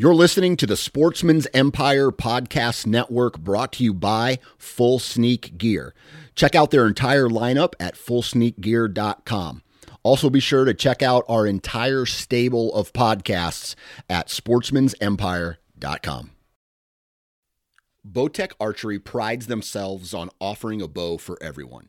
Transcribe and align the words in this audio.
You're 0.00 0.14
listening 0.14 0.56
to 0.58 0.66
the 0.68 0.76
Sportsman's 0.76 1.48
Empire 1.52 2.12
Podcast 2.12 2.86
Network 2.86 3.36
brought 3.36 3.72
to 3.72 3.82
you 3.82 3.92
by 3.92 4.38
Full 4.56 5.00
Sneak 5.00 5.58
Gear. 5.58 5.92
Check 6.36 6.54
out 6.54 6.70
their 6.70 6.86
entire 6.86 7.28
lineup 7.28 7.72
at 7.80 7.96
fullsneakgear.com. 7.96 9.62
Also, 10.04 10.30
be 10.30 10.38
sure 10.38 10.64
to 10.64 10.72
check 10.72 11.02
out 11.02 11.24
our 11.28 11.48
entire 11.48 12.06
stable 12.06 12.72
of 12.74 12.92
podcasts 12.92 13.74
at 14.08 14.28
sportsmansempire.com. 14.28 16.30
Bowtech 18.08 18.52
Archery 18.60 19.00
prides 19.00 19.48
themselves 19.48 20.14
on 20.14 20.30
offering 20.40 20.80
a 20.80 20.86
bow 20.86 21.18
for 21.18 21.36
everyone. 21.42 21.88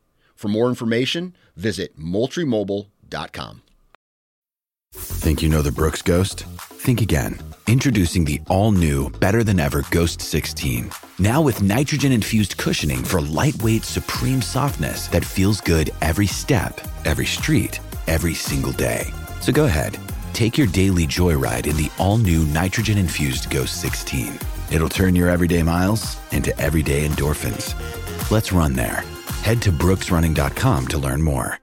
For 0.41 0.47
more 0.47 0.69
information, 0.69 1.35
visit 1.55 1.99
MoultrieMobile.com. 1.99 3.61
Think 4.91 5.43
you 5.43 5.49
know 5.49 5.61
the 5.61 5.71
Brooks 5.71 6.01
Ghost? 6.01 6.45
Think 6.57 6.99
again. 6.99 7.39
Introducing 7.67 8.25
the 8.25 8.41
all 8.49 8.71
new, 8.71 9.11
better 9.11 9.43
than 9.43 9.59
ever 9.59 9.85
Ghost 9.91 10.19
16. 10.19 10.89
Now 11.19 11.43
with 11.43 11.61
nitrogen 11.61 12.11
infused 12.11 12.57
cushioning 12.57 13.03
for 13.03 13.21
lightweight, 13.21 13.83
supreme 13.83 14.41
softness 14.41 15.05
that 15.09 15.23
feels 15.23 15.61
good 15.61 15.91
every 16.01 16.25
step, 16.25 16.81
every 17.05 17.27
street, 17.27 17.79
every 18.07 18.33
single 18.33 18.71
day. 18.71 19.13
So 19.41 19.51
go 19.51 19.65
ahead, 19.65 19.95
take 20.33 20.57
your 20.57 20.65
daily 20.65 21.05
joyride 21.05 21.67
in 21.67 21.77
the 21.77 21.91
all 21.99 22.17
new 22.17 22.45
nitrogen 22.45 22.97
infused 22.97 23.51
Ghost 23.51 23.79
16. 23.79 24.39
It'll 24.71 24.89
turn 24.89 25.15
your 25.15 25.29
everyday 25.29 25.61
miles 25.61 26.17
into 26.31 26.57
everyday 26.59 27.07
endorphins. 27.07 27.75
Let's 28.29 28.51
run 28.51 28.73
there. 28.73 29.03
Head 29.43 29.61
to 29.63 29.71
brooksrunning.com 29.71 30.87
to 30.87 30.97
learn 30.97 31.21
more. 31.21 31.57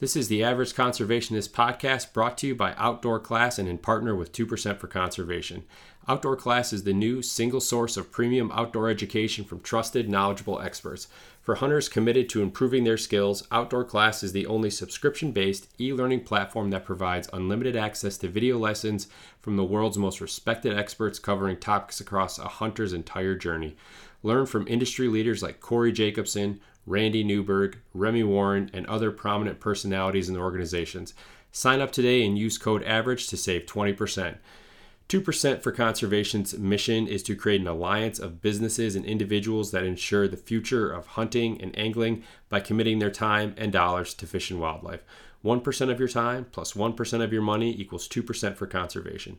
This 0.00 0.16
is 0.16 0.26
the 0.28 0.42
Average 0.42 0.74
Conservationist 0.74 1.50
podcast 1.50 2.12
brought 2.12 2.36
to 2.38 2.48
you 2.48 2.54
by 2.54 2.74
Outdoor 2.76 3.20
Class 3.20 3.58
and 3.58 3.68
in 3.68 3.78
partner 3.78 4.14
with 4.14 4.32
2% 4.32 4.76
for 4.78 4.86
Conservation. 4.88 5.62
Outdoor 6.08 6.34
Class 6.36 6.72
is 6.72 6.82
the 6.82 6.92
new 6.92 7.22
single 7.22 7.60
source 7.60 7.96
of 7.96 8.10
premium 8.10 8.50
outdoor 8.52 8.90
education 8.90 9.44
from 9.44 9.60
trusted, 9.60 10.08
knowledgeable 10.08 10.60
experts. 10.60 11.06
For 11.40 11.54
hunters 11.54 11.88
committed 11.88 12.28
to 12.30 12.42
improving 12.42 12.84
their 12.84 12.98
skills, 12.98 13.46
Outdoor 13.52 13.84
Class 13.84 14.22
is 14.22 14.32
the 14.32 14.46
only 14.46 14.68
subscription 14.68 15.30
based 15.30 15.68
e 15.80 15.92
learning 15.92 16.24
platform 16.24 16.70
that 16.70 16.84
provides 16.84 17.30
unlimited 17.32 17.76
access 17.76 18.18
to 18.18 18.28
video 18.28 18.58
lessons 18.58 19.06
from 19.40 19.56
the 19.56 19.64
world's 19.64 19.96
most 19.96 20.20
respected 20.20 20.76
experts 20.76 21.18
covering 21.18 21.56
topics 21.56 22.00
across 22.00 22.38
a 22.38 22.48
hunter's 22.48 22.92
entire 22.92 23.36
journey. 23.36 23.76
Learn 24.24 24.46
from 24.46 24.66
industry 24.66 25.06
leaders 25.06 25.42
like 25.42 25.60
Cory 25.60 25.92
Jacobsen, 25.92 26.58
Randy 26.86 27.22
Newberg, 27.22 27.76
Remy 27.92 28.22
Warren, 28.24 28.70
and 28.72 28.86
other 28.86 29.10
prominent 29.10 29.60
personalities 29.60 30.28
the 30.34 30.40
organizations. 30.40 31.12
Sign 31.52 31.80
up 31.80 31.92
today 31.92 32.24
and 32.24 32.38
use 32.38 32.56
code 32.56 32.82
AVERAGE 32.84 33.28
to 33.28 33.36
save 33.36 33.66
20%. 33.66 34.38
2% 35.10 35.62
for 35.62 35.72
Conservation's 35.72 36.58
mission 36.58 37.06
is 37.06 37.22
to 37.22 37.36
create 37.36 37.60
an 37.60 37.66
alliance 37.68 38.18
of 38.18 38.40
businesses 38.40 38.96
and 38.96 39.04
individuals 39.04 39.70
that 39.70 39.84
ensure 39.84 40.26
the 40.26 40.38
future 40.38 40.90
of 40.90 41.08
hunting 41.08 41.60
and 41.60 41.78
angling 41.78 42.24
by 42.48 42.60
committing 42.60 43.00
their 43.00 43.10
time 43.10 43.54
and 43.58 43.72
dollars 43.72 44.14
to 44.14 44.26
fish 44.26 44.50
and 44.50 44.58
wildlife. 44.58 45.04
1% 45.44 45.90
of 45.90 45.98
your 45.98 46.08
time 46.08 46.46
plus 46.50 46.74
1 46.74 46.96
of 47.20 47.32
your 47.32 47.42
money 47.42 47.78
equals 47.78 48.08
2% 48.08 48.56
for 48.56 48.66
conservation. 48.66 49.38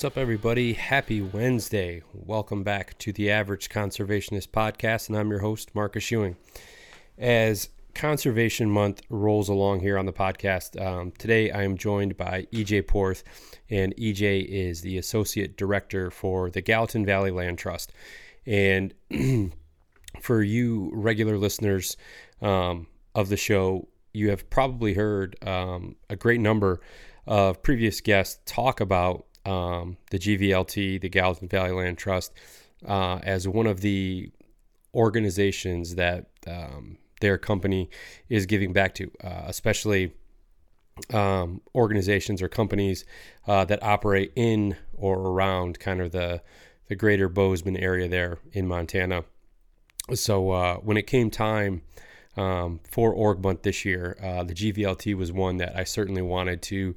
What's 0.00 0.16
up, 0.16 0.16
everybody? 0.16 0.72
Happy 0.72 1.20
Wednesday. 1.20 2.02
Welcome 2.14 2.62
back 2.62 2.96
to 3.00 3.12
the 3.12 3.30
Average 3.30 3.68
Conservationist 3.68 4.48
Podcast, 4.48 5.10
and 5.10 5.18
I'm 5.18 5.28
your 5.28 5.40
host, 5.40 5.74
Marcus 5.74 6.10
Ewing. 6.10 6.38
As 7.18 7.68
Conservation 7.94 8.70
Month 8.70 9.02
rolls 9.10 9.50
along 9.50 9.80
here 9.80 9.98
on 9.98 10.06
the 10.06 10.12
podcast, 10.14 10.80
um, 10.80 11.12
today 11.18 11.50
I 11.50 11.64
am 11.64 11.76
joined 11.76 12.16
by 12.16 12.46
EJ 12.50 12.86
Porth, 12.86 13.24
and 13.68 13.94
EJ 13.96 14.46
is 14.46 14.80
the 14.80 14.96
Associate 14.96 15.54
Director 15.54 16.10
for 16.10 16.48
the 16.48 16.62
Gallatin 16.62 17.04
Valley 17.04 17.30
Land 17.30 17.58
Trust. 17.58 17.92
And 18.46 18.94
for 20.22 20.42
you 20.42 20.90
regular 20.94 21.36
listeners 21.36 21.98
um, 22.40 22.86
of 23.14 23.28
the 23.28 23.36
show, 23.36 23.86
you 24.14 24.30
have 24.30 24.48
probably 24.48 24.94
heard 24.94 25.36
um, 25.46 25.96
a 26.08 26.16
great 26.16 26.40
number 26.40 26.80
of 27.26 27.62
previous 27.62 28.00
guests 28.00 28.40
talk 28.46 28.80
about 28.80 29.26
um, 29.44 29.96
the 30.10 30.18
GVLT, 30.18 31.00
the 31.00 31.08
Gallatin 31.08 31.48
Valley 31.48 31.72
Land 31.72 31.98
Trust, 31.98 32.32
uh, 32.86 33.18
as 33.22 33.46
one 33.46 33.66
of 33.66 33.80
the 33.80 34.30
organizations 34.94 35.94
that 35.94 36.26
um, 36.46 36.98
their 37.20 37.38
company 37.38 37.90
is 38.28 38.46
giving 38.46 38.72
back 38.72 38.94
to, 38.94 39.10
uh, 39.22 39.42
especially 39.46 40.12
um, 41.12 41.60
organizations 41.74 42.42
or 42.42 42.48
companies 42.48 43.04
uh, 43.46 43.64
that 43.64 43.82
operate 43.82 44.32
in 44.36 44.76
or 44.94 45.18
around 45.18 45.78
kind 45.78 46.00
of 46.00 46.12
the 46.12 46.42
the 46.88 46.96
greater 46.96 47.28
Bozeman 47.28 47.76
area 47.76 48.08
there 48.08 48.38
in 48.52 48.66
Montana. 48.66 49.22
So 50.12 50.50
uh, 50.50 50.76
when 50.78 50.96
it 50.96 51.06
came 51.06 51.30
time 51.30 51.82
um, 52.36 52.80
for 52.90 53.12
Org 53.12 53.40
Month 53.44 53.62
this 53.62 53.84
year, 53.84 54.18
uh, 54.20 54.42
the 54.42 54.54
GVLT 54.54 55.14
was 55.14 55.30
one 55.30 55.58
that 55.58 55.76
I 55.76 55.84
certainly 55.84 56.20
wanted 56.20 56.62
to 56.62 56.96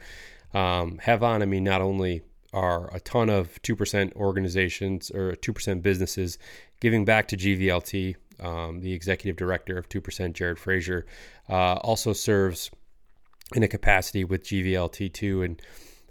um, 0.52 0.98
have 1.04 1.22
on. 1.22 1.44
I 1.44 1.46
mean, 1.46 1.64
not 1.64 1.82
only 1.82 2.24
are 2.54 2.94
a 2.94 3.00
ton 3.00 3.30
of 3.30 3.62
2% 3.64 4.14
organizations 4.16 5.12
or 5.12 5.34
2% 5.34 5.82
businesses 5.82 6.38
giving 6.80 7.06
back 7.06 7.28
to 7.30 7.38
GVLT. 7.38 8.16
Um, 8.40 8.82
the 8.82 8.94
executive 8.94 9.36
director 9.36 9.78
of 9.78 9.88
2%, 9.90 10.34
Jared 10.34 10.60
Frazier, 10.60 11.06
uh, 11.50 11.76
also 11.76 12.14
serves 12.14 12.72
in 13.56 13.64
a 13.64 13.68
capacity 13.68 14.24
with 14.24 14.44
GVLT 14.44 15.14
too 15.14 15.44
and 15.44 15.62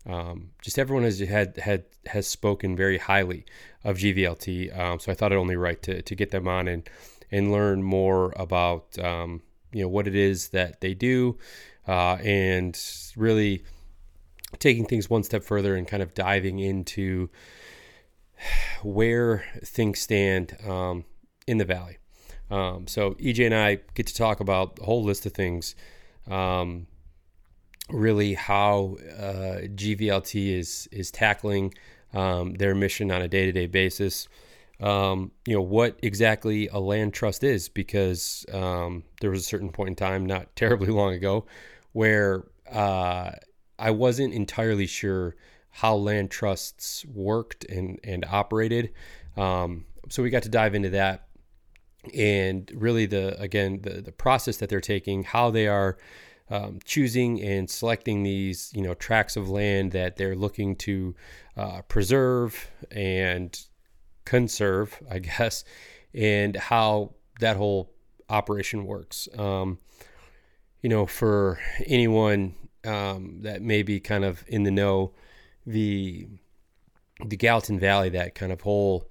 um, 0.07 0.51
just 0.61 0.79
everyone 0.79 1.05
has 1.05 1.21
had 1.21 1.57
had 1.59 1.85
has 2.07 2.27
spoken 2.27 2.75
very 2.77 2.99
highly 2.99 3.45
of 3.85 3.99
GVLT. 3.99 4.77
Um, 4.77 4.99
so 4.99 5.13
I 5.13 5.15
thought 5.15 5.33
it 5.33 5.37
only 5.37 5.57
right 5.57 5.81
to, 5.83 6.03
to 6.03 6.15
get 6.15 6.31
them 6.31 6.49
on 6.49 6.67
and 6.67 6.89
and 7.31 7.53
learn 7.53 7.83
more 7.83 8.33
about 8.37 8.99
um, 8.99 9.43
you 9.73 9.83
know 9.83 9.89
what 9.89 10.09
it 10.09 10.17
is 10.17 10.49
that 10.49 10.81
they 10.81 10.95
do 10.95 11.39
uh, 11.87 12.17
and 12.17 12.79
really 13.17 13.65
taking 14.63 14.87
things 14.87 15.11
one 15.11 15.25
step 15.25 15.43
further 15.43 15.75
and 15.75 15.87
kind 15.87 16.03
of 16.03 16.15
diving 16.15 16.61
into 16.61 17.29
where 18.83 19.45
things 19.65 19.99
stand 19.99 20.57
um, 20.67 21.05
in 21.47 21.59
the 21.59 21.65
valley. 21.65 21.99
Um, 22.51 22.87
so 22.87 23.13
EJ 23.13 23.47
and 23.47 23.55
I 23.55 23.81
get 23.95 24.07
to 24.07 24.15
talk 24.15 24.41
about 24.41 24.79
a 24.81 24.85
whole 24.85 25.03
list 25.03 25.27
of 25.27 25.33
things. 25.33 25.75
Um, 26.31 26.87
really, 27.91 28.35
how 28.35 28.97
uh, 29.19 29.67
GVLT 29.75 30.59
is 30.59 30.89
is 30.93 31.11
tackling 31.11 31.75
um, 32.15 32.55
their 32.55 32.75
mission 32.75 33.11
on 33.11 33.23
a 33.23 33.29
day 33.29 33.47
to 33.47 33.53
day 33.53 33.67
basis. 33.67 34.29
Um, 34.81 35.31
you 35.47 35.55
know 35.55 35.63
what 35.63 35.99
exactly 36.03 36.69
a 36.69 36.79
land 36.79 37.15
trust 37.15 37.43
is, 37.43 37.69
because 37.69 38.45
um, 38.53 39.05
there 39.21 39.31
was 39.31 39.41
a 39.41 39.45
certain 39.45 39.71
point 39.71 39.91
in 39.91 39.97
time, 39.97 40.27
not 40.27 40.55
terribly 40.57 40.89
long 40.89 41.15
ago, 41.15 41.47
where 41.93 42.45
uh, 42.71 43.33
I 43.83 43.91
wasn't 43.91 44.33
entirely 44.33 44.87
sure 44.87 45.35
how 45.71 45.97
land 45.97 46.31
trusts 46.31 47.05
worked 47.07 47.65
and 47.65 47.99
and 48.05 48.25
operated. 48.25 48.93
Um, 49.37 49.87
so 50.09 50.23
we 50.23 50.31
got 50.31 50.45
to 50.45 50.49
dive 50.49 50.75
into 50.75 50.91
that 50.91 51.27
and 52.15 52.71
really 52.75 53.07
the 53.07 53.41
again 53.41 53.81
the 53.83 54.01
the 54.01 54.13
process 54.13 54.59
that 54.59 54.69
they're 54.69 54.81
taking, 54.81 55.25
how 55.25 55.51
they 55.51 55.67
are 55.67 55.99
um, 56.49 56.79
choosing 56.85 57.43
and 57.43 57.69
selecting 57.69 58.23
these 58.23 58.71
you 58.73 58.83
know 58.83 58.95
tracts 58.95 59.37
of 59.37 59.51
land 59.51 59.91
that 59.93 60.17
they're 60.17 60.37
looking 60.37 60.77
to 60.77 61.15
uh, 61.57 61.83
preserve 61.83 62.71
and 62.93 63.59
conserve, 64.25 65.03
I 65.11 65.19
guess, 65.39 65.65
and 66.15 66.55
how 66.55 67.15
that 67.41 67.57
whole 67.57 67.93
operation 68.29 68.87
works. 68.87 69.29
Um, 69.37 69.79
you 70.83 70.89
know, 70.89 71.07
for 71.07 71.59
anyone 71.87 72.55
um, 72.85 73.39
that 73.43 73.63
may 73.63 73.83
be 73.83 74.01
kind 74.01 74.25
of 74.25 74.45
in 74.47 74.65
the 74.65 74.71
know, 74.71 75.13
the 75.67 76.29
the 77.25 77.37
Gallatin 77.37 77.79
Valley, 77.79 78.09
that 78.11 78.35
kind 78.35 78.53
of 78.53 78.63
whole 78.63 79.09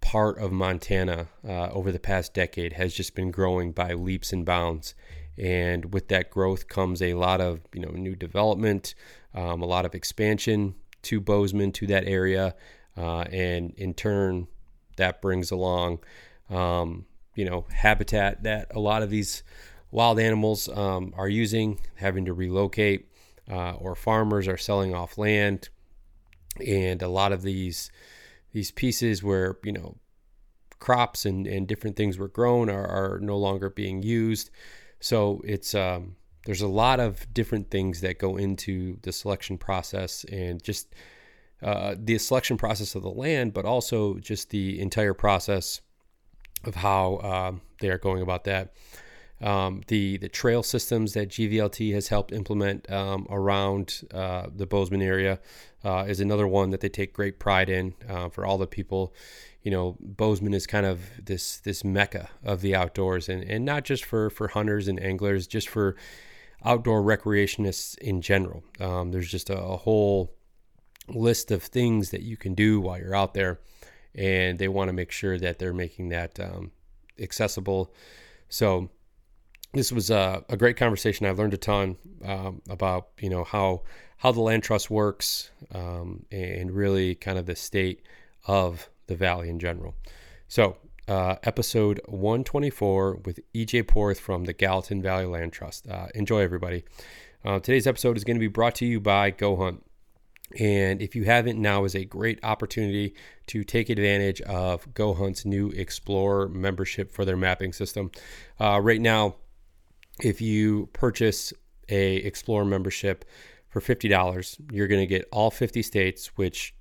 part 0.00 0.38
of 0.38 0.52
Montana 0.52 1.28
uh, 1.46 1.68
over 1.70 1.92
the 1.92 1.98
past 1.98 2.32
decade 2.32 2.74
has 2.74 2.94
just 2.94 3.14
been 3.14 3.30
growing 3.30 3.72
by 3.72 3.92
leaps 3.92 4.32
and 4.32 4.46
bounds. 4.46 4.94
And 5.36 5.92
with 5.92 6.08
that 6.08 6.30
growth 6.30 6.68
comes 6.68 7.02
a 7.02 7.14
lot 7.14 7.40
of 7.40 7.60
you 7.72 7.80
know 7.80 7.90
new 7.90 8.16
development, 8.16 8.94
um, 9.34 9.62
a 9.62 9.66
lot 9.66 9.84
of 9.84 9.94
expansion 9.94 10.74
to 11.02 11.20
Bozeman 11.20 11.72
to 11.72 11.86
that 11.88 12.04
area, 12.06 12.54
uh, 12.96 13.20
and 13.30 13.72
in 13.76 13.94
turn, 13.94 14.48
that 14.96 15.22
brings 15.22 15.50
along 15.50 16.00
um, 16.50 17.06
you 17.36 17.44
know 17.44 17.66
habitat 17.72 18.42
that 18.42 18.74
a 18.74 18.80
lot 18.80 19.02
of 19.02 19.10
these 19.10 19.44
wild 19.90 20.18
animals 20.18 20.68
um, 20.68 21.12
are 21.16 21.28
using, 21.28 21.80
having 21.96 22.24
to 22.26 22.32
relocate, 22.32 23.08
uh, 23.50 23.72
or 23.72 23.94
farmers 23.94 24.46
are 24.48 24.56
selling 24.56 24.94
off 24.94 25.18
land, 25.18 25.68
and 26.66 27.02
a 27.02 27.08
lot 27.08 27.32
of 27.32 27.42
these 27.42 27.90
these 28.52 28.70
pieces 28.70 29.22
where 29.22 29.58
you 29.62 29.72
know 29.72 29.96
crops 30.78 31.26
and, 31.26 31.46
and 31.46 31.66
different 31.66 31.96
things 31.96 32.18
were 32.18 32.28
grown 32.28 32.70
are, 32.70 32.86
are 32.86 33.18
no 33.20 33.36
longer 33.36 33.70
being 33.70 34.02
used. 34.02 34.50
So 35.00 35.40
it's 35.44 35.74
um, 35.74 36.16
there's 36.44 36.62
a 36.62 36.68
lot 36.68 37.00
of 37.00 37.32
different 37.34 37.70
things 37.70 38.00
that 38.00 38.18
go 38.18 38.36
into 38.36 38.98
the 39.02 39.12
selection 39.12 39.58
process 39.58 40.24
and 40.24 40.62
just 40.62 40.94
uh, 41.62 41.94
the 41.98 42.18
selection 42.18 42.56
process 42.56 42.94
of 42.94 43.02
the 43.02 43.10
land, 43.10 43.52
but 43.52 43.64
also 43.64 44.14
just 44.18 44.50
the 44.50 44.80
entire 44.80 45.14
process 45.14 45.80
of 46.64 46.74
how 46.74 47.16
uh, 47.16 47.52
they 47.80 47.88
are 47.88 47.98
going 47.98 48.22
about 48.22 48.44
that. 48.44 48.72
Um, 49.40 49.82
the 49.86 50.16
the 50.16 50.28
trail 50.28 50.62
systems 50.62 51.14
that 51.14 51.28
GVLT 51.28 51.94
has 51.94 52.08
helped 52.08 52.32
implement 52.32 52.90
um, 52.90 53.26
around 53.30 54.02
uh, 54.12 54.46
the 54.54 54.66
Bozeman 54.66 55.02
area 55.02 55.38
uh, 55.84 56.04
is 56.08 56.20
another 56.20 56.46
one 56.46 56.70
that 56.70 56.80
they 56.80 56.88
take 56.88 57.12
great 57.12 57.38
pride 57.38 57.68
in 57.68 57.94
uh, 58.08 58.28
for 58.28 58.44
all 58.44 58.58
the 58.58 58.66
people. 58.66 59.14
You 59.62 59.70
know, 59.70 59.96
Bozeman 60.00 60.54
is 60.54 60.66
kind 60.66 60.86
of 60.86 61.00
this 61.24 61.58
this 61.58 61.84
mecca 61.84 62.30
of 62.42 62.62
the 62.62 62.74
outdoors, 62.74 63.28
and, 63.28 63.44
and 63.44 63.64
not 63.64 63.84
just 63.84 64.04
for 64.04 64.28
for 64.28 64.48
hunters 64.48 64.88
and 64.88 65.00
anglers, 65.00 65.46
just 65.46 65.68
for 65.68 65.94
outdoor 66.64 67.02
recreationists 67.02 67.96
in 67.98 68.20
general. 68.20 68.64
Um, 68.80 69.12
there's 69.12 69.30
just 69.30 69.50
a, 69.50 69.58
a 69.58 69.76
whole 69.76 70.34
list 71.08 71.52
of 71.52 71.62
things 71.62 72.10
that 72.10 72.22
you 72.22 72.36
can 72.36 72.54
do 72.54 72.80
while 72.80 72.98
you're 72.98 73.14
out 73.14 73.34
there, 73.34 73.60
and 74.16 74.58
they 74.58 74.68
want 74.68 74.88
to 74.88 74.92
make 74.92 75.12
sure 75.12 75.38
that 75.38 75.60
they're 75.60 75.72
making 75.72 76.08
that 76.08 76.40
um, 76.40 76.72
accessible. 77.20 77.94
So 78.48 78.90
this 79.72 79.92
was 79.92 80.10
a, 80.10 80.44
a, 80.48 80.56
great 80.56 80.76
conversation. 80.76 81.26
I 81.26 81.30
learned 81.30 81.54
a 81.54 81.58
ton 81.58 81.96
um, 82.24 82.62
about 82.68 83.08
you 83.20 83.30
know 83.30 83.44
how 83.44 83.82
how 84.16 84.32
the 84.32 84.40
land 84.40 84.62
trust 84.62 84.90
works 84.90 85.50
um, 85.74 86.24
and 86.32 86.70
really 86.70 87.14
kind 87.14 87.38
of 87.38 87.46
the 87.46 87.54
state 87.54 88.02
of 88.46 88.88
the 89.06 89.14
valley 89.14 89.48
in 89.48 89.58
general. 89.58 89.94
So 90.48 90.76
uh, 91.08 91.36
episode 91.42 92.00
124 92.06 93.16
with 93.24 93.40
EJ 93.54 93.86
Porth 93.88 94.20
from 94.20 94.44
the 94.44 94.52
Gallatin 94.52 95.02
Valley 95.02 95.24
Land 95.24 95.52
Trust. 95.52 95.88
Uh, 95.88 96.08
enjoy 96.14 96.40
everybody. 96.40 96.84
Uh, 97.44 97.58
today's 97.60 97.86
episode 97.86 98.16
is 98.16 98.24
going 98.24 98.36
to 98.36 98.40
be 98.40 98.48
brought 98.48 98.74
to 98.76 98.86
you 98.86 99.00
by 99.00 99.30
Go 99.30 99.56
Hunt. 99.56 99.84
And 100.58 101.02
if 101.02 101.14
you 101.14 101.24
haven't, 101.24 101.60
now 101.60 101.84
is 101.84 101.94
a 101.94 102.04
great 102.04 102.40
opportunity 102.42 103.14
to 103.48 103.64
take 103.64 103.90
advantage 103.90 104.40
of 104.42 104.92
Go 104.94 105.14
Hunt's 105.14 105.44
new 105.44 105.68
Explorer 105.70 106.48
membership 106.48 107.12
for 107.12 107.24
their 107.24 107.36
mapping 107.36 107.72
system. 107.72 108.10
Uh, 108.58 108.80
right 108.82 109.00
now, 109.00 109.36
if 110.22 110.40
you 110.40 110.88
purchase 110.92 111.52
a 111.88 112.16
Explorer 112.16 112.64
membership 112.64 113.24
for 113.68 113.80
$50, 113.80 114.60
you're 114.72 114.88
going 114.88 115.00
to 115.00 115.06
get 115.06 115.28
all 115.30 115.50
50 115.50 115.82
states, 115.82 116.28
which 116.36 116.74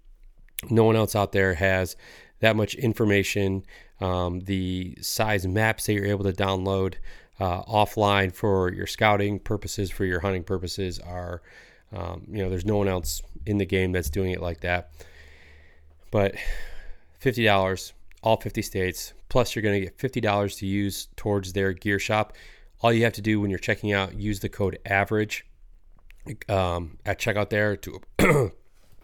no 0.69 0.83
one 0.83 0.95
else 0.95 1.15
out 1.15 1.31
there 1.31 1.53
has 1.53 1.95
that 2.39 2.55
much 2.55 2.75
information. 2.75 3.63
Um, 3.99 4.41
the 4.41 4.97
size 5.01 5.47
maps 5.47 5.85
that 5.85 5.93
you're 5.93 6.05
able 6.05 6.23
to 6.23 6.33
download 6.33 6.95
uh, 7.39 7.63
offline 7.63 8.33
for 8.33 8.71
your 8.71 8.87
scouting 8.87 9.39
purposes, 9.39 9.91
for 9.91 10.05
your 10.05 10.19
hunting 10.19 10.43
purposes, 10.43 10.99
are 10.99 11.41
um, 11.95 12.23
you 12.29 12.43
know 12.43 12.49
there's 12.49 12.65
no 12.65 12.77
one 12.77 12.87
else 12.87 13.21
in 13.45 13.57
the 13.57 13.65
game 13.65 13.91
that's 13.91 14.09
doing 14.09 14.31
it 14.31 14.41
like 14.41 14.61
that. 14.61 14.91
But 16.11 16.35
fifty 17.19 17.43
dollars, 17.43 17.93
all 18.23 18.37
50 18.37 18.61
states, 18.61 19.13
plus 19.29 19.55
you're 19.55 19.63
going 19.63 19.79
to 19.79 19.85
get 19.85 19.99
fifty 19.99 20.21
dollars 20.21 20.55
to 20.57 20.65
use 20.65 21.07
towards 21.15 21.53
their 21.53 21.73
gear 21.73 21.99
shop 21.99 22.33
all 22.81 22.93
you 22.93 23.03
have 23.03 23.13
to 23.13 23.21
do 23.21 23.39
when 23.39 23.49
you're 23.49 23.59
checking 23.59 23.93
out, 23.93 24.15
use 24.15 24.39
the 24.39 24.49
code 24.49 24.79
average 24.85 25.45
um, 26.49 26.97
at 27.05 27.19
checkout 27.19 27.49
there 27.49 27.75
to, 27.77 28.01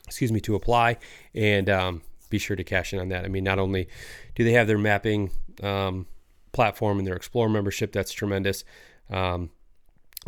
excuse 0.06 0.32
me, 0.32 0.40
to 0.42 0.56
apply 0.56 0.98
and 1.34 1.70
um, 1.70 2.02
be 2.30 2.38
sure 2.38 2.56
to 2.56 2.64
cash 2.64 2.94
in 2.94 3.00
on 3.00 3.10
that. 3.10 3.26
I 3.26 3.28
mean, 3.28 3.44
not 3.44 3.60
only 3.60 3.88
do 4.36 4.44
they 4.44 4.54
have 4.54 4.68
their 4.68 4.78
mapping 4.78 5.32
um, 5.62 6.08
platform 6.52 7.00
and 7.00 7.08
their 7.08 7.16
Explorer 7.16 7.50
membership, 7.50 7.92
that's 7.92 8.12
tremendous. 8.12 8.64
Um, 9.10 9.50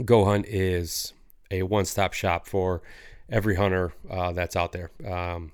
Go 0.04 0.26
Hunt 0.26 0.46
is 0.48 1.14
a 1.52 1.64
one-stop 1.64 2.14
shop 2.14 2.48
for 2.48 2.82
every 3.30 3.56
hunter 3.56 3.94
uh, 4.10 4.34
that's 4.34 4.56
out 4.56 4.72
there. 4.72 4.92
Um, 5.08 5.52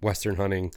Western 0.00 0.36
hunting, 0.36 0.72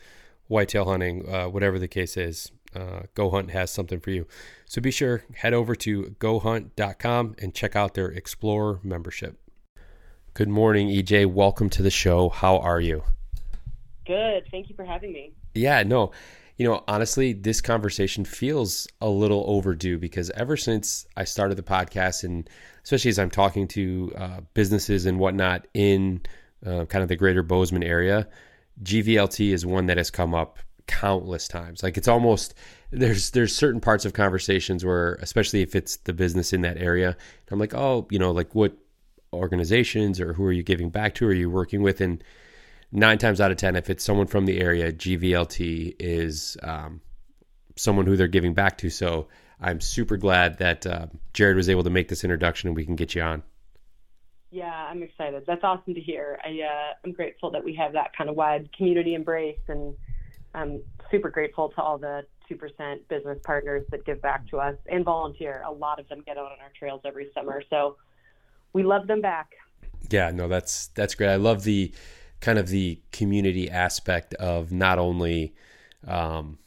whitetail 0.47 0.85
hunting, 0.85 1.27
uh, 1.27 1.47
whatever 1.47 1.79
the 1.79 1.87
case 1.87 2.17
is 2.17 2.51
uh, 2.75 3.03
Go 3.13 3.29
Hunt 3.29 3.51
has 3.51 3.71
something 3.71 3.99
for 3.99 4.11
you. 4.11 4.27
So 4.65 4.81
be 4.81 4.91
sure 4.91 5.23
head 5.35 5.53
over 5.53 5.75
to 5.75 6.15
gohunt.com 6.19 7.35
and 7.39 7.53
check 7.53 7.75
out 7.75 7.93
their 7.93 8.09
Explorer 8.09 8.79
membership. 8.83 9.39
Good 10.33 10.49
morning, 10.49 10.89
EJ. 10.89 11.27
Welcome 11.27 11.69
to 11.71 11.81
the 11.81 11.89
show. 11.89 12.29
How 12.29 12.57
are 12.57 12.81
you? 12.81 13.03
Good. 14.05 14.47
Thank 14.51 14.69
you 14.69 14.75
for 14.75 14.83
having 14.83 15.13
me. 15.13 15.31
Yeah, 15.53 15.83
no. 15.83 16.11
You 16.57 16.67
know, 16.67 16.83
honestly, 16.87 17.33
this 17.33 17.61
conversation 17.61 18.23
feels 18.23 18.87
a 19.01 19.09
little 19.09 19.43
overdue 19.47 19.97
because 19.97 20.29
ever 20.31 20.55
since 20.55 21.05
I 21.17 21.23
started 21.23 21.55
the 21.55 21.63
podcast, 21.63 22.23
and 22.23 22.49
especially 22.83 23.09
as 23.09 23.19
I'm 23.19 23.29
talking 23.29 23.67
to 23.69 24.13
uh, 24.17 24.39
businesses 24.53 25.05
and 25.05 25.19
whatnot 25.19 25.67
in 25.73 26.21
uh, 26.65 26.85
kind 26.85 27.01
of 27.01 27.09
the 27.09 27.15
greater 27.15 27.43
Bozeman 27.43 27.83
area, 27.83 28.27
GVLT 28.83 29.51
is 29.51 29.65
one 29.65 29.87
that 29.87 29.97
has 29.97 30.11
come 30.11 30.33
up 30.33 30.59
countless 30.87 31.47
times. 31.47 31.83
Like 31.83 31.97
it's 31.97 32.07
almost 32.07 32.53
there's 32.91 33.31
there's 33.31 33.55
certain 33.55 33.81
parts 33.81 34.05
of 34.05 34.13
conversations 34.13 34.85
where, 34.85 35.13
especially 35.15 35.61
if 35.61 35.75
it's 35.75 35.97
the 35.97 36.13
business 36.13 36.53
in 36.53 36.61
that 36.61 36.77
area, 36.77 37.17
I'm 37.51 37.59
like, 37.59 37.73
oh, 37.73 38.07
you 38.09 38.19
know, 38.19 38.31
like 38.31 38.53
what 38.55 38.77
organizations 39.33 40.19
or 40.19 40.33
who 40.33 40.45
are 40.45 40.51
you 40.51 40.63
giving 40.63 40.89
back 40.89 41.15
to? 41.15 41.25
Or 41.25 41.29
Are 41.29 41.33
you 41.33 41.49
working 41.49 41.81
with? 41.81 42.01
And 42.01 42.23
nine 42.91 43.17
times 43.17 43.41
out 43.41 43.51
of 43.51 43.57
ten, 43.57 43.75
if 43.75 43.89
it's 43.89 44.03
someone 44.03 44.27
from 44.27 44.45
the 44.45 44.59
area, 44.59 44.91
GVLT 44.91 45.95
is 45.99 46.57
um, 46.63 47.01
someone 47.75 48.05
who 48.05 48.15
they're 48.15 48.27
giving 48.27 48.53
back 48.53 48.77
to. 48.79 48.89
So 48.89 49.27
I'm 49.59 49.81
super 49.81 50.17
glad 50.17 50.59
that 50.59 50.85
uh, 50.85 51.07
Jared 51.33 51.57
was 51.57 51.69
able 51.69 51.83
to 51.83 51.89
make 51.89 52.07
this 52.07 52.23
introduction 52.23 52.69
and 52.69 52.75
we 52.75 52.85
can 52.85 52.95
get 52.95 53.15
you 53.15 53.21
on. 53.21 53.43
Yeah, 54.51 54.71
I'm 54.71 55.03
excited. 55.03 55.43
That's 55.45 55.63
awesome 55.65 55.95
to 55.95 55.99
hear. 55.99 56.39
I, 56.41 56.61
uh, 56.61 56.93
I'm 57.03 57.11
grateful 57.11 57.51
that 57.51 57.63
we 57.65 57.75
have 57.75 57.91
that 57.93 58.15
kind 58.17 58.29
of 58.29 58.37
wide 58.37 58.69
community 58.77 59.13
embrace, 59.13 59.59
and 59.67 59.95
I'm 60.55 60.81
super 61.11 61.29
grateful 61.29 61.69
to 61.69 61.81
all 61.81 61.97
the 61.97 62.25
2% 62.49 62.99
business 63.09 63.39
partners 63.43 63.85
that 63.91 64.05
give 64.05 64.21
back 64.21 64.47
to 64.49 64.57
us 64.57 64.75
and 64.87 65.03
volunteer. 65.03 65.63
A 65.65 65.71
lot 65.71 65.99
of 65.99 66.07
them 66.09 66.23
get 66.25 66.37
out 66.37 66.45
on 66.45 66.59
our 66.61 66.71
trails 66.77 67.01
every 67.05 67.29
summer. 67.33 67.61
So 67.69 67.97
we 68.73 68.83
love 68.83 69.07
them 69.07 69.21
back. 69.21 69.51
Yeah, 70.09 70.31
no, 70.31 70.47
that's 70.47 70.87
that's 70.87 71.15
great. 71.15 71.29
I 71.29 71.35
love 71.35 71.63
the 71.63 71.91
kind 72.39 72.59
of 72.59 72.67
the 72.67 72.99
community 73.11 73.69
aspect 73.69 74.33
of 74.35 74.71
not 74.71 74.99
only 74.99 75.55
um, 76.07 76.59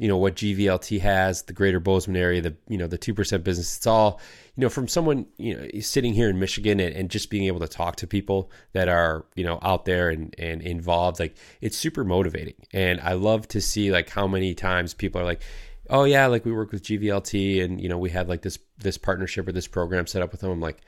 you 0.00 0.08
know 0.08 0.16
what 0.16 0.36
GVLT 0.36 0.98
has, 1.00 1.42
the 1.42 1.52
Greater 1.52 1.78
Bozeman 1.78 2.16
area, 2.16 2.40
the 2.40 2.56
you 2.68 2.78
know 2.78 2.86
the 2.86 2.96
two 2.96 3.12
percent 3.12 3.44
business. 3.44 3.76
It's 3.76 3.86
all 3.86 4.18
you 4.56 4.62
know 4.62 4.70
from 4.70 4.88
someone 4.88 5.26
you 5.36 5.54
know 5.54 5.80
sitting 5.80 6.14
here 6.14 6.30
in 6.30 6.38
Michigan 6.38 6.80
and, 6.80 6.96
and, 6.96 7.10
just 7.10 7.28
being 7.28 7.44
able 7.44 7.60
to 7.60 7.68
talk 7.68 7.96
to 7.96 8.06
people 8.06 8.50
that 8.72 8.88
are 8.88 9.26
you 9.34 9.44
know 9.44 9.58
out 9.60 9.84
there 9.84 10.08
and 10.08 10.34
and 10.38 10.62
involved. 10.62 11.20
Like 11.20 11.36
it's 11.60 11.76
super 11.76 12.02
motivating, 12.02 12.54
and 12.72 12.98
I 13.02 13.12
love 13.12 13.46
to 13.48 13.60
see 13.60 13.92
like 13.92 14.08
how 14.08 14.26
many 14.26 14.54
times 14.54 14.94
people 14.94 15.20
are 15.20 15.24
like, 15.24 15.42
oh 15.90 16.04
yeah, 16.04 16.28
like 16.28 16.46
we 16.46 16.52
work 16.52 16.72
with 16.72 16.82
GVLT, 16.82 17.62
and 17.62 17.78
you 17.78 17.90
know 17.90 17.98
we 17.98 18.08
had 18.08 18.26
like 18.26 18.40
this 18.40 18.58
this 18.78 18.96
partnership 18.96 19.46
or 19.48 19.52
this 19.52 19.66
program 19.66 20.06
set 20.06 20.22
up 20.22 20.32
with 20.32 20.40
them. 20.40 20.50
I'm 20.50 20.60
like, 20.60 20.80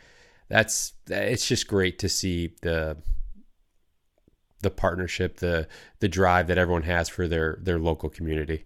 that's 0.49 0.95
it's 1.09 1.47
just 1.47 1.69
great 1.69 1.99
to 1.99 2.09
see 2.09 2.55
the 2.63 2.97
the 4.63 4.71
partnership, 4.71 5.37
the 5.37 5.69
the 6.01 6.09
drive 6.09 6.47
that 6.47 6.57
everyone 6.57 6.85
has 6.85 7.11
for 7.11 7.29
their 7.29 7.59
their 7.61 7.79
local 7.79 8.09
community 8.09 8.65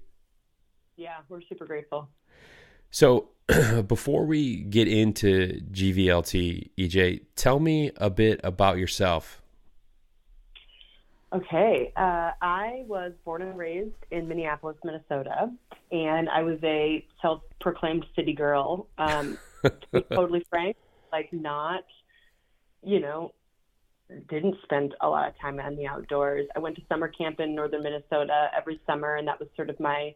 yeah, 0.97 1.19
we're 1.29 1.43
super 1.43 1.67
grateful. 1.67 2.09
So, 2.91 3.29
before 3.87 4.25
we 4.25 4.57
get 4.57 4.89
into 4.89 5.61
GVLT, 5.71 6.71
EJ, 6.79 7.23
tell 7.37 7.61
me 7.61 7.93
a 7.97 8.11
bit 8.11 8.41
about 8.43 8.79
yourself. 8.79 9.43
Okay, 11.33 11.93
uh, 11.97 12.31
I 12.41 12.85
was 12.87 13.13
born 13.25 13.43
and 13.43 13.59
raised 13.59 13.95
in 14.11 14.29
Minneapolis, 14.29 14.77
Minnesota, 14.85 15.51
and 15.91 16.29
I 16.29 16.43
was 16.43 16.59
a 16.63 17.05
self-proclaimed 17.21 18.07
city 18.15 18.33
girl. 18.33 18.87
Um, 18.97 19.37
to 19.63 19.73
be 19.93 20.01
totally 20.15 20.47
frank, 20.49 20.77
like 21.13 21.33
not, 21.33 21.85
you 22.83 23.01
know, 23.01 23.35
didn't 24.29 24.57
spend 24.63 24.95
a 25.01 25.09
lot 25.09 25.29
of 25.29 25.39
time 25.39 25.59
in 25.59 25.77
the 25.77 25.87
outdoors. 25.87 26.47
I 26.55 26.61
went 26.61 26.77
to 26.77 26.83
summer 26.89 27.09
camp 27.09 27.41
in 27.41 27.55
northern 27.55 27.83
Minnesota 27.83 28.49
every 28.57 28.81
summer, 28.87 29.17
and 29.17 29.27
that 29.27 29.41
was 29.41 29.49
sort 29.57 29.69
of 29.69 29.79
my 29.81 30.15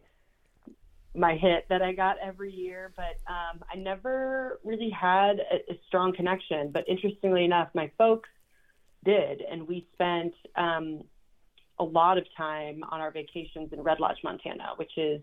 my 1.14 1.34
hit 1.34 1.66
that 1.68 1.82
I 1.82 1.92
got 1.92 2.16
every 2.22 2.52
year, 2.52 2.92
but 2.96 3.16
um, 3.26 3.62
I 3.72 3.76
never 3.76 4.60
really 4.64 4.90
had 4.90 5.40
a, 5.40 5.72
a, 5.72 5.78
strong 5.88 6.14
connection. 6.14 6.70
But 6.70 6.88
interestingly 6.88 7.44
enough, 7.44 7.68
my 7.74 7.90
folks 7.98 8.28
did, 9.04 9.42
and 9.42 9.66
we 9.66 9.86
spent 9.94 10.34
um, 10.56 11.02
a 11.80 11.84
lot 11.84 12.16
of 12.16 12.24
time 12.36 12.84
on 12.90 13.00
our 13.00 13.10
vacations 13.10 13.72
in 13.72 13.82
Red 13.82 13.98
Lodge, 13.98 14.18
Montana, 14.22 14.70
which 14.76 14.96
is 14.96 15.20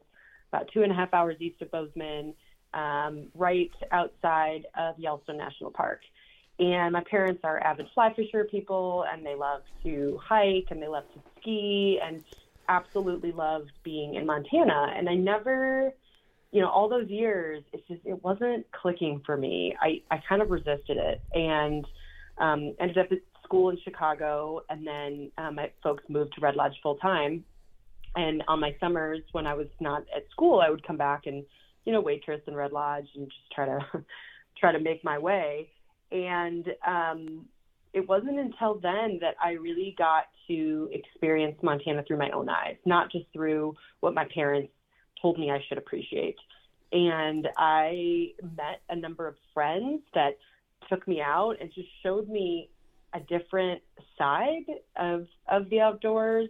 about 0.51 0.69
two 0.73 0.83
and 0.83 0.91
a 0.91 0.95
half 0.95 1.13
hours 1.13 1.37
east 1.39 1.61
of 1.61 1.71
Bozeman, 1.71 2.33
um, 2.73 3.27
right 3.33 3.71
outside 3.91 4.65
of 4.77 4.99
Yellowstone 4.99 5.37
National 5.37 5.71
Park. 5.71 6.01
And 6.59 6.91
my 6.91 7.03
parents 7.09 7.41
are 7.43 7.59
avid 7.59 7.87
fly 7.93 8.13
fisher 8.13 8.43
people, 8.43 9.05
and 9.11 9.25
they 9.25 9.35
love 9.35 9.61
to 9.83 10.19
hike 10.21 10.67
and 10.71 10.81
they 10.81 10.87
love 10.87 11.03
to 11.13 11.21
ski 11.39 11.99
and 12.03 12.23
absolutely 12.69 13.31
loved 13.31 13.71
being 13.83 14.15
in 14.15 14.25
Montana. 14.25 14.93
And 14.95 15.09
I 15.09 15.15
never, 15.15 15.91
you 16.51 16.61
know, 16.61 16.69
all 16.69 16.89
those 16.89 17.09
years, 17.09 17.63
it's 17.73 17.87
just, 17.87 18.01
it 18.05 18.23
wasn't 18.23 18.65
clicking 18.71 19.21
for 19.25 19.37
me. 19.37 19.75
I, 19.81 20.01
I 20.11 20.21
kind 20.27 20.41
of 20.41 20.49
resisted 20.49 20.97
it 20.97 21.21
and 21.33 21.85
um, 22.37 22.75
ended 22.79 22.97
up 22.97 23.11
at 23.11 23.19
school 23.43 23.69
in 23.69 23.77
Chicago. 23.83 24.61
And 24.69 24.85
then 24.85 25.31
um, 25.37 25.55
my 25.55 25.71
folks 25.83 26.03
moved 26.09 26.33
to 26.35 26.41
Red 26.41 26.55
Lodge 26.55 26.75
full 26.81 26.95
time. 26.95 27.43
And 28.15 28.43
on 28.47 28.59
my 28.59 28.75
summers, 28.79 29.21
when 29.31 29.45
I 29.45 29.53
was 29.53 29.67
not 29.79 30.03
at 30.15 30.23
school, 30.31 30.59
I 30.59 30.69
would 30.69 30.85
come 30.85 30.97
back 30.97 31.27
and, 31.27 31.45
you 31.85 31.93
know, 31.93 32.01
waitress 32.01 32.41
in 32.47 32.55
Red 32.55 32.71
Lodge 32.71 33.07
and 33.15 33.25
just 33.27 33.51
try 33.53 33.65
to, 33.65 33.79
try 34.59 34.71
to 34.71 34.79
make 34.79 35.03
my 35.03 35.17
way. 35.17 35.69
And 36.11 36.67
um, 36.85 37.45
it 37.97 38.07
wasn't 38.07 38.37
until 38.37 38.75
then 38.75 39.17
that 39.21 39.33
I 39.43 39.53
really 39.53 39.95
got 39.97 40.25
to 40.47 40.87
experience 40.91 41.57
Montana 41.63 42.03
through 42.07 42.19
my 42.19 42.29
own 42.29 42.47
eyes, 42.47 42.75
not 42.85 43.11
just 43.11 43.25
through 43.33 43.75
what 44.01 44.13
my 44.13 44.25
parents 44.31 44.71
told 45.19 45.39
me 45.39 45.49
I 45.49 45.57
should 45.67 45.79
appreciate. 45.79 46.35
And 46.91 47.47
I 47.57 48.33
met 48.55 48.81
a 48.89 48.95
number 48.95 49.27
of 49.27 49.35
friends 49.51 50.03
that 50.13 50.37
took 50.87 51.07
me 51.07 51.21
out 51.21 51.55
and 51.59 51.73
just 51.73 51.87
showed 52.03 52.29
me 52.29 52.69
a 53.15 53.19
different 53.19 53.81
side 54.15 54.67
of 54.95 55.25
of 55.49 55.67
the 55.71 55.81
outdoors. 55.81 56.49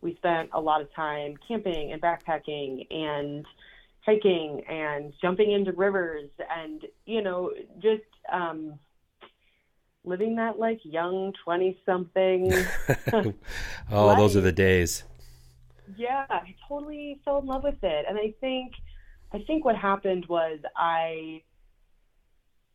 We 0.00 0.16
spent 0.16 0.48
a 0.54 0.60
lot 0.60 0.80
of 0.80 0.92
time 0.94 1.34
camping 1.46 1.92
and 1.92 2.00
backpacking 2.00 2.86
and 2.90 3.44
hiking 4.06 4.62
and 4.70 5.12
jumping 5.20 5.52
into 5.52 5.72
rivers 5.72 6.30
and 6.50 6.82
you 7.04 7.20
know 7.20 7.52
just 7.78 8.04
um 8.32 8.78
living 10.08 10.36
that 10.36 10.58
like 10.58 10.80
young 10.84 11.32
20 11.44 11.78
something. 11.84 12.52
oh, 13.12 14.06
life. 14.06 14.18
those 14.18 14.36
are 14.36 14.40
the 14.40 14.52
days. 14.52 15.04
Yeah, 15.96 16.26
I 16.28 16.54
totally 16.68 17.20
fell 17.24 17.38
in 17.38 17.46
love 17.46 17.64
with 17.64 17.82
it. 17.82 18.06
And 18.08 18.18
I 18.18 18.34
think 18.40 18.72
I 19.32 19.38
think 19.46 19.64
what 19.64 19.76
happened 19.76 20.26
was 20.28 20.58
I 20.76 21.42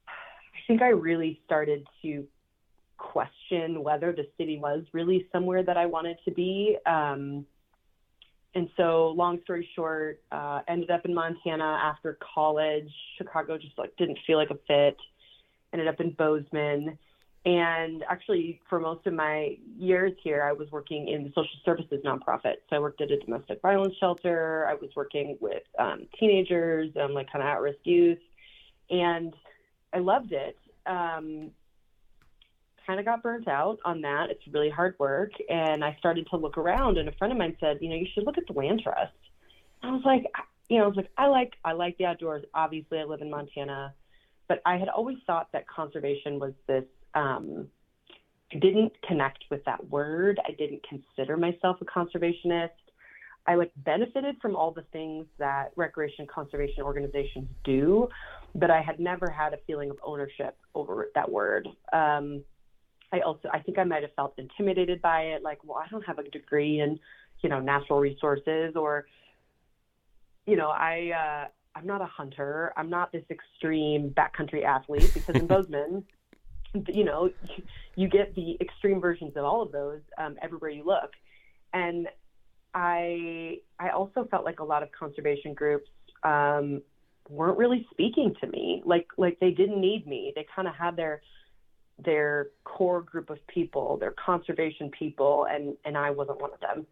I 0.07 0.67
think 0.67 0.81
I 0.81 0.89
really 0.89 1.41
started 1.45 1.85
to 2.03 2.25
question 2.97 3.83
whether 3.83 4.13
the 4.13 4.27
city 4.37 4.57
was 4.57 4.83
really 4.93 5.27
somewhere 5.31 5.63
that 5.63 5.77
I 5.77 5.85
wanted 5.85 6.17
to 6.25 6.31
be. 6.31 6.77
Um, 6.85 7.45
and 8.55 8.69
so, 8.77 9.09
long 9.17 9.41
story 9.43 9.67
short, 9.75 10.21
uh, 10.31 10.61
ended 10.67 10.91
up 10.91 11.05
in 11.05 11.13
Montana 11.13 11.79
after 11.83 12.17
college. 12.35 12.89
Chicago 13.17 13.57
just 13.57 13.77
like 13.77 13.95
didn't 13.97 14.19
feel 14.27 14.37
like 14.37 14.51
a 14.51 14.59
fit. 14.67 14.97
Ended 15.73 15.87
up 15.87 15.99
in 15.99 16.11
Bozeman, 16.11 16.97
and 17.45 18.05
actually, 18.09 18.61
for 18.69 18.79
most 18.79 19.05
of 19.05 19.13
my 19.13 19.57
years 19.77 20.13
here, 20.23 20.43
I 20.43 20.53
was 20.53 20.71
working 20.71 21.09
in 21.09 21.23
the 21.23 21.29
social 21.29 21.59
services 21.65 21.99
nonprofit. 22.05 22.55
So 22.69 22.77
I 22.77 22.79
worked 22.79 23.01
at 23.01 23.11
a 23.11 23.19
domestic 23.19 23.61
violence 23.61 23.95
shelter. 23.99 24.65
I 24.69 24.75
was 24.75 24.89
working 24.95 25.37
with 25.41 25.63
um, 25.77 26.07
teenagers, 26.17 26.91
um, 27.01 27.13
like 27.13 27.29
kind 27.29 27.43
of 27.43 27.49
at-risk 27.49 27.79
youth, 27.83 28.19
and 28.89 29.33
I 29.93 29.99
loved 29.99 30.31
it. 30.31 30.57
Um, 30.85 31.51
kind 32.87 32.99
of 32.99 33.05
got 33.05 33.21
burnt 33.23 33.49
out 33.49 33.79
on 33.83 34.01
that. 34.01 34.29
It's 34.29 34.41
really 34.53 34.69
hard 34.69 34.95
work, 34.97 35.31
and 35.49 35.83
I 35.83 35.97
started 35.99 36.27
to 36.29 36.37
look 36.37 36.57
around. 36.57 36.97
And 36.97 37.09
a 37.09 37.13
friend 37.13 37.33
of 37.33 37.37
mine 37.37 37.57
said, 37.59 37.79
you 37.81 37.89
know, 37.89 37.95
you 37.95 38.07
should 38.13 38.25
look 38.25 38.37
at 38.37 38.47
the 38.47 38.53
land 38.53 38.81
trust. 38.83 39.11
I 39.81 39.91
was 39.91 40.01
like, 40.05 40.25
you 40.69 40.77
know, 40.77 40.85
I 40.85 40.87
was 40.87 40.95
like, 40.95 41.11
I 41.17 41.27
like 41.27 41.53
I 41.65 41.73
like 41.73 41.97
the 41.97 42.05
outdoors. 42.05 42.45
Obviously, 42.53 42.99
I 42.99 43.03
live 43.03 43.21
in 43.21 43.29
Montana, 43.29 43.93
but 44.47 44.61
I 44.65 44.77
had 44.77 44.87
always 44.87 45.17
thought 45.27 45.49
that 45.51 45.67
conservation 45.67 46.39
was 46.39 46.53
this 46.67 46.85
um, 47.15 47.67
I 48.53 48.59
didn't 48.59 48.93
connect 49.07 49.45
with 49.49 49.63
that 49.65 49.89
word. 49.89 50.39
I 50.45 50.51
didn't 50.51 50.81
consider 50.87 51.37
myself 51.37 51.77
a 51.81 51.85
conservationist. 51.85 52.69
I 53.45 53.55
like 53.55 53.71
benefited 53.77 54.37
from 54.41 54.55
all 54.55 54.71
the 54.71 54.85
things 54.93 55.25
that 55.37 55.71
recreation 55.75 56.25
conservation 56.33 56.83
organizations 56.83 57.49
do, 57.63 58.07
but 58.55 58.71
I 58.71 58.81
had 58.81 58.99
never 58.99 59.29
had 59.29 59.53
a 59.53 59.57
feeling 59.67 59.89
of 59.89 59.97
ownership 60.03 60.57
over 60.75 61.09
that 61.15 61.29
word. 61.29 61.67
Um, 61.91 62.43
I 63.11 63.19
also 63.19 63.49
I 63.51 63.59
think 63.59 63.77
I 63.77 63.83
might 63.83 64.01
have 64.01 64.13
felt 64.15 64.33
intimidated 64.37 65.01
by 65.01 65.21
it, 65.21 65.43
like, 65.43 65.59
well, 65.63 65.77
I 65.77 65.87
don't 65.89 66.05
have 66.05 66.19
a 66.19 66.23
degree 66.23 66.79
in, 66.79 66.99
you 67.41 67.49
know, 67.49 67.59
natural 67.59 67.99
resources, 67.99 68.75
or, 68.75 69.05
you 70.45 70.55
know, 70.55 70.69
I 70.69 71.11
uh, 71.45 71.77
I'm 71.77 71.85
not 71.85 72.01
a 72.01 72.05
hunter. 72.05 72.71
I'm 72.77 72.89
not 72.89 73.11
this 73.11 73.23
extreme 73.29 74.11
backcountry 74.11 74.63
athlete 74.63 75.11
because 75.13 75.35
in 75.35 75.47
Bozeman, 75.53 76.05
you 76.87 77.03
know, 77.03 77.29
you 77.95 78.07
get 78.07 78.35
the 78.35 78.57
extreme 78.59 78.99
versions 78.99 79.33
of 79.35 79.45
all 79.45 79.61
of 79.61 79.71
those 79.71 80.01
um, 80.17 80.37
everywhere 80.41 80.71
you 80.71 80.83
look. 80.83 81.11
And 81.73 82.07
I 82.73 83.59
I 83.79 83.89
also 83.89 84.27
felt 84.29 84.45
like 84.45 84.59
a 84.59 84.63
lot 84.63 84.83
of 84.83 84.91
conservation 84.91 85.53
groups 85.53 85.89
um, 86.23 86.81
weren't 87.29 87.57
really 87.57 87.87
speaking 87.91 88.35
to 88.41 88.47
me. 88.47 88.81
Like 88.85 89.07
like 89.17 89.39
they 89.39 89.51
didn't 89.51 89.79
need 89.79 90.07
me. 90.07 90.33
They 90.35 90.45
kind 90.55 90.67
of 90.67 90.75
had 90.75 90.95
their 90.95 91.21
their 92.03 92.47
core 92.63 93.01
group 93.01 93.29
of 93.29 93.45
people, 93.47 93.97
their 93.97 94.11
conservation 94.11 94.89
people, 94.89 95.45
and 95.49 95.77
and 95.85 95.97
I 95.97 96.09
wasn't 96.11 96.41
one 96.41 96.51
of 96.53 96.59
them. 96.59 96.87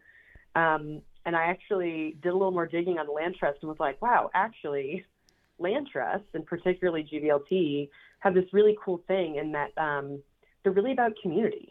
Um, 0.54 1.02
and 1.24 1.36
I 1.36 1.44
actually 1.44 2.16
did 2.22 2.30
a 2.30 2.32
little 2.32 2.50
more 2.50 2.66
digging 2.66 2.98
on 2.98 3.06
the 3.06 3.12
land 3.12 3.36
trust 3.38 3.58
and 3.62 3.68
was 3.68 3.78
like, 3.78 4.00
wow, 4.02 4.30
actually, 4.34 5.04
land 5.62 5.88
trusts 5.90 6.28
and 6.34 6.44
particularly 6.44 7.08
GVLT 7.10 7.88
have 8.20 8.34
this 8.34 8.44
really 8.52 8.76
cool 8.84 9.02
thing 9.06 9.36
in 9.36 9.52
that 9.52 9.70
um, 9.78 10.22
they're 10.62 10.72
really 10.72 10.92
about 10.92 11.12
community. 11.22 11.68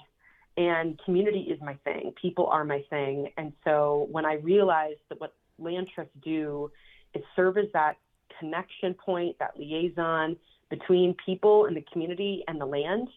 And 0.57 0.99
community 1.05 1.47
is 1.49 1.59
my 1.61 1.75
thing. 1.83 2.13
People 2.21 2.47
are 2.47 2.65
my 2.65 2.83
thing. 2.89 3.29
And 3.37 3.53
so 3.63 4.07
when 4.11 4.25
I 4.25 4.33
realized 4.35 4.99
that 5.09 5.19
what 5.19 5.33
land 5.57 5.87
trusts 5.93 6.13
do 6.23 6.71
is 7.13 7.23
serve 7.35 7.57
as 7.57 7.65
that 7.73 7.97
connection 8.39 8.93
point, 8.93 9.37
that 9.39 9.57
liaison 9.57 10.35
between 10.69 11.15
people 11.25 11.65
and 11.65 11.75
the 11.75 11.85
community 11.91 12.43
and 12.47 12.59
the 12.59 12.65
land, 12.65 13.07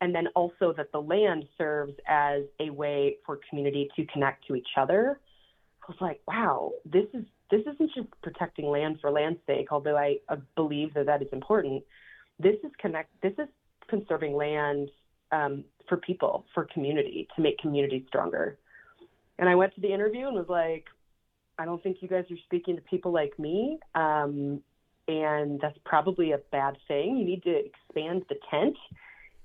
and 0.00 0.14
then 0.14 0.26
also 0.34 0.72
that 0.76 0.90
the 0.92 1.00
land 1.00 1.44
serves 1.56 1.94
as 2.08 2.42
a 2.60 2.70
way 2.70 3.16
for 3.24 3.40
community 3.48 3.88
to 3.96 4.04
connect 4.06 4.46
to 4.46 4.54
each 4.54 4.68
other. 4.76 5.20
I 5.82 5.92
was 5.92 5.96
like, 6.00 6.20
wow, 6.26 6.72
this 6.84 7.06
is 7.12 7.24
this 7.50 7.60
isn't 7.60 7.90
just 7.94 8.08
protecting 8.22 8.66
land 8.66 8.98
for 9.00 9.10
land's 9.10 9.40
sake, 9.46 9.68
although 9.70 9.96
I 9.96 10.16
uh, 10.28 10.36
believe 10.56 10.94
that 10.94 11.06
that 11.06 11.22
is 11.22 11.28
important. 11.32 11.82
This 12.38 12.56
is 12.64 12.72
connect. 12.80 13.10
This 13.22 13.34
is 13.38 13.48
conserving 13.88 14.34
land 14.34 14.90
um, 15.30 15.64
for 15.88 15.98
people, 15.98 16.46
for 16.54 16.66
community, 16.72 17.28
to 17.36 17.42
make 17.42 17.58
community 17.58 18.04
stronger. 18.08 18.58
And 19.38 19.48
I 19.48 19.54
went 19.54 19.74
to 19.74 19.80
the 19.80 19.92
interview 19.92 20.26
and 20.26 20.36
was 20.36 20.48
like, 20.48 20.86
I 21.58 21.64
don't 21.64 21.82
think 21.82 21.98
you 22.00 22.08
guys 22.08 22.24
are 22.30 22.36
speaking 22.44 22.76
to 22.76 22.82
people 22.82 23.12
like 23.12 23.38
me. 23.38 23.78
Um, 23.94 24.62
and 25.06 25.60
that's 25.60 25.78
probably 25.84 26.32
a 26.32 26.38
bad 26.50 26.76
thing. 26.88 27.16
You 27.16 27.24
need 27.24 27.42
to 27.42 27.54
expand 27.54 28.24
the 28.28 28.36
tent, 28.50 28.76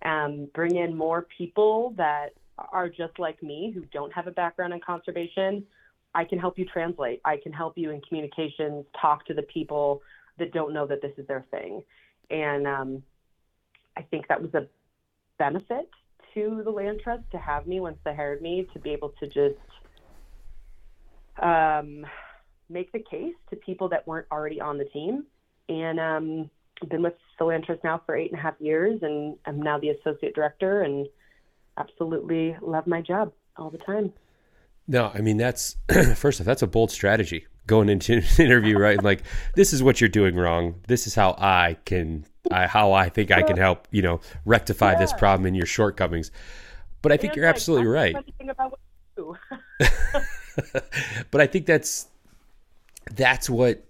um, 0.06 0.48
bring 0.54 0.78
in 0.78 0.96
more 0.96 1.28
people 1.38 1.94
that 1.98 2.30
are 2.72 2.90
just 2.90 3.20
like 3.20 3.42
me 3.44 3.72
who 3.74 3.82
don't 3.94 4.14
have 4.14 4.28
a 4.28 4.32
background 4.32 4.74
in 4.74 4.80
conservation. 4.80 5.66
I 6.14 6.24
can 6.26 6.40
help 6.40 6.58
you 6.58 6.66
translate. 6.66 7.22
I 7.24 7.38
can 7.38 7.54
help 7.54 7.78
you 7.78 7.92
in 7.92 8.02
communications, 8.02 8.86
talk 9.00 9.26
to 9.28 9.34
the 9.34 9.44
people 9.44 10.02
that 10.40 10.54
don't 10.54 10.74
know 10.74 10.88
that 10.88 11.02
this 11.02 11.12
is 11.18 11.28
their 11.28 11.46
thing. 11.52 11.84
And 12.30 12.68
um, 12.68 13.04
I 13.98 14.02
think 14.04 14.28
that 14.28 14.42
was 14.42 14.54
a 14.54 14.68
benefit 15.38 15.90
to 16.34 16.62
the 16.64 16.70
land 16.70 17.02
trust 17.04 17.24
to 17.32 17.38
have 17.38 17.68
me 17.68 17.80
once 17.80 17.98
they 18.04 18.16
hired 18.16 18.42
me 18.42 18.68
to 18.74 18.80
be 18.80 18.92
able 18.92 19.14
to 19.20 19.28
just 19.28 19.58
um, 21.42 22.06
make 22.70 22.92
the 22.92 23.00
case 23.00 23.36
to 23.50 23.56
people 23.56 23.90
that 23.90 24.08
weren't 24.08 24.28
already 24.32 24.62
on 24.62 24.78
the 24.78 24.86
team. 24.86 25.26
And 25.70 26.00
um, 26.00 26.50
I've 26.82 26.90
been 26.90 27.04
with 27.04 27.14
the 27.38 27.46
land 27.46 27.66
trust 27.66 27.84
now 27.84 28.02
for 28.06 28.16
eight 28.16 28.32
and 28.32 28.40
a 28.40 28.42
half 28.42 28.56
years, 28.60 29.00
and 29.02 29.38
I'm 29.46 29.62
now 29.62 29.80
the 29.80 29.90
associate 29.90 30.36
director, 30.36 30.82
and 30.82 31.08
absolutely 31.78 32.56
love 32.62 32.88
my 32.88 33.02
job 33.02 33.32
all 33.58 33.70
the 33.70 33.78
time. 33.80 34.14
No, 34.90 35.12
I 35.14 35.22
mean 35.22 35.38
that's 35.38 35.78
first 36.16 36.42
off, 36.42 36.48
that's 36.48 36.64
a 36.64 36.68
bold 36.68 36.90
strategy 36.90 37.46
going 37.68 37.90
into 37.90 38.18
an 38.18 38.24
interview, 38.40 38.78
right? 38.78 39.02
like 39.02 39.22
this 39.54 39.72
is 39.72 39.84
what 39.84 40.02
you're 40.02 40.10
doing 40.10 40.36
wrong. 40.36 40.82
This 40.88 41.06
is 41.06 41.14
how 41.14 41.36
I 41.38 41.78
can, 41.86 42.26
I, 42.50 42.66
how 42.66 42.92
I 42.92 43.10
think 43.10 43.30
I 43.30 43.44
can 43.44 43.56
help, 43.56 43.88
you 43.92 44.02
know, 44.02 44.20
rectify 44.46 44.94
yeah. 44.94 45.00
this 45.00 45.14
problem 45.14 45.46
and 45.46 45.56
your 45.56 45.68
shortcomings. 45.68 46.32
But 47.04 47.12
I 47.12 47.18
think 47.18 47.34
and 47.34 47.38
you're 47.38 47.46
like, 47.46 47.56
absolutely 47.56 47.88
right. 47.88 48.16
but 51.30 51.40
I 51.40 51.46
think 51.46 51.68
that's 51.68 52.08
that's 53.16 53.48
what 53.48 53.86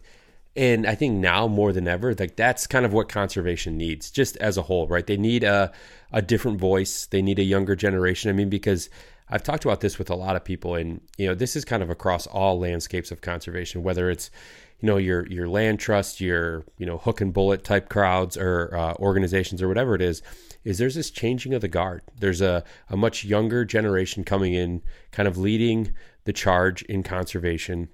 and 0.58 0.86
I 0.86 0.96
think 0.96 1.16
now 1.16 1.48
more 1.48 1.72
than 1.72 1.88
ever, 1.88 2.14
like 2.14 2.36
that's 2.36 2.68
kind 2.68 2.86
of 2.86 2.92
what 2.92 3.08
conservation 3.08 3.78
needs, 3.78 4.12
just 4.12 4.36
as 4.38 4.58
a 4.58 4.64
whole, 4.64 4.86
right? 4.90 5.08
They 5.08 5.16
need 5.16 5.46
a 5.46 5.72
a 6.12 6.22
different 6.22 6.60
voice. 6.60 7.06
They 7.06 7.22
need 7.22 7.40
a 7.40 7.44
younger 7.44 7.78
generation. 7.78 8.30
I 8.30 8.34
mean, 8.34 8.50
because 8.50 8.90
I've 9.30 9.44
talked 9.44 9.66
about 9.66 9.82
this 9.82 10.00
with 10.00 10.10
a 10.10 10.16
lot 10.16 10.36
of 10.36 10.44
people, 10.44 10.76
and 10.76 11.02
you 11.18 11.28
know, 11.28 11.36
this 11.36 11.56
is 11.56 11.64
kind 11.64 11.84
of 11.84 11.90
across 11.90 12.26
all 12.28 12.60
landscapes 12.60 13.12
of 13.12 13.22
conservation, 13.22 13.84
whether 13.84 14.10
it's 14.10 14.32
you 14.80 14.88
know 14.88 14.98
your 14.98 15.28
your 15.28 15.48
land 15.48 15.80
trust, 15.80 16.20
your 16.20 16.66
you 16.78 16.86
know 16.86 16.98
hook 16.98 17.22
and 17.22 17.34
bullet 17.34 17.64
type 17.64 17.90
crowds 17.90 18.38
or 18.38 18.76
uh, 18.76 18.94
organizations 18.96 19.62
or 19.62 19.68
whatever 19.68 19.96
it 19.96 20.02
is. 20.02 20.22
Is 20.64 20.78
there's 20.78 20.96
this 20.96 21.12
changing 21.12 21.54
of 21.54 21.62
the 21.62 21.68
guard? 21.68 22.02
There's 22.20 22.42
a 22.42 22.64
a 22.90 22.98
much 22.98 23.24
younger 23.24 23.66
generation 23.66 24.24
coming 24.24 24.54
in, 24.54 24.82
kind 25.12 25.28
of 25.28 25.38
leading 25.38 25.94
the 26.26 26.34
charge 26.34 26.82
in 26.84 27.04
conservation 27.04 27.90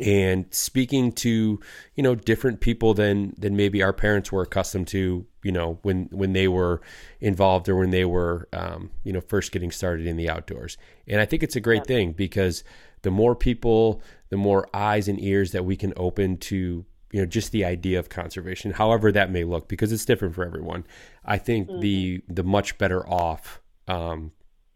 and 0.00 0.46
speaking 0.50 1.12
to 1.12 1.60
you 1.94 2.02
know 2.02 2.14
different 2.14 2.60
people 2.60 2.94
than 2.94 3.34
than 3.38 3.56
maybe 3.56 3.82
our 3.82 3.92
parents 3.92 4.30
were 4.32 4.42
accustomed 4.42 4.88
to 4.88 5.26
you 5.46 5.52
know 5.52 5.78
when 5.82 6.08
when 6.10 6.32
they 6.32 6.48
were 6.48 6.80
involved 7.20 7.68
or 7.68 7.76
when 7.76 7.90
they 7.90 8.04
were 8.04 8.48
um, 8.52 8.90
you 9.04 9.12
know 9.12 9.20
first 9.20 9.52
getting 9.52 9.70
started 9.70 10.06
in 10.06 10.16
the 10.16 10.28
outdoors 10.28 10.76
and 11.06 11.20
i 11.20 11.24
think 11.24 11.42
it's 11.42 11.56
a 11.56 11.60
great 11.60 11.82
yeah. 11.86 11.94
thing 11.94 12.12
because 12.12 12.64
the 13.02 13.10
more 13.10 13.36
people 13.36 14.02
the 14.30 14.36
more 14.36 14.68
eyes 14.74 15.06
and 15.06 15.22
ears 15.22 15.52
that 15.52 15.64
we 15.64 15.76
can 15.76 15.92
open 15.96 16.36
to 16.36 16.84
you 17.12 17.20
know 17.20 17.26
just 17.26 17.52
the 17.52 17.64
idea 17.64 17.98
of 17.98 18.08
conservation 18.08 18.72
however 18.72 19.12
that 19.12 19.30
may 19.30 19.44
look 19.44 19.68
because 19.68 19.92
it's 19.92 20.04
different 20.04 20.34
for 20.34 20.44
everyone 20.44 20.84
i 21.24 21.38
think 21.38 21.68
mm-hmm. 21.68 21.80
the 21.80 22.22
the 22.28 22.42
much 22.42 22.76
better 22.78 23.08
off 23.08 23.62
um, 23.88 24.32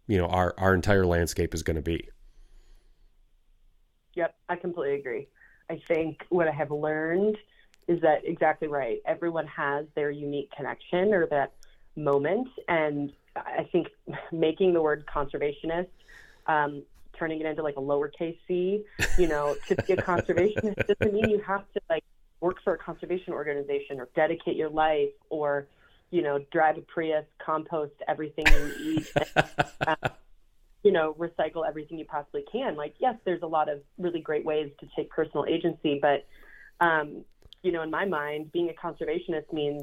you 0.06 0.16
know 0.16 0.26
our 0.26 0.54
our 0.56 0.72
entire 0.74 1.04
landscape 1.04 1.52
is 1.52 1.64
going 1.64 1.76
to 1.76 1.82
be 1.82 2.08
Yep, 4.14 4.34
I 4.48 4.56
completely 4.56 4.98
agree. 4.98 5.28
I 5.70 5.80
think 5.86 6.26
what 6.30 6.48
I 6.48 6.52
have 6.52 6.70
learned 6.70 7.38
is 7.90 8.00
that 8.02 8.20
exactly 8.24 8.68
right. 8.68 9.02
Everyone 9.04 9.48
has 9.48 9.84
their 9.96 10.12
unique 10.12 10.52
connection 10.56 11.12
or 11.12 11.26
that 11.26 11.52
moment. 11.96 12.46
And 12.68 13.12
I 13.34 13.68
think 13.72 13.88
making 14.30 14.74
the 14.74 14.80
word 14.80 15.04
conservationist, 15.12 15.88
um, 16.46 16.84
turning 17.18 17.40
it 17.40 17.46
into 17.46 17.64
like 17.64 17.76
a 17.76 17.80
lowercase 17.80 18.38
c, 18.46 18.84
you 19.18 19.26
know, 19.26 19.56
to 19.66 19.74
be 19.74 19.92
a 19.92 19.96
conservationist 20.10 20.86
doesn't 20.86 21.12
mean 21.12 21.28
you 21.30 21.40
have 21.40 21.64
to 21.72 21.80
like 21.90 22.04
work 22.40 22.58
for 22.62 22.74
a 22.74 22.78
conservation 22.78 23.32
organization 23.32 23.98
or 23.98 24.08
dedicate 24.14 24.54
your 24.54 24.70
life 24.70 25.10
or, 25.28 25.66
you 26.12 26.22
know, 26.22 26.38
drive 26.52 26.78
a 26.78 26.82
Prius, 26.82 27.24
compost 27.44 27.94
everything 28.06 28.46
you 28.46 28.72
eat. 28.80 29.12
And, 29.16 29.96
uh, 30.04 30.08
you 30.84 30.92
know, 30.92 31.14
recycle 31.18 31.68
everything 31.68 31.98
you 31.98 32.04
possibly 32.04 32.44
can. 32.50 32.76
Like, 32.76 32.94
yes, 33.00 33.16
there's 33.24 33.42
a 33.42 33.48
lot 33.48 33.68
of 33.68 33.80
really 33.98 34.20
great 34.20 34.44
ways 34.44 34.70
to 34.78 34.88
take 34.94 35.10
personal 35.10 35.44
agency, 35.46 35.98
but, 36.00 36.24
um, 36.80 37.24
you 37.62 37.72
know, 37.72 37.82
in 37.82 37.90
my 37.90 38.04
mind, 38.04 38.52
being 38.52 38.70
a 38.70 38.86
conservationist 38.86 39.52
means 39.52 39.82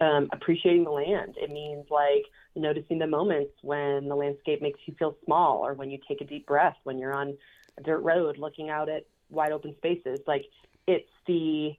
um, 0.00 0.28
appreciating 0.32 0.84
the 0.84 0.90
land. 0.90 1.36
It 1.40 1.50
means 1.50 1.86
like 1.90 2.24
noticing 2.56 2.98
the 2.98 3.06
moments 3.06 3.52
when 3.62 4.08
the 4.08 4.14
landscape 4.14 4.60
makes 4.62 4.80
you 4.86 4.94
feel 4.98 5.16
small 5.24 5.64
or 5.64 5.74
when 5.74 5.90
you 5.90 5.98
take 6.08 6.20
a 6.20 6.24
deep 6.24 6.46
breath, 6.46 6.76
when 6.84 6.98
you're 6.98 7.14
on 7.14 7.36
a 7.78 7.82
dirt 7.82 8.00
road 8.00 8.38
looking 8.38 8.70
out 8.70 8.88
at 8.88 9.06
wide 9.30 9.52
open 9.52 9.74
spaces. 9.76 10.20
Like, 10.26 10.44
it's 10.86 11.08
the, 11.26 11.72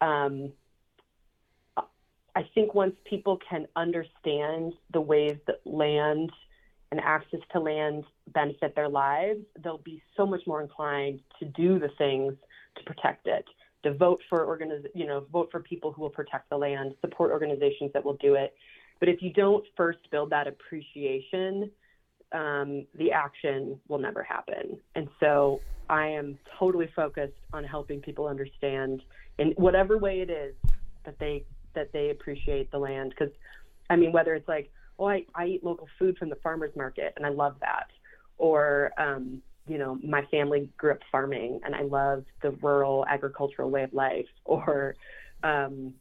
um, 0.00 0.52
I 1.76 2.42
think 2.54 2.74
once 2.74 2.94
people 3.04 3.38
can 3.48 3.66
understand 3.76 4.74
the 4.92 5.00
ways 5.00 5.36
that 5.46 5.60
land 5.64 6.30
and 6.90 7.00
access 7.00 7.40
to 7.52 7.60
land 7.60 8.04
benefit 8.28 8.74
their 8.74 8.88
lives, 8.88 9.40
they'll 9.62 9.78
be 9.78 10.02
so 10.16 10.24
much 10.24 10.40
more 10.46 10.62
inclined 10.62 11.20
to 11.38 11.44
do 11.46 11.78
the 11.78 11.90
things 11.98 12.34
to 12.76 12.84
protect 12.84 13.26
it, 13.26 13.44
to 13.82 13.94
vote 13.94 14.20
for 14.28 14.46
organiz- 14.46 14.88
you 14.94 15.06
know, 15.06 15.26
vote 15.32 15.48
for 15.50 15.60
people 15.60 15.92
who 15.92 16.02
will 16.02 16.10
protect 16.10 16.50
the 16.50 16.56
land, 16.56 16.94
support 17.00 17.30
organizations 17.30 17.92
that 17.92 18.04
will 18.04 18.16
do 18.16 18.34
it. 18.34 18.54
But 19.00 19.08
if 19.08 19.22
you 19.22 19.32
don't 19.32 19.64
first 19.76 19.98
build 20.10 20.30
that 20.30 20.48
appreciation, 20.48 21.70
um, 22.32 22.86
the 22.94 23.12
action 23.12 23.78
will 23.88 23.98
never 23.98 24.22
happen. 24.22 24.78
And 24.94 25.08
so 25.20 25.60
I 25.88 26.08
am 26.08 26.38
totally 26.58 26.90
focused 26.94 27.38
on 27.52 27.64
helping 27.64 28.00
people 28.00 28.26
understand 28.26 29.02
in 29.38 29.52
whatever 29.52 29.98
way 29.98 30.20
it 30.20 30.30
is 30.30 30.54
that 31.04 31.18
they 31.18 31.44
that 31.74 31.92
they 31.92 32.10
appreciate 32.10 32.70
the 32.70 32.78
land. 32.78 33.14
Because 33.16 33.32
I 33.88 33.96
mean, 33.96 34.12
whether 34.12 34.34
it's 34.34 34.48
like 34.48 34.70
oh, 34.98 35.08
I, 35.08 35.24
I 35.34 35.46
eat 35.46 35.64
local 35.64 35.88
food 35.98 36.18
from 36.18 36.28
the 36.28 36.36
farmer's 36.36 36.74
market 36.76 37.12
and 37.16 37.24
I 37.24 37.30
love 37.30 37.56
that. 37.60 37.88
Or, 38.36 38.92
um, 38.98 39.42
you 39.68 39.78
know, 39.78 39.98
my 40.02 40.24
family 40.26 40.70
grew 40.76 40.92
up 40.92 41.00
farming 41.10 41.60
and 41.64 41.74
I 41.74 41.82
love 41.82 42.24
the 42.42 42.50
rural 42.50 43.06
agricultural 43.06 43.70
way 43.70 43.82
of 43.82 43.92
life. 43.92 44.26
Or, 44.44 44.94
um, 45.42 45.94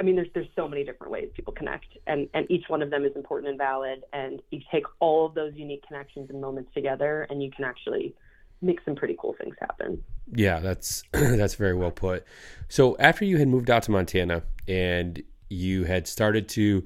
I 0.00 0.02
mean, 0.02 0.16
there's 0.16 0.28
there's 0.34 0.48
so 0.56 0.66
many 0.66 0.84
different 0.84 1.12
ways 1.12 1.28
people 1.34 1.52
connect, 1.52 1.86
and 2.06 2.28
and 2.34 2.50
each 2.50 2.64
one 2.68 2.82
of 2.82 2.90
them 2.90 3.04
is 3.04 3.12
important 3.14 3.50
and 3.50 3.58
valid. 3.58 4.04
And 4.12 4.40
you 4.50 4.60
take 4.72 4.84
all 5.00 5.26
of 5.26 5.34
those 5.34 5.52
unique 5.54 5.86
connections 5.86 6.30
and 6.30 6.40
moments 6.40 6.72
together, 6.74 7.26
and 7.30 7.42
you 7.42 7.50
can 7.50 7.64
actually 7.64 8.14
make 8.62 8.80
some 8.84 8.96
pretty 8.96 9.16
cool 9.20 9.34
things 9.38 9.54
happen. 9.60 10.02
Yeah, 10.32 10.60
that's 10.60 11.04
that's 11.12 11.54
very 11.54 11.74
well 11.74 11.90
put. 11.90 12.24
So 12.68 12.96
after 12.98 13.24
you 13.24 13.38
had 13.38 13.48
moved 13.48 13.70
out 13.70 13.84
to 13.84 13.90
Montana 13.90 14.42
and 14.66 15.22
you 15.48 15.84
had 15.84 16.08
started 16.08 16.48
to 16.50 16.82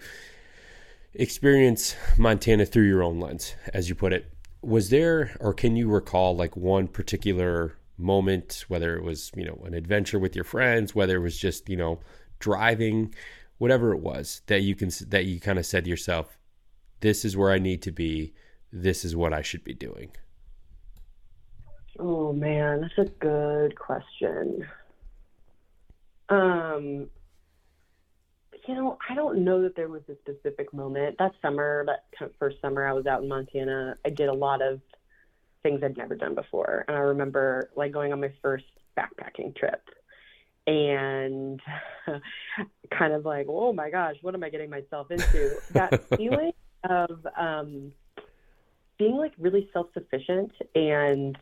experience 1.14 1.96
Montana 2.18 2.66
through 2.66 2.86
your 2.86 3.02
own 3.02 3.20
lens, 3.20 3.54
as 3.72 3.88
you 3.88 3.94
put 3.94 4.12
it. 4.12 4.30
Was 4.62 4.90
there, 4.90 5.36
or 5.40 5.54
can 5.54 5.76
you 5.76 5.88
recall, 5.88 6.36
like 6.36 6.56
one 6.56 6.88
particular 6.88 7.76
moment, 7.96 8.64
whether 8.68 8.96
it 8.96 9.02
was, 9.02 9.30
you 9.34 9.44
know, 9.44 9.62
an 9.64 9.74
adventure 9.74 10.18
with 10.18 10.34
your 10.34 10.44
friends, 10.44 10.94
whether 10.94 11.16
it 11.16 11.20
was 11.20 11.38
just, 11.38 11.68
you 11.68 11.76
know, 11.76 12.00
driving, 12.38 13.14
whatever 13.58 13.92
it 13.92 14.00
was, 14.00 14.42
that 14.46 14.62
you 14.62 14.74
can, 14.74 14.90
that 15.08 15.24
you 15.24 15.40
kind 15.40 15.58
of 15.58 15.66
said 15.66 15.84
to 15.84 15.90
yourself, 15.90 16.38
this 17.00 17.24
is 17.24 17.36
where 17.36 17.50
I 17.50 17.58
need 17.58 17.82
to 17.82 17.92
be, 17.92 18.34
this 18.72 19.04
is 19.04 19.16
what 19.16 19.32
I 19.32 19.42
should 19.42 19.64
be 19.64 19.74
doing? 19.74 20.10
Oh 21.98 22.32
man, 22.32 22.82
that's 22.82 23.08
a 23.08 23.12
good 23.12 23.78
question. 23.78 24.66
Um, 26.28 27.08
you 28.70 28.76
know, 28.76 28.98
I 29.08 29.16
don't 29.16 29.42
know 29.42 29.62
that 29.62 29.74
there 29.74 29.88
was 29.88 30.02
a 30.08 30.14
specific 30.22 30.72
moment. 30.72 31.16
That 31.18 31.32
summer, 31.42 31.84
that 31.86 32.04
kind 32.16 32.30
of 32.30 32.36
first 32.38 32.60
summer 32.62 32.86
I 32.86 32.92
was 32.92 33.04
out 33.04 33.20
in 33.20 33.28
Montana, 33.28 33.96
I 34.04 34.10
did 34.10 34.28
a 34.28 34.32
lot 34.32 34.62
of 34.62 34.80
things 35.64 35.82
I'd 35.82 35.96
never 35.96 36.14
done 36.14 36.36
before. 36.36 36.84
And 36.86 36.96
I 36.96 37.00
remember 37.00 37.70
like 37.74 37.90
going 37.90 38.12
on 38.12 38.20
my 38.20 38.32
first 38.40 38.66
backpacking 38.96 39.56
trip 39.56 39.82
and 40.68 41.60
kind 42.96 43.12
of 43.12 43.24
like, 43.24 43.46
oh 43.48 43.72
my 43.72 43.90
gosh, 43.90 44.14
what 44.22 44.36
am 44.36 44.44
I 44.44 44.50
getting 44.50 44.70
myself 44.70 45.10
into? 45.10 45.56
that 45.72 46.04
feeling 46.16 46.52
of 46.84 47.26
um, 47.36 47.90
being 49.00 49.16
like 49.16 49.32
really 49.36 49.68
self 49.72 49.88
sufficient 49.94 50.52
and 50.76 51.36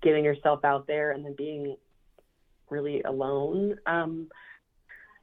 getting 0.00 0.24
yourself 0.24 0.64
out 0.64 0.86
there 0.86 1.10
and 1.10 1.24
then 1.24 1.34
being 1.36 1.76
really 2.68 3.02
alone. 3.02 3.80
Um, 3.84 4.28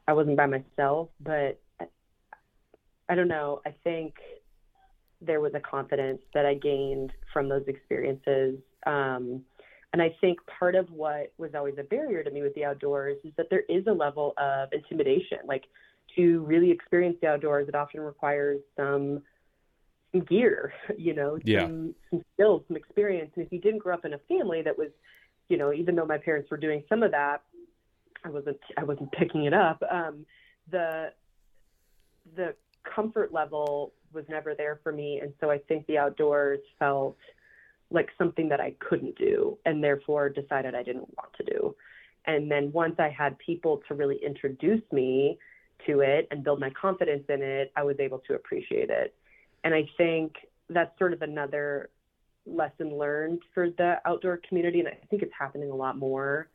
I 0.08 0.13
wasn't 0.13 0.38
by 0.38 0.46
myself, 0.46 1.10
but 1.20 1.60
I 3.10 3.15
don't 3.15 3.28
know. 3.28 3.62
I 3.65 3.74
think 3.84 4.15
there 5.22 5.41
was 5.41 5.54
a 5.56 5.60
confidence 5.60 6.22
that 6.34 6.46
I 6.46 6.54
gained 6.54 7.12
from 7.34 7.50
those 7.50 7.63
experiences. 7.67 8.60
Um, 8.86 9.43
and 9.93 10.02
I 10.02 10.15
think 10.22 10.39
part 10.60 10.76
of 10.76 10.89
what 10.91 11.34
was 11.38 11.52
always 11.56 11.76
a 11.80 11.84
barrier 11.84 12.24
to 12.24 12.30
me 12.30 12.41
with 12.41 12.54
the 12.56 12.65
outdoors 12.65 13.17
is 13.24 13.32
that 13.38 13.48
there 13.50 13.63
is 13.70 13.88
a 13.88 13.91
level 13.91 14.34
of 14.38 14.70
intimidation. 14.72 15.39
Like 15.46 15.63
to 16.15 16.41
really 16.46 16.72
experience 16.72 17.17
the 17.22 17.28
outdoors, 17.28 17.67
it 17.67 17.76
often 17.76 18.02
requires 18.02 18.60
some 18.76 19.24
some 20.12 20.22
gear, 20.22 20.74
you 20.98 21.13
know, 21.13 21.38
yeah. 21.43 21.62
some, 21.62 21.96
some 22.10 22.22
skills, 22.34 22.63
some 22.67 22.78
experience. 22.78 23.32
And 23.36 23.46
if 23.46 23.52
you 23.52 23.60
didn't 23.60 23.80
grow 23.80 23.93
up 23.93 24.06
in 24.06 24.13
a 24.13 24.20
family 24.30 24.62
that 24.62 24.78
was, 24.78 24.89
you 25.50 25.58
know, 25.58 25.74
even 25.74 25.96
though 25.96 26.06
my 26.06 26.17
parents 26.17 26.52
were 26.52 26.58
doing 26.58 26.84
some 26.89 27.04
of 27.04 27.12
that, 27.12 27.41
I 28.23 28.30
wasn't 28.30 28.60
I 28.77 28.84
wasn't 28.84 29.12
picking 29.12 29.45
it 29.45 29.53
up. 29.53 29.82
Um, 29.89 30.25
the 30.71 31.12
the 32.36 32.56
comfort 32.84 33.34
level 33.34 33.93
was 34.13 34.25
never 34.30 34.56
there 34.56 34.80
for 34.84 34.91
me, 34.91 35.19
and 35.21 35.34
so 35.39 35.49
I 35.51 35.60
think 35.60 35.86
the 35.88 35.97
outdoors 35.97 36.60
felt 36.80 37.17
like 37.89 38.10
something 38.17 38.49
that 38.49 38.60
I 38.60 38.73
couldn't 38.80 39.17
do, 39.17 39.58
and 39.65 39.84
therefore 39.84 40.30
decided 40.30 40.75
I 40.75 40.84
didn't 40.84 41.08
want 41.15 41.34
to 41.38 41.43
do. 41.43 41.75
And 42.25 42.51
then 42.51 42.71
once 42.73 42.95
I 42.99 43.10
had 43.10 43.38
people 43.39 43.82
to 43.88 43.93
really 43.93 44.17
introduce 44.23 44.82
me 44.91 45.39
to 45.86 46.01
it 46.01 46.27
and 46.32 46.43
build 46.43 46.60
my 46.60 46.69
confidence 46.71 47.23
in 47.30 47.41
it, 47.41 47.71
I 47.77 47.84
was 47.84 47.95
able 47.99 48.19
to 48.27 48.34
appreciate 48.34 48.89
it. 48.89 49.15
And 49.63 49.73
I 49.73 49.88
think 49.97 50.34
that's 50.69 50.97
sort 50.97 51.13
of 51.13 51.21
another 51.21 51.89
lesson 52.45 52.97
learned 52.97 53.41
for 53.53 53.69
the 53.69 54.01
outdoor 54.06 54.41
community, 54.47 54.80
and 54.80 54.88
I 54.88 54.97
think 55.10 55.21
it's 55.21 55.34
happening 55.38 55.71
a 55.71 55.75
lot 55.75 55.97
more 55.97 56.49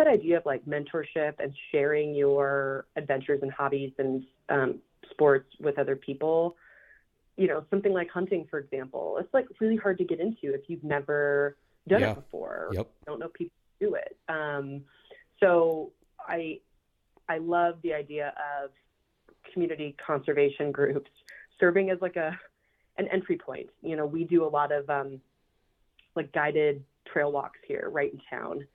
that 0.00 0.08
idea 0.08 0.38
of 0.38 0.46
like 0.46 0.64
mentorship 0.64 1.34
and 1.38 1.52
sharing 1.70 2.14
your 2.14 2.86
adventures 2.96 3.40
and 3.42 3.52
hobbies 3.52 3.92
and 3.98 4.24
um, 4.48 4.78
sports 5.10 5.48
with 5.60 5.78
other 5.78 5.94
people. 5.94 6.56
You 7.36 7.48
know, 7.48 7.64
something 7.70 7.92
like 7.92 8.10
hunting, 8.10 8.46
for 8.50 8.58
example, 8.58 9.18
it's 9.20 9.32
like 9.32 9.46
really 9.60 9.76
hard 9.76 9.98
to 9.98 10.04
get 10.04 10.20
into 10.20 10.54
if 10.54 10.62
you've 10.68 10.84
never 10.84 11.56
done 11.86 12.00
Yeah. 12.00 12.12
it 12.12 12.14
before. 12.16 12.68
Yep. 12.72 12.90
Don't 13.06 13.20
know 13.20 13.28
people 13.28 13.52
do 13.78 13.94
it. 13.94 14.16
Um, 14.28 14.82
so 15.38 15.92
I 16.26 16.60
I 17.28 17.38
love 17.38 17.76
the 17.82 17.94
idea 17.94 18.34
of 18.62 18.70
community 19.52 19.94
conservation 20.04 20.72
groups 20.72 21.10
serving 21.58 21.90
as 21.90 21.98
like 22.00 22.16
a 22.16 22.38
an 22.98 23.06
entry 23.08 23.36
point. 23.36 23.68
You 23.82 23.96
know, 23.96 24.06
we 24.06 24.24
do 24.24 24.44
a 24.44 24.48
lot 24.48 24.72
of 24.72 24.88
um, 24.88 25.20
like 26.14 26.32
guided 26.32 26.84
trail 27.10 27.32
walks 27.32 27.58
here, 27.66 27.88
right 27.90 28.12
in 28.12 28.20
town, 28.28 28.66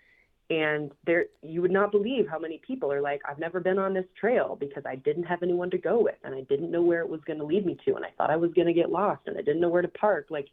and 0.50 0.92
there 1.06 1.26
you 1.42 1.62
would 1.62 1.72
not 1.72 1.92
believe 1.92 2.28
how 2.28 2.38
many 2.38 2.62
people 2.66 2.92
are 2.92 3.02
like, 3.02 3.22
I've 3.28 3.40
never 3.40 3.60
been 3.60 3.80
on 3.80 3.94
this 3.94 4.06
trail 4.20 4.56
because 4.60 4.84
I 4.86 4.96
didn't 4.96 5.24
have 5.24 5.42
anyone 5.42 5.72
to 5.72 5.78
go 5.78 6.00
with, 6.00 6.16
and 6.24 6.36
I 6.36 6.42
didn't 6.42 6.72
know 6.72 6.84
where 6.84 7.02
it 7.02 7.10
was 7.10 7.22
going 7.26 7.40
to 7.40 7.46
lead 7.46 7.66
me 7.66 7.78
to, 7.86 7.96
and 7.96 8.06
I 8.06 8.10
thought 8.18 8.30
I 8.30 8.36
was 8.36 8.54
going 8.54 8.68
to 8.68 8.74
get 8.74 8.92
lost, 8.92 9.22
and 9.26 9.38
I 9.38 9.42
didn't 9.42 9.62
know 9.62 9.70
where 9.70 9.82
to 9.82 9.88
park. 9.88 10.28
Like 10.30 10.48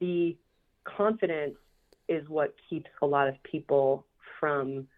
the 0.00 0.36
confidence 0.84 1.56
is 2.08 2.28
what 2.28 2.54
keeps 2.68 2.90
a 3.02 3.06
lot 3.06 3.28
of 3.28 3.40
people 3.44 4.04
from 4.40 4.88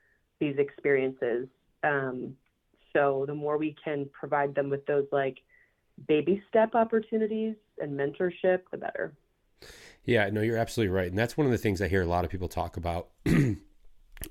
these 0.41 0.57
experiences. 0.57 1.47
Um, 1.85 2.35
so 2.95 3.25
the 3.27 3.35
more 3.35 3.59
we 3.59 3.77
can 3.85 4.09
provide 4.19 4.55
them 4.55 4.71
with 4.71 4.87
those 4.87 5.07
like 5.13 5.39
baby 6.09 6.43
step 6.49 6.75
opportunities 6.75 7.55
and 7.79 7.99
mentorship, 7.99 8.61
the 8.71 8.79
better. 8.79 9.13
Yeah, 10.05 10.31
no, 10.31 10.41
you're 10.41 10.57
absolutely 10.57 10.95
right, 10.95 11.09
and 11.09 11.19
that's 11.19 11.37
one 11.37 11.47
of 11.47 11.53
the 11.53 11.59
things 11.59 11.83
I 11.83 11.89
hear 11.89 12.03
a 12.03 12.07
lot 12.07 12.25
of 12.25 12.31
people 12.31 12.49
talk 12.49 12.79
about 12.79 13.11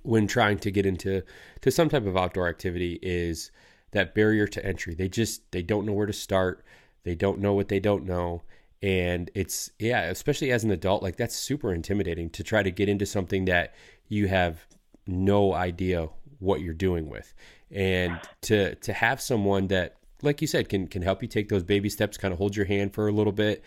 when 0.04 0.28
trying 0.28 0.58
to 0.60 0.72
get 0.72 0.86
into 0.86 1.24
to 1.62 1.72
some 1.72 1.90
type 1.90 2.06
of 2.06 2.18
outdoor 2.18 2.48
activity 2.48 3.00
is 3.02 3.52
that 3.92 4.16
barrier 4.16 4.48
to 4.48 4.66
entry. 4.66 4.96
They 4.96 5.08
just 5.08 5.50
they 5.52 5.62
don't 5.62 5.86
know 5.86 5.94
where 5.94 6.08
to 6.08 6.14
start. 6.14 6.64
They 7.04 7.16
don't 7.16 7.40
know 7.40 7.54
what 7.54 7.68
they 7.68 7.80
don't 7.80 8.06
know, 8.06 8.44
and 8.82 9.30
it's 9.36 9.72
yeah, 9.80 10.04
especially 10.04 10.52
as 10.52 10.64
an 10.64 10.72
adult, 10.72 11.04
like 11.04 11.18
that's 11.18 11.36
super 11.36 11.74
intimidating 11.74 12.30
to 12.32 12.44
try 12.44 12.64
to 12.64 12.72
get 12.72 12.90
into 12.90 13.06
something 13.06 13.46
that 13.46 13.74
you 14.08 14.28
have 14.28 14.66
no 15.08 15.54
idea 15.54 16.10
what 16.40 16.62
you're 16.62 16.74
doing 16.74 17.10
with, 17.10 17.34
and 17.70 18.20
to 18.42 18.76
to 18.76 18.94
have 18.94 19.22
someone 19.22 19.68
that 19.68 19.98
like 20.22 20.42
you 20.42 20.48
said 20.48 20.70
can 20.70 20.88
can 20.88 21.02
help 21.02 21.22
you 21.22 21.28
take 21.28 21.50
those 21.50 21.64
baby 21.64 21.90
steps, 21.90 22.18
kind 22.18 22.32
of 22.32 22.38
hold 22.38 22.56
your 22.56 22.66
hand 22.66 22.94
for 22.94 23.08
a 23.08 23.12
little 23.12 23.34
bit. 23.34 23.64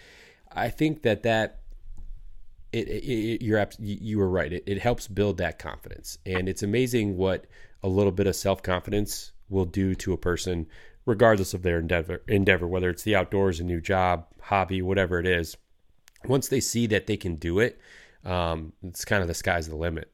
I 0.52 0.68
think 0.68 1.02
that 1.02 1.24
that 1.24 1.60
it, 2.74 2.88
it, 2.88 3.44
you're 3.44 3.66
you 3.78 4.18
were 4.18 4.28
right. 4.28 4.52
It, 4.52 4.64
it 4.66 4.80
helps 4.80 5.06
build 5.06 5.38
that 5.38 5.58
confidence, 5.58 6.18
and 6.26 6.48
it's 6.48 6.62
amazing 6.62 7.16
what 7.16 7.46
a 7.82 7.88
little 7.88 8.12
bit 8.12 8.26
of 8.26 8.34
self 8.34 8.62
confidence 8.62 9.32
will 9.48 9.64
do 9.64 9.94
to 9.94 10.12
a 10.12 10.18
person, 10.18 10.66
regardless 11.06 11.54
of 11.54 11.62
their 11.62 11.78
endeavor. 11.78 12.22
Endeavor, 12.26 12.66
whether 12.66 12.90
it's 12.90 13.04
the 13.04 13.14
outdoors, 13.14 13.60
a 13.60 13.64
new 13.64 13.80
job, 13.80 14.26
hobby, 14.40 14.82
whatever 14.82 15.20
it 15.20 15.26
is. 15.26 15.56
Once 16.24 16.48
they 16.48 16.60
see 16.60 16.86
that 16.86 17.06
they 17.06 17.16
can 17.16 17.36
do 17.36 17.60
it, 17.60 17.78
um, 18.24 18.72
it's 18.82 19.04
kind 19.04 19.22
of 19.22 19.28
the 19.28 19.34
sky's 19.34 19.68
the 19.68 19.76
limit. 19.76 20.10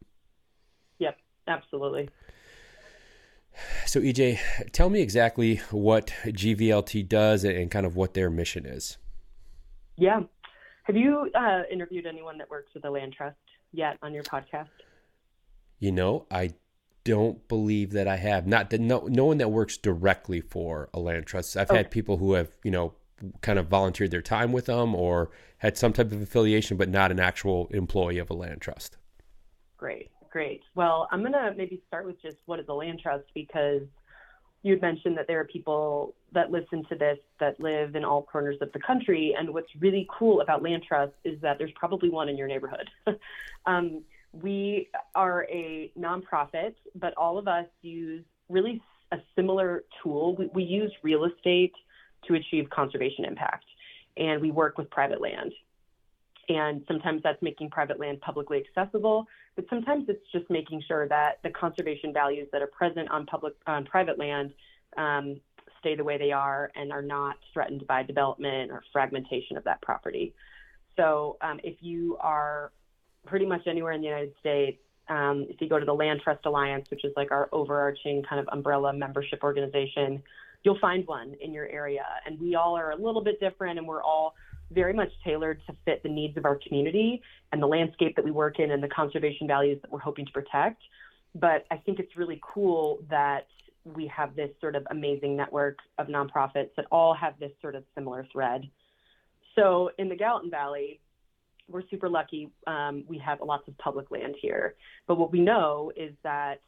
Yep, 0.99 1.17
absolutely. 1.47 2.11
So, 3.87 4.01
EJ, 4.01 4.39
tell 4.73 4.91
me 4.91 5.01
exactly 5.01 5.57
what 5.71 6.13
GVLT 6.25 7.09
does 7.09 7.45
and 7.45 7.71
kind 7.71 7.87
of 7.87 7.97
what 7.97 8.15
their 8.15 8.31
mission 8.31 8.67
is. 8.67 8.99
Yeah. 9.97 10.23
Have 10.91 10.97
you 10.97 11.31
uh, 11.37 11.63
interviewed 11.71 12.05
anyone 12.05 12.37
that 12.39 12.51
works 12.51 12.75
with 12.75 12.83
the 12.83 12.91
land 12.91 13.13
trust 13.17 13.37
yet 13.71 13.97
on 14.03 14.13
your 14.13 14.25
podcast? 14.25 14.67
You 15.79 15.93
know, 15.93 16.27
I 16.33 16.55
don't 17.05 17.47
believe 17.47 17.93
that 17.93 18.09
I 18.09 18.17
have. 18.17 18.49
Not 18.49 18.71
that 18.71 18.81
no 18.81 19.07
no 19.07 19.27
one 19.27 19.39
that 19.39 19.53
works 19.53 19.77
directly 19.77 20.41
for 20.41 20.89
a 20.93 20.99
land 20.99 21.27
trust. 21.27 21.57
I've 21.57 21.71
had 21.71 21.93
people 21.93 22.17
who 22.17 22.33
have, 22.33 22.49
you 22.65 22.73
know, 22.73 22.95
kind 23.41 23.61
of 23.61 23.69
volunteered 23.69 24.11
their 24.11 24.21
time 24.21 24.51
with 24.51 24.67
them 24.67 24.97
or 24.97 25.31
had 25.59 25.79
some 25.79 25.93
type 25.93 26.11
of 26.11 26.21
affiliation, 26.21 26.77
but 26.77 26.89
not 26.89 27.13
an 27.13 27.21
actual 27.21 27.69
employee 27.71 28.19
of 28.19 28.29
a 28.29 28.35
land 28.35 28.61
trust. 28.61 28.97
Great, 29.77 30.11
great. 30.29 30.63
Well, 30.75 31.07
I'm 31.13 31.21
going 31.21 31.35
to 31.35 31.55
maybe 31.57 31.81
start 31.87 32.05
with 32.05 32.21
just 32.21 32.39
what 32.47 32.59
is 32.59 32.67
a 32.69 32.75
land 32.75 32.99
trust 32.99 33.27
because 33.33 33.83
you 34.63 34.73
had 34.73 34.83
mentioned 34.83 35.17
that 35.17 35.27
there 35.27 35.41
are 35.41 35.45
people 35.45 36.15
that 36.33 36.51
listen 36.51 36.85
to 36.91 36.95
this 36.95 37.19
that 37.39 37.59
live 37.61 37.97
in 37.97 38.05
all 38.05 38.23
corners 38.23 38.57
of 38.61 38.71
the 38.73 38.79
country. 38.79 39.35
And 39.39 39.55
what's 39.55 39.75
really 39.79 40.07
cool 40.11 40.41
about 40.41 40.63
land 40.63 40.85
Trust 40.87 41.13
is 41.25 41.41
that 41.41 41.59
there's 41.59 41.73
probably 41.75 42.11
one 42.11 42.29
in 42.29 42.37
your 42.37 42.47
neighborhood. 42.47 42.89
um, 43.67 44.03
we 44.33 44.89
are 45.15 45.47
a 45.51 45.91
nonprofit, 45.99 46.75
but 46.95 47.15
all 47.17 47.39
of 47.39 47.49
us 47.49 47.67
use 47.83 48.25
really 48.49 48.83
a 49.13 49.19
similar 49.35 49.85
tool. 50.03 50.37
We, 50.37 50.51
we 50.53 50.63
use 50.63 50.93
real 51.03 51.25
estate 51.25 51.73
to 52.29 52.35
achieve 52.35 52.69
conservation 52.71 53.25
impact, 53.25 53.65
and 54.17 54.41
we 54.41 54.51
work 54.51 54.77
with 54.77 54.91
private 54.91 55.21
land. 55.21 55.53
And 56.51 56.83
sometimes 56.89 57.23
that's 57.23 57.41
making 57.43 57.71
private 57.71 58.01
land 58.01 58.21
publicly 58.21 58.61
accessible, 58.67 59.25
but 59.55 59.67
sometimes 59.71 60.07
it's 60.09 60.27
just 60.33 60.51
making 60.51 60.83
sure 60.89 61.07
that 61.07 61.39
the 61.45 61.51
conservation 61.51 62.13
values 62.13 62.49
that 62.51 62.61
are 62.61 62.67
present 62.67 63.09
on 63.09 63.25
public 63.27 63.55
on 63.69 63.85
private 63.85 64.19
land 64.19 64.53
um, 64.97 65.41
stay 65.79 65.95
the 65.95 66.03
way 66.03 66.19
they 66.19 66.33
are 66.33 66.73
and 66.75 66.91
are 66.91 67.03
not 67.03 67.37
threatened 67.53 67.87
by 67.87 68.03
development 68.03 68.73
or 68.73 68.83
fragmentation 68.93 69.57
of 69.57 69.63
that 69.63 69.81
property. 69.81 70.35
So 70.97 71.37
um, 71.41 71.61
if 71.63 71.77
you 71.81 72.17
are 72.21 72.73
pretty 73.27 73.47
much 73.47 73.69
anywhere 73.69 73.93
in 73.93 74.01
the 74.01 74.09
United 74.09 74.35
States, 74.41 74.79
um, 75.09 75.47
if 75.49 75.61
you 75.61 75.69
go 75.69 75.79
to 75.79 75.87
the 75.87 75.95
Land 75.95 76.21
Trust 76.25 76.47
Alliance, 76.47 76.87
which 76.91 77.05
is 77.05 77.13
like 77.17 77.31
our 77.31 77.49
overarching 77.53 78.25
kind 78.29 78.41
of 78.41 78.49
umbrella 78.53 78.93
membership 78.93 79.45
organization, 79.45 80.21
you'll 80.65 80.81
find 80.81 81.07
one 81.07 81.35
in 81.41 81.53
your 81.53 81.69
area. 81.69 82.07
And 82.27 82.41
we 82.41 82.57
all 82.57 82.77
are 82.77 82.91
a 82.91 82.97
little 82.97 83.23
bit 83.23 83.39
different 83.39 83.79
and 83.79 83.87
we're 83.87 84.03
all 84.03 84.35
very 84.71 84.93
much 84.93 85.11
tailored 85.25 85.61
to 85.67 85.77
fit 85.85 86.03
the 86.03 86.09
needs 86.09 86.37
of 86.37 86.45
our 86.45 86.59
community 86.67 87.23
and 87.53 87.63
the 87.63 87.67
landscape 87.67 88.15
that 88.17 88.25
we 88.25 88.31
work 88.31 88.59
in 88.59 88.71
and 88.71 88.83
the 88.83 88.89
conservation 88.89 89.47
values 89.47 89.79
that 89.83 89.91
we're 89.91 89.99
hoping 89.99 90.27
to 90.27 90.33
protect. 90.33 90.83
But 91.35 91.65
I 91.71 91.77
think 91.77 91.99
it's 91.99 92.17
really 92.17 92.41
cool 92.43 93.01
that 93.11 93.47
we 93.85 94.07
have 94.09 94.37
this 94.37 94.51
sort 94.61 94.77
of 94.77 94.87
amazing 94.91 95.37
network 95.37 95.79
of 95.99 96.09
nonprofits 96.09 96.71
that 96.77 96.87
all 96.91 97.15
have 97.15 97.39
this 97.39 97.53
sort 97.61 97.75
of 97.75 97.85
similar 97.95 98.27
thread. 98.33 98.69
So 99.57 99.91
in 99.99 100.09
the 100.09 100.17
Gallatin 100.17 100.51
Valley, 100.51 101.01
we're 101.69 101.83
super 101.91 102.09
lucky. 102.09 102.51
Um, 102.67 103.05
we 103.09 103.19
have 103.19 103.39
lots 103.41 103.67
of 103.69 103.79
public 103.79 104.11
land 104.11 104.35
here. 104.41 104.75
But 105.07 105.19
what 105.19 105.33
we 105.33 105.41
know 105.41 105.93
is 105.97 106.13
that, 106.25 106.61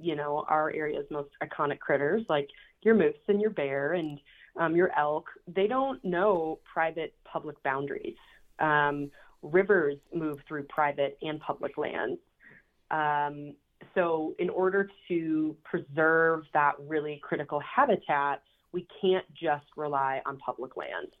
you 0.00 0.16
know, 0.16 0.44
our 0.48 0.70
area's 0.70 1.06
most 1.10 1.30
iconic 1.42 1.80
critters, 1.80 2.22
like 2.28 2.48
your 2.82 2.94
moose 2.94 3.14
and 3.28 3.40
your 3.40 3.50
bear 3.50 3.94
and 3.94 4.18
um, 4.56 4.76
your 4.76 4.96
elk, 4.98 5.26
they 5.46 5.66
don't 5.66 6.04
know 6.04 6.58
private 6.72 7.14
public 7.24 7.60
boundaries. 7.62 8.16
Um, 8.58 9.10
rivers 9.42 9.98
move 10.14 10.38
through 10.48 10.64
private 10.64 11.18
and 11.22 11.40
public 11.40 11.76
lands. 11.76 12.20
Um, 12.90 13.54
so, 13.94 14.34
in 14.38 14.48
order 14.50 14.88
to 15.08 15.56
preserve 15.64 16.44
that 16.54 16.72
really 16.78 17.20
critical 17.22 17.60
habitat, 17.60 18.42
we 18.72 18.86
can't 19.00 19.24
just 19.34 19.66
rely 19.76 20.22
on 20.26 20.38
public 20.38 20.76
lands. 20.76 21.12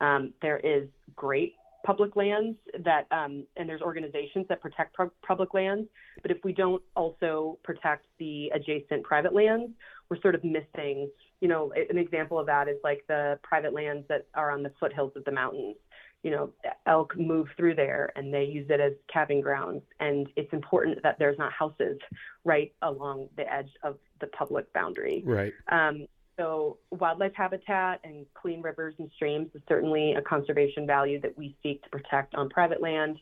Um, 0.00 0.32
there 0.42 0.58
is 0.58 0.88
great 1.16 1.54
public 1.84 2.14
lands 2.14 2.58
that, 2.84 3.06
um, 3.10 3.44
and 3.56 3.68
there's 3.68 3.80
organizations 3.80 4.46
that 4.48 4.60
protect 4.60 4.94
pro- 4.94 5.10
public 5.26 5.54
lands. 5.54 5.88
But 6.22 6.30
if 6.30 6.38
we 6.44 6.52
don't 6.52 6.82
also 6.94 7.58
protect 7.62 8.06
the 8.18 8.50
adjacent 8.54 9.02
private 9.02 9.34
lands, 9.34 9.72
we're 10.08 10.20
sort 10.20 10.34
of 10.34 10.44
missing. 10.44 11.10
You 11.40 11.48
know, 11.48 11.72
an 11.72 11.98
example 11.98 12.38
of 12.38 12.46
that 12.46 12.68
is 12.68 12.76
like 12.84 13.04
the 13.08 13.38
private 13.42 13.72
lands 13.72 14.06
that 14.08 14.26
are 14.34 14.50
on 14.50 14.62
the 14.62 14.72
foothills 14.78 15.12
of 15.16 15.24
the 15.24 15.32
mountains. 15.32 15.76
You 16.22 16.32
know, 16.32 16.50
elk 16.86 17.16
move 17.16 17.48
through 17.56 17.76
there 17.76 18.12
and 18.14 18.32
they 18.32 18.44
use 18.44 18.66
it 18.68 18.78
as 18.78 18.92
calving 19.10 19.40
grounds. 19.40 19.82
And 20.00 20.28
it's 20.36 20.52
important 20.52 21.02
that 21.02 21.18
there's 21.18 21.38
not 21.38 21.50
houses 21.50 21.98
right 22.44 22.74
along 22.82 23.28
the 23.38 23.50
edge 23.50 23.70
of 23.82 23.96
the 24.20 24.26
public 24.26 24.70
boundary. 24.74 25.22
Right. 25.24 25.54
Um, 25.72 26.06
so, 26.40 26.78
wildlife 26.90 27.32
habitat 27.34 28.00
and 28.02 28.24
clean 28.32 28.62
rivers 28.62 28.94
and 28.98 29.10
streams 29.14 29.48
is 29.54 29.60
certainly 29.68 30.14
a 30.14 30.22
conservation 30.22 30.86
value 30.86 31.20
that 31.20 31.36
we 31.36 31.54
seek 31.62 31.82
to 31.82 31.90
protect 31.90 32.34
on 32.34 32.48
private 32.48 32.80
land. 32.80 33.18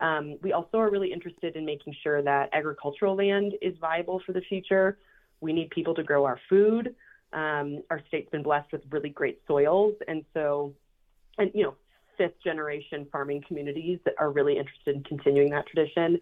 Um, 0.00 0.38
we 0.42 0.52
also 0.52 0.78
are 0.78 0.90
really 0.90 1.12
interested 1.12 1.54
in 1.54 1.66
making 1.66 1.94
sure 2.02 2.22
that 2.22 2.48
agricultural 2.54 3.14
land 3.14 3.52
is 3.60 3.74
viable 3.78 4.22
for 4.24 4.32
the 4.32 4.40
future. 4.40 4.98
We 5.40 5.52
need 5.52 5.68
people 5.68 5.94
to 5.94 6.02
grow 6.02 6.24
our 6.24 6.40
food. 6.48 6.94
Um, 7.32 7.82
our 7.90 8.00
state's 8.08 8.30
been 8.30 8.42
blessed 8.42 8.72
with 8.72 8.82
really 8.90 9.08
great 9.08 9.40
soils, 9.46 9.94
and 10.06 10.24
so, 10.34 10.74
and 11.38 11.50
you 11.54 11.62
know, 11.64 11.74
fifth 12.18 12.42
generation 12.44 13.06
farming 13.10 13.44
communities 13.46 13.98
that 14.04 14.14
are 14.18 14.30
really 14.30 14.58
interested 14.58 14.96
in 14.96 15.02
continuing 15.04 15.50
that 15.50 15.66
tradition. 15.66 16.20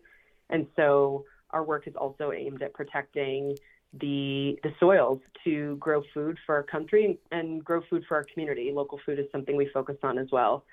And 0.51 0.67
so, 0.77 1.25
our 1.51 1.65
work 1.65 1.89
is 1.89 1.97
also 1.97 2.33
aimed 2.33 2.63
at 2.63 2.75
protecting 2.75 3.57
the 3.95 4.59
the 4.63 4.73
soils 4.79 5.21
to 5.45 5.77
grow 5.77 6.03
food 6.15 6.39
for 6.47 6.55
our 6.55 6.63
country 6.63 7.19
and 7.33 7.65
grow 7.65 7.83
food 7.91 8.05
for 8.07 8.17
our 8.17 8.25
community. 8.33 8.71
Local 8.73 9.01
food 9.05 9.19
is 9.19 9.27
something 9.33 9.57
we 9.57 9.69
focus 9.75 9.97
on 10.03 10.19
as 10.19 10.29
well. 10.31 10.65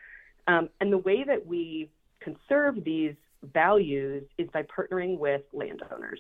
Um, 0.48 0.70
and 0.80 0.94
the 0.94 1.00
way 1.00 1.24
that 1.24 1.46
we 1.46 1.90
conserve 2.20 2.84
these 2.84 3.16
values 3.54 4.24
is 4.38 4.48
by 4.54 4.64
partnering 4.64 5.18
with 5.18 5.42
landowners. 5.54 6.20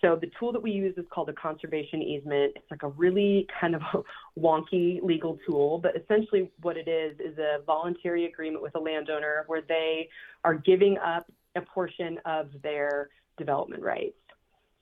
So 0.00 0.16
the 0.16 0.30
tool 0.38 0.52
that 0.52 0.62
we 0.62 0.70
use 0.70 0.96
is 0.96 1.04
called 1.10 1.28
a 1.28 1.32
conservation 1.34 2.02
easement. 2.02 2.52
It's 2.56 2.70
like 2.70 2.82
a 2.82 2.88
really 2.88 3.46
kind 3.60 3.74
of 3.74 3.82
wonky 4.38 5.02
legal 5.02 5.38
tool, 5.46 5.78
but 5.78 5.94
essentially 5.96 6.50
what 6.62 6.76
it 6.76 6.88
is 6.88 7.18
is 7.20 7.38
a 7.38 7.62
voluntary 7.66 8.26
agreement 8.26 8.62
with 8.62 8.74
a 8.76 8.78
landowner 8.78 9.44
where 9.46 9.62
they 9.62 10.08
are 10.44 10.54
giving 10.54 10.96
up 10.98 11.30
a 11.56 11.60
portion 11.60 12.18
of 12.24 12.48
their 12.62 13.10
development 13.36 13.82
rights. 13.82 14.14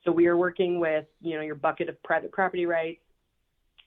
So 0.05 0.13
we 0.13 0.27
are 0.27 0.37
working 0.37 0.79
with, 0.79 1.07
you 1.21 1.37
know, 1.37 1.43
your 1.43 1.57
bucket 1.57 1.89
of 1.89 2.01
private 2.03 2.31
property 2.31 2.67
rights. 2.67 3.01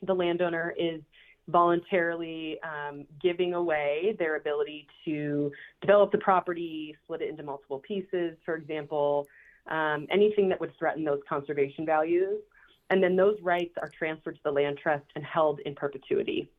The 0.02 0.14
landowner 0.14 0.74
is 0.78 1.02
voluntarily 1.48 2.60
um, 2.64 3.06
giving 3.22 3.54
away 3.54 4.16
their 4.20 4.36
ability 4.36 4.88
to 5.06 5.52
develop 5.82 6.12
the 6.12 6.18
property, 6.18 6.96
split 7.04 7.22
it 7.22 7.30
into 7.30 7.44
multiple 7.44 7.80
pieces, 7.80 8.38
for 8.46 8.56
example, 8.56 9.28
um, 9.68 10.08
anything 10.12 10.50
that 10.50 10.60
would 10.60 10.78
threaten 10.78 11.04
those 11.04 11.22
conservation 11.28 11.86
values. 11.86 12.42
And 12.90 13.02
then 13.02 13.16
those 13.16 13.38
rights 13.42 13.74
are 13.82 13.90
transferred 13.90 14.36
to 14.36 14.42
the 14.44 14.52
land 14.52 14.80
trust 14.82 15.06
and 15.16 15.24
held 15.24 15.60
in 15.62 15.76
perpetuity. 15.76 16.50